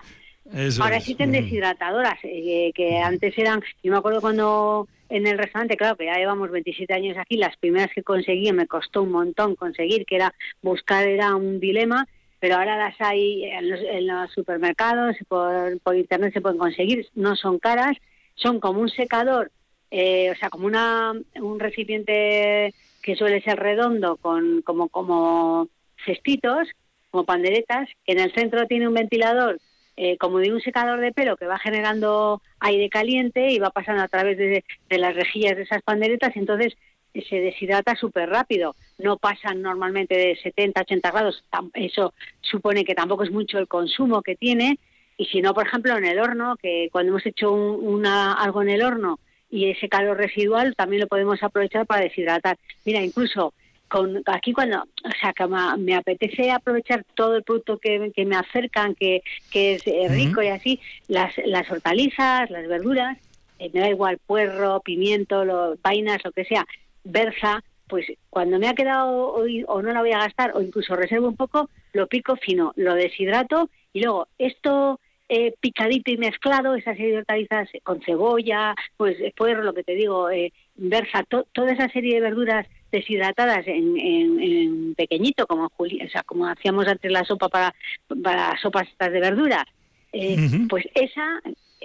Ahora 0.80 0.96
existen 0.96 1.30
mm. 1.30 1.32
deshidratadoras, 1.32 2.18
que 2.20 3.00
antes 3.02 3.38
eran, 3.38 3.62
yo 3.82 3.92
me 3.92 3.98
acuerdo 3.98 4.20
cuando 4.20 4.88
en 5.08 5.26
el 5.26 5.38
restaurante, 5.38 5.76
claro 5.76 5.96
que 5.96 6.06
ya 6.06 6.16
llevamos 6.16 6.50
27 6.50 6.92
años 6.92 7.16
aquí, 7.18 7.36
las 7.36 7.56
primeras 7.58 7.90
que 7.94 8.02
conseguí 8.02 8.50
me 8.52 8.66
costó 8.66 9.02
un 9.02 9.12
montón 9.12 9.56
conseguir, 9.56 10.06
que 10.06 10.16
era 10.16 10.34
buscar, 10.62 11.06
era 11.06 11.36
un 11.36 11.60
dilema, 11.60 12.08
pero 12.42 12.56
ahora 12.56 12.76
las 12.76 13.00
hay 13.00 13.44
en 13.44 14.08
los, 14.08 14.32
supermercados, 14.32 15.14
por, 15.28 15.80
por, 15.80 15.94
internet 15.94 16.32
se 16.32 16.40
pueden 16.40 16.58
conseguir, 16.58 17.06
no 17.14 17.36
son 17.36 17.60
caras, 17.60 17.96
son 18.34 18.58
como 18.58 18.80
un 18.80 18.88
secador, 18.88 19.52
eh, 19.92 20.28
o 20.32 20.34
sea, 20.34 20.50
como 20.50 20.66
una, 20.66 21.12
un 21.36 21.60
recipiente 21.60 22.74
que 23.00 23.14
suele 23.14 23.42
ser 23.42 23.60
redondo, 23.60 24.16
con 24.16 24.60
como, 24.62 24.88
como 24.88 25.68
cestitos, 26.04 26.66
como 27.12 27.24
panderetas, 27.24 27.88
que 28.04 28.14
en 28.14 28.18
el 28.18 28.34
centro 28.34 28.66
tiene 28.66 28.88
un 28.88 28.94
ventilador 28.94 29.60
eh, 29.96 30.18
como 30.18 30.38
de 30.40 30.52
un 30.52 30.60
secador 30.60 30.98
de 30.98 31.12
pelo 31.12 31.36
que 31.36 31.46
va 31.46 31.60
generando 31.60 32.42
aire 32.58 32.90
caliente 32.90 33.52
y 33.52 33.60
va 33.60 33.70
pasando 33.70 34.02
a 34.02 34.08
través 34.08 34.36
de, 34.36 34.64
las 34.88 35.14
rejillas 35.14 35.56
de 35.56 35.62
esas 35.62 35.82
panderetas, 35.82 36.34
y 36.34 36.40
entonces 36.40 36.74
se 37.20 37.36
deshidrata 37.36 37.94
súper 37.96 38.28
rápido. 38.28 38.74
No 38.98 39.16
pasan 39.16 39.62
normalmente 39.62 40.16
de 40.16 40.36
70, 40.36 40.80
80 40.82 41.10
grados. 41.10 41.44
Eso 41.74 42.14
supone 42.40 42.84
que 42.84 42.94
tampoco 42.94 43.24
es 43.24 43.30
mucho 43.30 43.58
el 43.58 43.68
consumo 43.68 44.22
que 44.22 44.36
tiene. 44.36 44.78
Y 45.16 45.26
si 45.26 45.42
no, 45.42 45.54
por 45.54 45.66
ejemplo, 45.66 45.96
en 45.96 46.04
el 46.04 46.18
horno, 46.18 46.56
que 46.56 46.88
cuando 46.90 47.10
hemos 47.10 47.26
hecho 47.26 47.52
una, 47.52 48.32
algo 48.32 48.62
en 48.62 48.70
el 48.70 48.82
horno 48.82 49.18
y 49.50 49.68
ese 49.68 49.88
calor 49.88 50.16
residual 50.16 50.74
también 50.74 51.02
lo 51.02 51.08
podemos 51.08 51.42
aprovechar 51.42 51.86
para 51.86 52.02
deshidratar. 52.02 52.56
Mira, 52.86 53.02
incluso 53.02 53.52
con, 53.86 54.22
aquí 54.24 54.54
cuando, 54.54 54.78
o 54.80 55.10
sea, 55.20 55.34
que 55.34 55.46
me, 55.76 55.94
apetece 55.94 56.50
aprovechar 56.50 57.04
todo 57.14 57.36
el 57.36 57.42
producto 57.42 57.76
que, 57.76 58.10
que 58.16 58.24
me 58.24 58.36
acercan, 58.36 58.94
que, 58.94 59.22
que 59.50 59.74
es 59.74 59.86
eh, 59.86 60.08
rico 60.08 60.42
y 60.42 60.48
así, 60.48 60.80
las, 61.08 61.34
las 61.44 61.70
hortalizas, 61.70 62.48
las 62.48 62.66
verduras, 62.66 63.18
eh, 63.58 63.70
me 63.74 63.80
da 63.80 63.90
igual 63.90 64.18
puerro, 64.26 64.80
pimiento, 64.80 65.44
lo, 65.44 65.76
vainas, 65.82 66.24
lo 66.24 66.32
que 66.32 66.46
sea, 66.46 66.66
berza, 67.04 67.62
pues 67.88 68.06
cuando 68.30 68.58
me 68.58 68.68
ha 68.68 68.74
quedado 68.74 69.32
hoy 69.32 69.64
o 69.66 69.82
no 69.82 69.92
la 69.92 70.00
voy 70.00 70.12
a 70.12 70.18
gastar 70.18 70.56
o 70.56 70.62
incluso 70.62 70.96
reservo 70.96 71.28
un 71.28 71.36
poco, 71.36 71.68
lo 71.92 72.06
pico 72.06 72.36
fino, 72.36 72.72
lo 72.76 72.94
deshidrato 72.94 73.68
y 73.92 74.02
luego 74.02 74.28
esto 74.38 74.98
eh, 75.28 75.54
picadito 75.60 76.10
y 76.10 76.18
mezclado, 76.18 76.74
esa 76.74 76.94
serie 76.94 77.12
de 77.12 77.18
hortalizas 77.18 77.68
con 77.82 78.02
cebolla, 78.02 78.74
pues 78.96 79.16
puerro, 79.34 79.62
lo 79.62 79.72
que 79.72 79.82
te 79.82 79.94
digo, 79.94 80.30
eh, 80.30 80.52
berza, 80.74 81.22
toda 81.24 81.72
esa 81.72 81.88
serie 81.88 82.16
de 82.16 82.20
verduras 82.20 82.66
deshidratadas 82.90 83.66
en, 83.66 83.98
en, 83.98 84.94
pequeñito, 84.94 85.46
como 85.46 85.70
o 85.76 85.86
sea, 86.10 86.22
como 86.24 86.46
hacíamos 86.46 86.86
antes 86.86 87.10
la 87.10 87.24
sopa 87.24 87.48
para, 87.48 87.74
para 88.22 88.58
sopas 88.60 88.86
estas 88.88 89.10
de 89.10 89.20
verduras, 89.20 89.64
eh, 90.12 90.36
pues 90.68 90.84
esa 90.94 91.40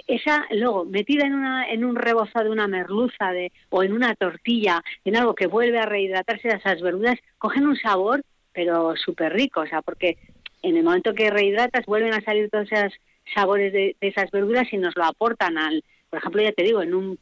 esa 0.06 0.46
luego 0.50 0.84
metida 0.84 1.26
en 1.26 1.34
una 1.34 1.68
en 1.70 1.84
un 1.84 1.96
rebozado 1.96 2.46
de 2.46 2.50
una 2.50 2.68
merluza 2.68 3.32
de 3.32 3.52
o 3.70 3.82
en 3.82 3.92
una 3.92 4.14
tortilla 4.14 4.82
en 5.04 5.16
algo 5.16 5.34
que 5.34 5.46
vuelve 5.46 5.78
a 5.78 5.86
rehidratarse 5.86 6.48
esas 6.48 6.80
verduras 6.80 7.18
cogen 7.38 7.66
un 7.66 7.76
sabor 7.76 8.22
pero 8.52 8.96
súper 8.96 9.32
rico 9.32 9.60
o 9.60 9.66
sea 9.66 9.82
porque 9.82 10.18
en 10.62 10.76
el 10.76 10.84
momento 10.84 11.14
que 11.14 11.30
rehidratas 11.30 11.86
vuelven 11.86 12.14
a 12.14 12.22
salir 12.22 12.50
todos 12.50 12.70
esos 12.70 12.94
sabores 13.34 13.72
de, 13.72 13.96
de, 14.00 14.08
esas 14.08 14.30
verduras 14.30 14.72
y 14.72 14.78
nos 14.78 14.96
lo 14.96 15.04
aportan 15.04 15.58
al 15.58 15.84
por 16.10 16.18
ejemplo 16.18 16.42
ya 16.42 16.52
te 16.52 16.64
digo 16.64 16.82
en 16.82 16.94
un 16.94 17.18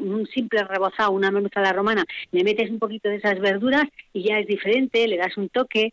un 0.00 0.26
simple 0.26 0.64
rebozado, 0.64 1.12
una 1.12 1.30
merluza 1.30 1.60
la 1.60 1.72
romana, 1.72 2.04
le 2.32 2.44
metes 2.44 2.70
un 2.70 2.78
poquito 2.78 3.08
de 3.08 3.16
esas 3.16 3.38
verduras 3.40 3.84
y 4.12 4.24
ya 4.28 4.38
es 4.38 4.46
diferente, 4.46 5.06
le 5.06 5.16
das 5.16 5.36
un 5.36 5.48
toque, 5.48 5.92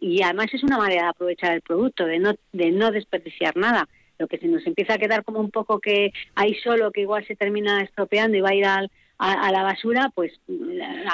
y 0.00 0.22
además 0.22 0.48
es 0.52 0.62
una 0.62 0.78
manera 0.78 1.04
de 1.04 1.08
aprovechar 1.08 1.54
el 1.54 1.62
producto, 1.62 2.04
de 2.04 2.18
no, 2.18 2.34
de 2.52 2.70
no 2.70 2.90
desperdiciar 2.90 3.56
nada. 3.56 3.88
Lo 4.18 4.28
que 4.28 4.38
se 4.38 4.48
nos 4.48 4.66
empieza 4.66 4.94
a 4.94 4.98
quedar 4.98 5.24
como 5.24 5.40
un 5.40 5.50
poco 5.50 5.80
que 5.80 6.12
hay 6.34 6.54
solo, 6.54 6.90
que 6.90 7.02
igual 7.02 7.26
se 7.26 7.36
termina 7.36 7.82
estropeando 7.82 8.36
y 8.36 8.40
va 8.40 8.50
a 8.50 8.54
ir 8.54 8.64
al, 8.64 8.90
a, 9.18 9.50
la 9.50 9.62
basura, 9.62 10.10
pues 10.14 10.32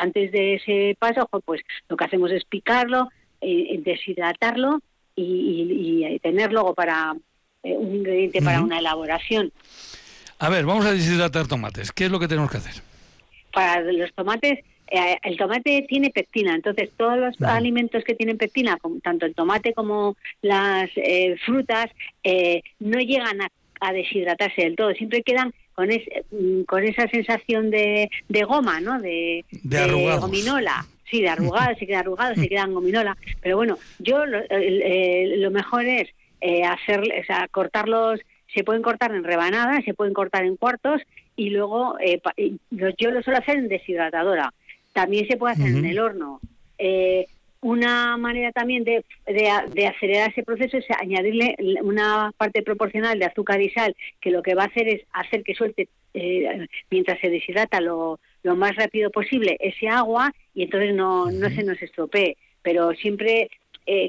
antes 0.01 0.33
de 0.33 0.55
ese 0.55 0.97
paso, 0.99 1.29
pues 1.45 1.61
lo 1.89 1.97
que 1.97 2.05
hacemos 2.05 2.31
es 2.31 2.45
picarlo, 2.45 3.09
eh, 3.41 3.81
deshidratarlo 3.85 4.81
y, 5.15 6.05
y, 6.09 6.19
tener 6.21 6.53
luego 6.53 6.75
para 6.75 7.15
eh, 7.63 7.77
un 7.77 7.97
ingrediente 7.97 8.43
para 8.43 8.61
una 8.61 8.79
elaboración. 8.79 9.53
A 10.39 10.49
ver, 10.49 10.65
vamos 10.65 10.85
a 10.87 10.93
deshidratar 10.93 11.47
tomates. 11.47 11.93
¿Qué 11.93 12.07
es 12.07 12.11
lo 12.11 12.19
que 12.19 12.29
tenemos 12.29 12.51
que 12.51 12.57
hacer? 12.59 12.83
Para 13.53 13.81
los 13.81 14.13
tomates, 14.15 14.59
eh, 14.93 15.19
el 15.23 15.39
tomate 15.39 15.87
tiene 15.89 16.11
pectina, 16.11 16.55
entonces 16.55 16.91
todos 16.97 17.19
los 17.19 17.41
alimentos 17.43 18.05
que 18.05 18.15
tienen 18.15 18.37
pectina, 18.37 18.79
tanto 19.03 19.25
el 19.25 19.35
tomate 19.35 19.73
como 19.73 20.17
las 20.43 20.91
eh, 20.97 21.37
frutas, 21.47 21.87
eh, 22.23 22.63
no 22.79 22.99
llegan 22.99 23.41
a, 23.41 23.93
deshidratarse 23.93 24.63
del 24.63 24.77
todo, 24.77 24.93
siempre 24.93 25.23
quedan 25.23 25.53
con, 25.75 25.89
mm, 25.89 26.63
con 26.65 26.85
esa 26.85 27.09
sensación 27.09 27.71
de, 27.71 28.09
goma, 28.47 28.81
¿no? 28.81 29.01
De, 29.01 29.45
gominola. 30.21 30.87
Sí, 31.11 31.21
de 31.21 31.29
arrugados, 31.29 31.79
se 31.79 31.87
quedan 31.87 32.01
arrugados, 32.01 32.39
se 32.39 32.49
quedan 32.49 32.73
gominola. 32.73 33.17
Pero 33.43 33.57
bueno, 33.57 33.79
yo 33.99 34.25
lo, 34.25 34.41
lo 34.49 35.51
mejor 35.51 35.85
es 35.85 36.09
hacer, 36.65 37.01
o 37.01 37.25
sea, 37.27 37.49
cortarlos 37.49 38.21
se 38.55 38.65
pueden 38.65 38.83
cortar 38.83 39.15
en 39.15 39.25
rebanadas, 39.25 39.85
se 39.85 39.95
pueden 39.95 40.15
cortar 40.15 40.45
en 40.45 40.57
cuartos 40.57 41.03
y 41.37 41.51
luego 41.51 41.97
eh, 42.01 42.21
yo 42.71 43.11
lo 43.11 43.23
suelo 43.23 43.39
hacer 43.39 43.57
en 43.57 43.69
deshidratadora. 43.69 44.53
También 44.93 45.27
se 45.27 45.37
puede 45.37 45.55
hacer 45.55 45.69
en 45.69 45.85
el 45.85 45.99
horno. 45.99 46.41
Eh, 46.79 47.27
una 47.61 48.17
manera 48.17 48.51
también 48.51 48.83
de, 48.83 49.05
de, 49.27 49.87
acelerar 49.87 50.31
ese 50.31 50.43
proceso 50.43 50.77
es 50.77 50.85
añadirle 50.99 51.55
una 51.83 52.33
parte 52.37 52.63
proporcional 52.63 53.19
de 53.19 53.27
azúcar 53.27 53.61
y 53.63 53.71
sal, 53.71 53.95
que 54.21 54.33
lo 54.33 54.43
que 54.43 54.55
va 54.55 54.65
a 54.65 54.67
hacer 54.67 54.89
es 54.89 55.03
hacer 55.13 55.45
que 55.45 55.55
suelte, 55.55 55.89
eh, 56.13 56.67
mientras 56.91 57.21
se 57.21 57.31
deshidrata 57.31 57.81
lo, 57.81 58.19
lo, 58.43 58.57
más 58.57 58.75
rápido 58.75 59.11
posible, 59.11 59.57
ese 59.61 59.89
agua 59.89 60.35
y 60.55 60.65
entonces 60.65 60.93
no, 60.93 61.31
no 61.31 61.51
se 61.51 61.63
nos 61.63 61.81
estropee. 61.81 62.37
Pero 62.63 62.93
siempre, 62.95 63.49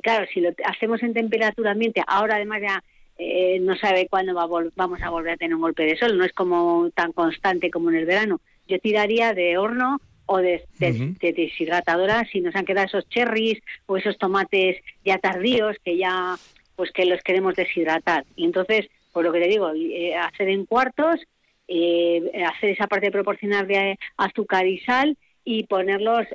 claro, 0.02 0.26
si 0.34 0.42
lo 0.42 0.50
hacemos 0.66 1.04
en 1.04 1.14
temperatura 1.14 1.72
ambiente, 1.72 2.02
ahora 2.08 2.36
además 2.36 2.62
ya 2.62 2.84
eh, 3.18 3.60
no 3.62 3.76
sabe 3.76 4.08
cuándo 4.10 4.34
vamos 4.34 5.02
a 5.02 5.10
volver 5.10 5.34
a 5.34 5.38
tener 5.38 5.54
un 5.54 5.62
golpe 5.62 5.84
de 5.84 5.98
sol, 5.98 6.18
no 6.18 6.26
es 6.26 6.34
como 6.34 6.90
tan 6.96 7.12
constante 7.12 7.70
como 7.70 7.90
en 7.90 7.98
el 7.98 8.06
verano. 8.06 8.42
Yo 8.68 8.80
tiraría 8.80 9.34
de 9.34 9.58
horno 9.58 10.02
o 10.26 10.38
de, 10.38 10.64
deshidratadora 10.80 12.26
si 12.32 12.42
nos 12.42 12.56
han 12.56 12.66
quedado 12.66 12.88
esos 12.88 13.08
cherries 13.10 13.60
o 13.86 13.98
esos 13.98 14.18
tomates 14.18 14.78
ya 15.04 15.18
tardíos 15.18 15.78
que 15.84 15.98
ya 15.98 16.36
pues 16.76 16.92
que 16.92 17.06
los 17.06 17.22
queremos 17.22 17.56
deshidratar. 17.56 18.26
Y 18.36 18.46
entonces, 18.46 18.88
por 19.12 19.24
lo 19.24 19.32
que 19.32 19.42
te 19.42 19.48
digo, 19.48 19.72
eh, 19.76 20.16
hacer 20.16 20.50
en 20.50 20.66
cuartos, 20.66 21.20
eh, 21.68 22.44
hacer 22.46 22.72
esa 22.72 22.88
parte 22.88 23.12
proporcional 23.12 23.68
de 23.68 23.98
azúcar 24.18 24.66
y 24.66 24.80
sal 24.80 25.18
y 25.46 25.64
ponerlos 25.66 26.26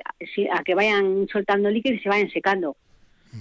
a 0.51 0.63
que 0.63 0.75
vayan 0.75 1.27
soltando 1.31 1.69
líquido 1.69 1.95
y 1.95 1.99
se 1.99 2.09
vayan 2.09 2.29
secando. 2.31 2.75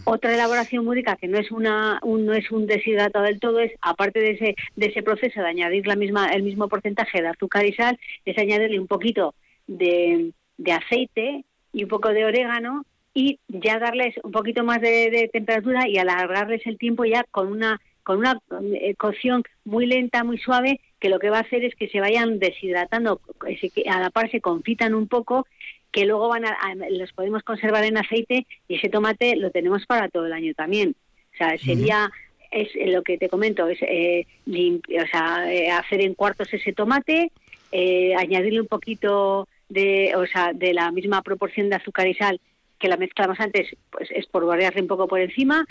Otra 0.04 0.34
elaboración 0.34 0.84
muy 0.84 0.96
rica 0.96 1.16
que 1.16 1.28
no 1.28 1.38
es 1.38 1.50
una 1.50 1.98
un, 2.02 2.26
no 2.26 2.34
es 2.34 2.50
un 2.50 2.66
deshidratado 2.66 3.24
del 3.24 3.40
todo 3.40 3.60
es 3.60 3.72
aparte 3.80 4.20
de 4.20 4.32
ese 4.32 4.56
de 4.76 4.86
ese 4.86 5.02
proceso 5.02 5.40
de 5.40 5.48
añadir 5.48 5.86
la 5.86 5.96
misma 5.96 6.28
el 6.28 6.42
mismo 6.42 6.68
porcentaje 6.68 7.22
de 7.22 7.28
azúcar 7.28 7.64
y 7.64 7.72
sal 7.72 7.98
es 8.26 8.36
añadirle 8.36 8.78
un 8.78 8.86
poquito 8.86 9.34
de, 9.66 10.32
aceite 10.72 11.44
y 11.72 11.84
un 11.84 11.88
poco 11.88 12.10
de 12.10 12.24
orégano 12.24 12.84
y 13.14 13.40
ya 13.48 13.78
darles 13.78 14.14
un 14.22 14.32
poquito 14.32 14.64
más 14.64 14.80
de, 14.80 15.30
temperatura 15.32 15.88
y 15.88 15.98
alargarles 15.98 16.66
el 16.66 16.78
tiempo 16.78 17.04
ya 17.04 17.24
con 17.30 17.48
una 17.48 17.80
con 18.02 18.18
una 18.18 18.40
eh, 18.80 18.94
cocción 18.94 19.42
muy 19.66 19.84
lenta, 19.84 20.24
muy 20.24 20.38
suave, 20.38 20.80
que 20.98 21.10
lo 21.10 21.18
que 21.18 21.28
va 21.28 21.38
a 21.38 21.42
hacer 21.42 21.62
es 21.62 21.74
que 21.74 21.88
se 21.88 22.00
vayan 22.00 22.38
deshidratando, 22.38 23.20
que 23.44 23.84
a 23.86 24.00
la 24.00 24.08
par 24.08 24.30
se 24.30 24.40
confitan 24.40 24.94
un 24.94 25.08
poco 25.08 25.46
que 25.92 26.06
luego 26.06 26.28
van 26.28 26.46
a, 26.46 26.56
los 26.90 27.12
podemos 27.12 27.42
conservar 27.42 27.84
en 27.84 27.98
aceite 27.98 28.46
y 28.66 28.76
ese 28.76 28.88
tomate 28.88 29.36
lo 29.36 29.50
tenemos 29.50 29.84
para 29.84 30.08
todo 30.08 30.24
el 30.24 30.32
año 30.32 30.54
también. 30.54 30.96
O 31.34 31.36
sea, 31.36 31.58
sería 31.58 32.10
es 32.50 32.68
lo 32.86 33.02
que 33.02 33.18
te 33.18 33.28
comento, 33.28 33.68
es 33.68 33.78
eh, 33.82 34.26
o 34.46 35.06
sea, 35.10 35.52
eh, 35.52 35.70
hacer 35.70 36.00
en 36.00 36.14
cuartos 36.14 36.52
ese 36.52 36.72
tomate, 36.72 37.30
eh, 37.72 38.14
añadirle 38.16 38.60
un 38.60 38.66
poquito 38.66 39.48
de, 39.68 40.14
o 40.16 40.26
sea, 40.26 40.52
de 40.52 40.74
la 40.74 40.90
misma 40.92 41.22
proporción 41.22 41.68
de 41.70 41.76
azúcar 41.76 42.06
y 42.06 42.14
sal 42.14 42.40
que 42.78 42.88
la 42.88 42.96
mezclamos 42.96 43.40
antes, 43.40 43.76
pues 43.90 44.08
es 44.12 44.26
por 44.26 44.46
variarle 44.46 44.82
un 44.82 44.88
poco 44.88 45.08
por 45.08 45.20
encima, 45.20 45.66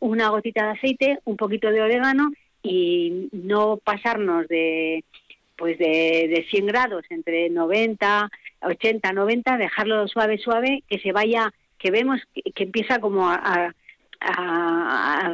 una 0.00 0.30
gotita 0.30 0.64
de 0.64 0.70
aceite, 0.70 1.18
un 1.24 1.36
poquito 1.36 1.70
de 1.70 1.82
orégano 1.82 2.32
y 2.62 3.28
no 3.32 3.76
pasarnos 3.76 4.48
de 4.48 5.04
pues 5.56 5.76
de, 5.76 6.28
de 6.28 6.46
100 6.48 6.66
grados 6.66 7.04
entre 7.10 7.50
90 7.50 8.30
80, 8.60 9.12
90, 9.12 9.56
dejarlo 9.56 10.08
suave, 10.08 10.38
suave, 10.38 10.82
que 10.88 10.98
se 10.98 11.12
vaya, 11.12 11.52
que 11.78 11.90
vemos 11.90 12.20
que, 12.34 12.64
empieza 12.64 12.98
como 12.98 13.28
a, 13.28 13.72
a, 14.20 15.32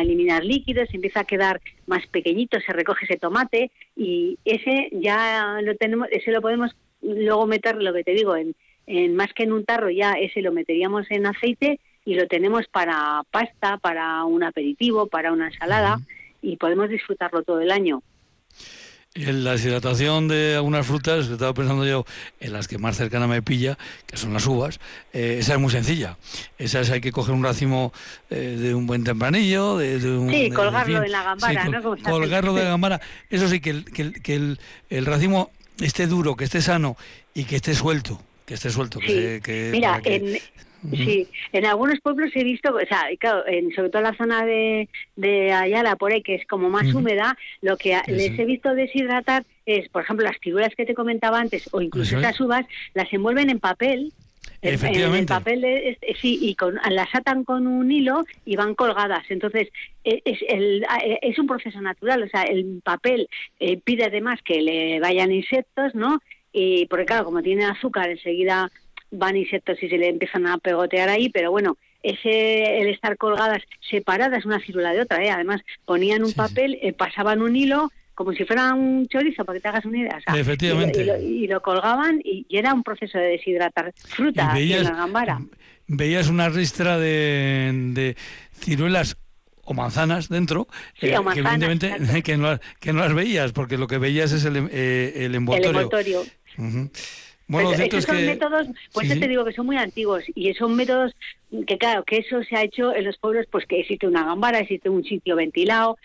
eliminar 0.00 0.44
líquidos, 0.44 0.88
empieza 0.92 1.20
a 1.20 1.24
quedar 1.24 1.60
más 1.86 2.06
pequeñito, 2.06 2.58
se 2.60 2.72
recoge 2.72 3.04
ese 3.04 3.18
tomate 3.18 3.70
y 3.94 4.38
ese 4.44 4.88
ya 4.92 5.58
lo 5.62 5.76
tenemos, 5.76 6.08
ese 6.10 6.32
lo 6.32 6.40
podemos 6.40 6.74
luego 7.06 7.46
meter, 7.46 7.76
lo 7.76 7.92
que 7.92 8.04
te 8.04 8.12
digo, 8.12 8.36
en, 8.36 8.54
en 8.86 9.16
más 9.16 9.32
que 9.32 9.44
en 9.44 9.52
un 9.52 9.64
tarro, 9.64 9.90
ya 9.90 10.12
ese 10.12 10.42
lo 10.42 10.52
meteríamos 10.52 11.06
en 11.10 11.26
aceite 11.26 11.80
y 12.04 12.14
lo 12.14 12.26
tenemos 12.28 12.66
para 12.68 13.22
pasta, 13.30 13.78
para 13.78 14.24
un 14.24 14.44
aperitivo, 14.44 15.06
para 15.06 15.32
una 15.32 15.48
ensalada 15.48 15.98
y 16.40 16.56
podemos 16.56 16.88
disfrutarlo 16.88 17.42
todo 17.42 17.60
el 17.60 17.70
año. 17.70 18.02
En 19.16 19.44
la 19.44 19.52
deshidratación 19.52 20.28
de 20.28 20.56
algunas 20.56 20.86
frutas, 20.86 21.28
estaba 21.28 21.54
pensando 21.54 21.86
yo 21.86 22.04
en 22.38 22.52
las 22.52 22.68
que 22.68 22.76
más 22.76 22.98
cercana 22.98 23.26
me 23.26 23.40
pilla, 23.40 23.78
que 24.06 24.18
son 24.18 24.34
las 24.34 24.46
uvas, 24.46 24.78
eh, 25.14 25.38
esa 25.40 25.54
es 25.54 25.58
muy 25.58 25.70
sencilla. 25.70 26.18
Esa 26.58 26.80
es 26.80 26.90
hay 26.90 27.00
que 27.00 27.12
coger 27.12 27.34
un 27.34 27.42
racimo 27.42 27.94
eh, 28.28 28.56
de 28.60 28.74
un 28.74 28.86
buen 28.86 29.04
tempranillo, 29.04 29.78
de, 29.78 29.96
un, 30.18 30.30
Sí, 30.30 30.50
colgarlo 30.50 31.02
en, 31.02 31.12
la 31.12 31.22
gambara, 31.22 31.64
¿no? 31.64 31.96
colgarlo 31.96 32.54
de 32.54 32.64
la 32.64 32.70
gambara. 32.72 33.00
Eso 33.30 33.48
sí, 33.48 33.60
que, 33.60 33.70
el, 33.70 33.84
que, 33.86 34.02
el, 34.02 34.22
que 34.22 34.56
el, 34.90 35.06
racimo 35.06 35.50
esté 35.80 36.06
duro, 36.06 36.36
que 36.36 36.44
esté 36.44 36.60
sano 36.60 36.96
y 37.34 37.44
que 37.44 37.56
esté 37.56 37.74
suelto, 37.74 38.20
que 38.44 38.54
esté 38.54 38.70
suelto. 38.70 39.00
Sí. 39.00 39.40
Que, 39.42 39.70
Mira, 39.72 40.00
en, 40.04 40.38
Sí, 40.90 41.28
en 41.52 41.66
algunos 41.66 42.00
pueblos 42.00 42.30
he 42.34 42.44
visto, 42.44 42.74
o 42.74 42.86
sea, 42.86 43.06
claro, 43.18 43.46
en, 43.46 43.74
sobre 43.74 43.88
todo 43.88 43.98
en 44.02 44.08
la 44.08 44.16
zona 44.16 44.44
de, 44.44 44.88
de 45.16 45.52
Ayala, 45.52 45.96
por 45.96 46.12
ahí, 46.12 46.22
que 46.22 46.36
es 46.36 46.46
como 46.46 46.70
más 46.70 46.92
húmeda, 46.94 47.36
lo 47.60 47.76
que 47.76 47.98
les 48.06 48.38
he 48.38 48.44
visto 48.44 48.74
deshidratar 48.74 49.44
es, 49.64 49.88
por 49.88 50.02
ejemplo, 50.02 50.24
las 50.24 50.38
figuras 50.38 50.74
que 50.76 50.86
te 50.86 50.94
comentaba 50.94 51.40
antes, 51.40 51.68
o 51.72 51.80
incluso 51.80 52.18
esas 52.18 52.40
uvas, 52.40 52.66
las 52.94 53.12
envuelven 53.12 53.50
en 53.50 53.58
papel 53.58 54.12
Efectivamente. 54.62 55.32
En 55.32 55.38
papel, 55.38 55.98
sí, 56.20 56.38
y 56.42 56.54
con, 56.54 56.78
las 56.90 57.14
atan 57.14 57.44
con 57.44 57.66
un 57.66 57.90
hilo 57.90 58.24
y 58.44 58.56
van 58.56 58.74
colgadas. 58.74 59.24
Entonces, 59.30 59.68
e, 60.04 60.22
es, 60.24 60.38
el, 60.48 60.84
e, 61.04 61.18
es 61.22 61.38
un 61.38 61.46
proceso 61.46 61.80
natural. 61.80 62.22
O 62.22 62.28
sea, 62.28 62.42
el 62.42 62.80
papel 62.82 63.28
eh, 63.60 63.78
pide 63.78 64.04
además 64.04 64.40
que 64.44 64.62
le 64.62 65.00
vayan 65.00 65.32
insectos, 65.32 65.94
¿no? 65.94 66.20
Y 66.52 66.86
porque, 66.86 67.06
claro, 67.06 67.24
como 67.24 67.42
tiene 67.42 67.64
azúcar, 67.64 68.08
enseguida 68.10 68.70
van 69.10 69.36
insectos 69.36 69.82
y 69.82 69.88
se 69.88 69.98
le 69.98 70.08
empiezan 70.08 70.46
a 70.46 70.58
pegotear 70.58 71.08
ahí, 71.08 71.28
pero 71.28 71.50
bueno, 71.50 71.76
ese 72.02 72.80
el 72.80 72.88
estar 72.88 73.16
colgadas 73.16 73.62
separadas 73.88 74.44
una 74.44 74.60
célula 74.60 74.92
de 74.92 75.02
otra, 75.02 75.24
¿eh? 75.24 75.30
además 75.30 75.62
ponían 75.84 76.24
un 76.24 76.32
papel, 76.32 76.78
eh, 76.82 76.92
pasaban 76.92 77.42
un 77.42 77.56
hilo 77.56 77.90
como 78.16 78.32
si 78.32 78.44
fuera 78.44 78.72
un 78.74 79.06
chorizo, 79.08 79.44
para 79.44 79.58
que 79.58 79.60
te 79.62 79.68
hagas 79.68 79.84
una 79.84 79.98
idea. 79.98 80.18
Efectivamente. 80.34 81.04
Y 81.22 81.46
lo, 81.46 81.60
colgaban 81.60 82.20
y, 82.24 82.46
era 82.48 82.72
un 82.72 82.82
proceso 82.82 83.18
de 83.18 83.26
deshidratar 83.26 83.92
fruta 83.94 84.54
veías, 84.54 84.80
en 84.80 84.84
la 84.84 84.96
gambara. 84.96 85.40
Veías 85.86 86.28
una 86.28 86.48
ristra 86.48 86.98
de, 86.98 88.16
ciruelas 88.54 89.18
o 89.64 89.74
manzanas 89.74 90.30
dentro, 90.30 90.66
eh, 91.02 91.14
que 91.32 91.40
evidentemente 91.40 92.22
que, 92.24 92.36
no, 92.38 92.58
que 92.80 92.94
no 92.94 93.00
las 93.00 93.12
veías, 93.12 93.52
porque 93.52 93.76
lo 93.76 93.86
que 93.86 93.98
veías 93.98 94.32
es 94.32 94.46
el, 94.46 94.68
eh, 94.72 95.12
el 95.26 95.34
envoltorio. 95.34 96.24
Bueno, 97.48 97.72
esos 97.72 98.04
son 98.04 98.26
métodos, 98.26 98.66
pues 98.92 99.08
te 99.08 99.28
digo 99.28 99.44
que 99.44 99.52
son 99.52 99.66
muy 99.66 99.76
antiguos 99.76 100.24
y 100.34 100.52
son 100.54 100.74
métodos 100.74 101.14
que 101.66 101.78
claro, 101.78 102.02
que 102.04 102.18
eso 102.18 102.42
se 102.42 102.56
ha 102.56 102.62
hecho 102.64 102.92
en 102.92 103.04
los 103.04 103.18
pueblos, 103.18 103.46
pues 103.50 103.66
que 103.66 103.80
existe 103.80 104.06
una 104.06 104.24
gambara, 104.24 104.58
existe 104.58 104.88
un 104.88 105.04
sitio 105.04 105.36
ventilado, 105.36 105.96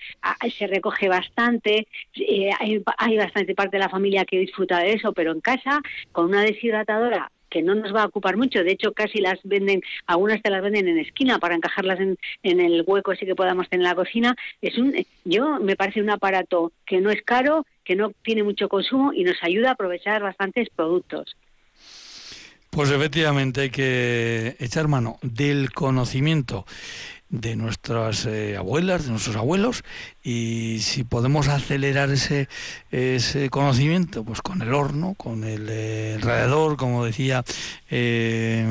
se 0.58 0.68
recoge 0.68 1.10
bastante, 1.10 1.88
eh, 2.14 2.52
hay, 2.60 2.84
hay 2.98 3.18
bastante 3.18 3.56
parte 3.56 3.78
de 3.78 3.84
la 3.84 3.90
familia 3.90 4.26
que 4.26 4.40
disfruta 4.40 4.80
de 4.80 4.94
eso, 4.94 5.14
pero 5.14 5.32
en 5.32 5.42
casa, 5.42 5.82
con 6.12 6.26
una 6.26 6.44
deshidratadora 6.44 7.32
que 7.52 7.62
no 7.62 7.76
nos 7.76 7.94
va 7.94 8.04
a 8.04 8.08
ocupar 8.08 8.38
mucho. 8.38 8.64
De 8.64 8.72
hecho, 8.72 8.94
casi 8.94 9.20
las 9.20 9.38
venden, 9.44 9.82
algunas 10.08 10.42
te 10.42 10.50
las 10.50 10.64
venden 10.64 10.88
en 10.88 10.98
esquina 10.98 11.38
para 11.38 11.54
encajarlas 11.54 12.00
en, 12.00 12.18
en 12.42 12.60
el 12.60 12.84
hueco 12.88 13.12
así 13.12 13.26
que 13.28 13.36
podamos 13.36 13.70
tener 13.70 13.86
en 13.86 13.90
la 13.90 13.96
cocina. 13.96 14.36
Es 14.62 14.78
un, 14.78 14.96
yo 15.26 15.60
me 15.60 15.76
parece 15.76 16.02
un 16.02 16.10
aparato 16.10 16.72
que 16.86 17.02
no 17.02 17.12
es 17.12 17.22
caro, 17.22 17.66
que 17.84 17.96
no 17.96 18.14
tiene 18.24 18.44
mucho 18.44 18.70
consumo 18.70 19.14
y 19.14 19.24
nos 19.24 19.38
ayuda 19.44 19.70
a 19.70 19.74
aprovechar 19.74 20.24
bastantes 20.24 20.70
productos. 20.76 21.36
Pues 22.70 22.90
efectivamente 22.90 23.62
hay 23.62 23.70
que 23.70 24.56
echar 24.60 24.88
mano 24.88 25.20
del 25.22 25.72
conocimiento 25.74 26.66
de 27.32 27.56
nuestras 27.56 28.26
eh, 28.26 28.58
abuelas, 28.58 29.06
de 29.06 29.12
nuestros 29.12 29.38
abuelos, 29.38 29.84
y 30.22 30.80
si 30.82 31.06
podemos 31.06 31.48
acelerar 31.48 32.12
ese, 32.12 32.50
ese 32.92 33.50
conocimiento, 33.50 34.24
pues 34.26 34.42
con 34.42 34.62
el 34.62 34.74
horno, 34.74 35.16
con 35.16 35.46
el, 35.46 35.68
eh, 35.70 36.18
radiador, 36.22 36.76
como 36.76 37.06
decía 37.06 37.44
eh, 37.90 38.66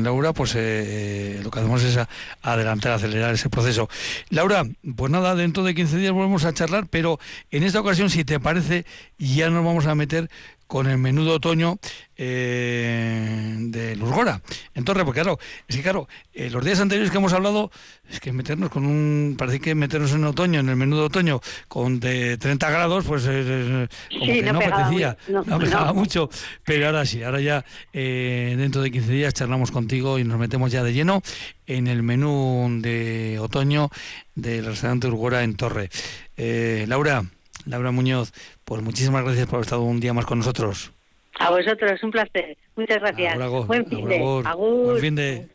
Laura, 0.00 0.32
pues 0.32 0.54
lo 0.54 1.50
que 1.50 1.58
hacemos 1.58 1.82
es 1.82 1.98
adelantar, 2.42 2.92
acelerar 2.92 3.34
ese 3.34 3.50
proceso. 3.50 3.88
Laura, 4.30 4.64
pues 4.94 5.10
nada, 5.10 5.34
dentro 5.34 5.64
de 5.64 5.74
15 5.74 5.98
días 5.98 6.12
volvemos 6.12 6.44
a 6.44 6.54
charlar, 6.54 6.86
pero 6.88 7.18
en 7.50 7.64
esta 7.64 7.80
ocasión, 7.80 8.08
si 8.08 8.24
te 8.24 8.38
parece, 8.38 8.86
ya 9.18 9.50
nos 9.50 9.64
vamos 9.64 9.86
a 9.86 9.94
meter 9.96 10.30
con 10.66 10.86
el 10.88 10.98
menú 10.98 11.24
de 11.24 11.30
otoño 11.30 11.78
eh, 12.16 13.56
de 13.58 13.96
Lurgora. 13.96 14.40
Entonces, 14.74 15.04
porque 15.04 15.20
claro, 15.20 15.38
es 15.68 15.76
que 15.76 15.82
claro, 15.82 16.08
eh, 16.32 16.50
los 16.50 16.64
días 16.64 16.80
anteriores 16.80 17.10
que 17.10 17.18
hemos 17.18 17.32
hablado, 17.32 17.70
es 18.10 18.20
que 18.20 18.32
meternos 18.32 18.70
con 18.70 18.86
un, 18.86 19.36
parece 19.38 19.60
que 19.60 19.74
meternos 19.74 20.12
en 20.12 20.24
otoño, 20.24 20.60
en 20.60 20.68
el 20.68 20.76
menú 20.76 20.96
de 20.96 21.02
otoño, 21.02 21.40
con 21.68 22.00
de 22.00 22.36
30 22.38 22.70
grados, 22.70 23.04
pues 23.04 23.24
como 23.24 24.32
que 24.32 24.52
no, 24.52 24.58
apetecía, 24.58 25.16
no, 25.28 25.42
no 25.44 25.94
mucho, 25.94 26.28
pero 26.64 26.86
ahora 26.86 27.04
sí, 27.04 27.22
ahora 27.22 27.40
ya 27.40 27.64
eh, 27.92 28.54
dentro 28.56 28.82
de 28.82 28.90
15 28.90 29.12
días 29.12 29.34
charlamos 29.34 29.70
contigo 29.70 30.18
y 30.18 30.24
nos 30.24 30.38
metemos 30.38 30.72
ya 30.72 30.82
de 30.82 30.92
lleno 30.92 31.22
en 31.66 31.86
el 31.86 32.02
menú 32.02 32.78
de 32.80 33.38
otoño 33.40 33.90
del 34.34 34.64
restaurante 34.64 35.06
Urgora 35.08 35.42
en 35.42 35.56
Torre. 35.56 35.90
Laura, 36.86 37.24
Laura 37.66 37.90
Muñoz, 37.90 38.32
pues 38.66 38.82
muchísimas 38.82 39.22
gracias 39.22 39.46
por 39.46 39.54
haber 39.54 39.64
estado 39.66 39.82
un 39.82 40.00
día 40.00 40.12
más 40.12 40.26
con 40.26 40.38
nosotros. 40.38 40.92
A 41.38 41.50
vosotros, 41.50 42.02
un 42.02 42.10
placer. 42.10 42.58
Muchas 42.74 42.98
gracias. 42.98 43.38
Buen 43.66 43.86
fin 43.86 44.08
de. 44.08 44.18
Buen 44.18 44.98
fin 44.98 45.14
de. 45.14 45.48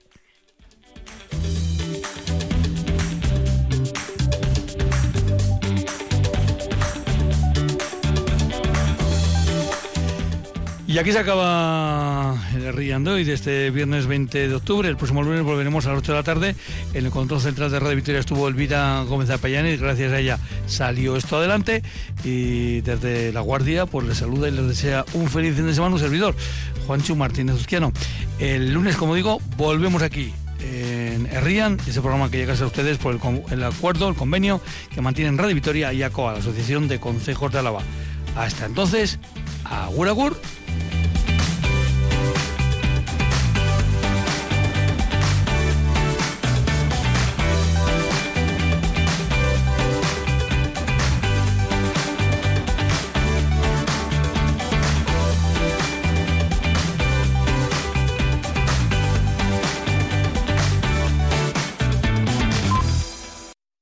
Y 10.91 10.99
aquí 10.99 11.13
se 11.13 11.19
acaba 11.19 12.37
el 12.53 12.73
Riando 12.73 13.17
y 13.17 13.23
de 13.23 13.31
este 13.31 13.69
viernes 13.69 14.07
20 14.07 14.49
de 14.49 14.53
octubre. 14.53 14.89
El 14.89 14.97
próximo 14.97 15.23
lunes 15.23 15.41
volveremos 15.41 15.85
a 15.85 15.91
las 15.91 15.99
8 15.99 16.11
de 16.11 16.17
la 16.17 16.23
tarde. 16.23 16.55
En 16.93 17.05
el 17.05 17.11
control 17.11 17.39
central 17.39 17.71
de 17.71 17.79
Radio 17.79 17.95
Victoria 17.95 18.19
estuvo 18.19 18.45
Elvira 18.45 19.01
Gómez 19.07 19.29
y 19.29 19.77
Gracias 19.77 20.11
a 20.11 20.19
ella 20.19 20.37
salió 20.67 21.15
esto 21.15 21.37
adelante. 21.37 21.81
Y 22.25 22.81
desde 22.81 23.31
La 23.31 23.39
Guardia, 23.39 23.85
pues 23.85 24.05
les 24.05 24.17
saluda 24.17 24.49
y 24.49 24.51
les 24.51 24.67
desea 24.67 25.05
un 25.13 25.29
feliz 25.29 25.55
fin 25.55 25.65
de 25.65 25.73
semana 25.73 25.95
un 25.95 26.01
servidor, 26.01 26.35
Juancho 26.85 27.15
Martínez 27.15 27.55
Uzquiano. 27.55 27.93
El 28.37 28.73
lunes, 28.73 28.97
como 28.97 29.15
digo, 29.15 29.39
volvemos 29.55 30.01
aquí 30.01 30.33
en 30.59 31.25
Herrian, 31.27 31.79
ese 31.87 32.01
programa 32.01 32.29
que 32.29 32.37
llega 32.37 32.53
a 32.53 32.65
ustedes 32.65 32.97
por 32.97 33.15
el, 33.15 33.21
el, 33.49 33.63
acuerdo, 33.63 34.09
el 34.09 34.15
convenio 34.15 34.59
que 34.93 34.99
mantienen 34.99 35.37
Radio 35.37 35.55
Victoria 35.55 35.93
y 35.93 36.03
ACOA, 36.03 36.33
la 36.33 36.39
Asociación 36.39 36.89
de 36.89 36.99
Consejos 36.99 37.49
de 37.53 37.59
Álava. 37.59 37.81
Hasta 38.35 38.65
entonces, 38.65 39.19
agur 39.65 40.07
agur. 40.07 40.41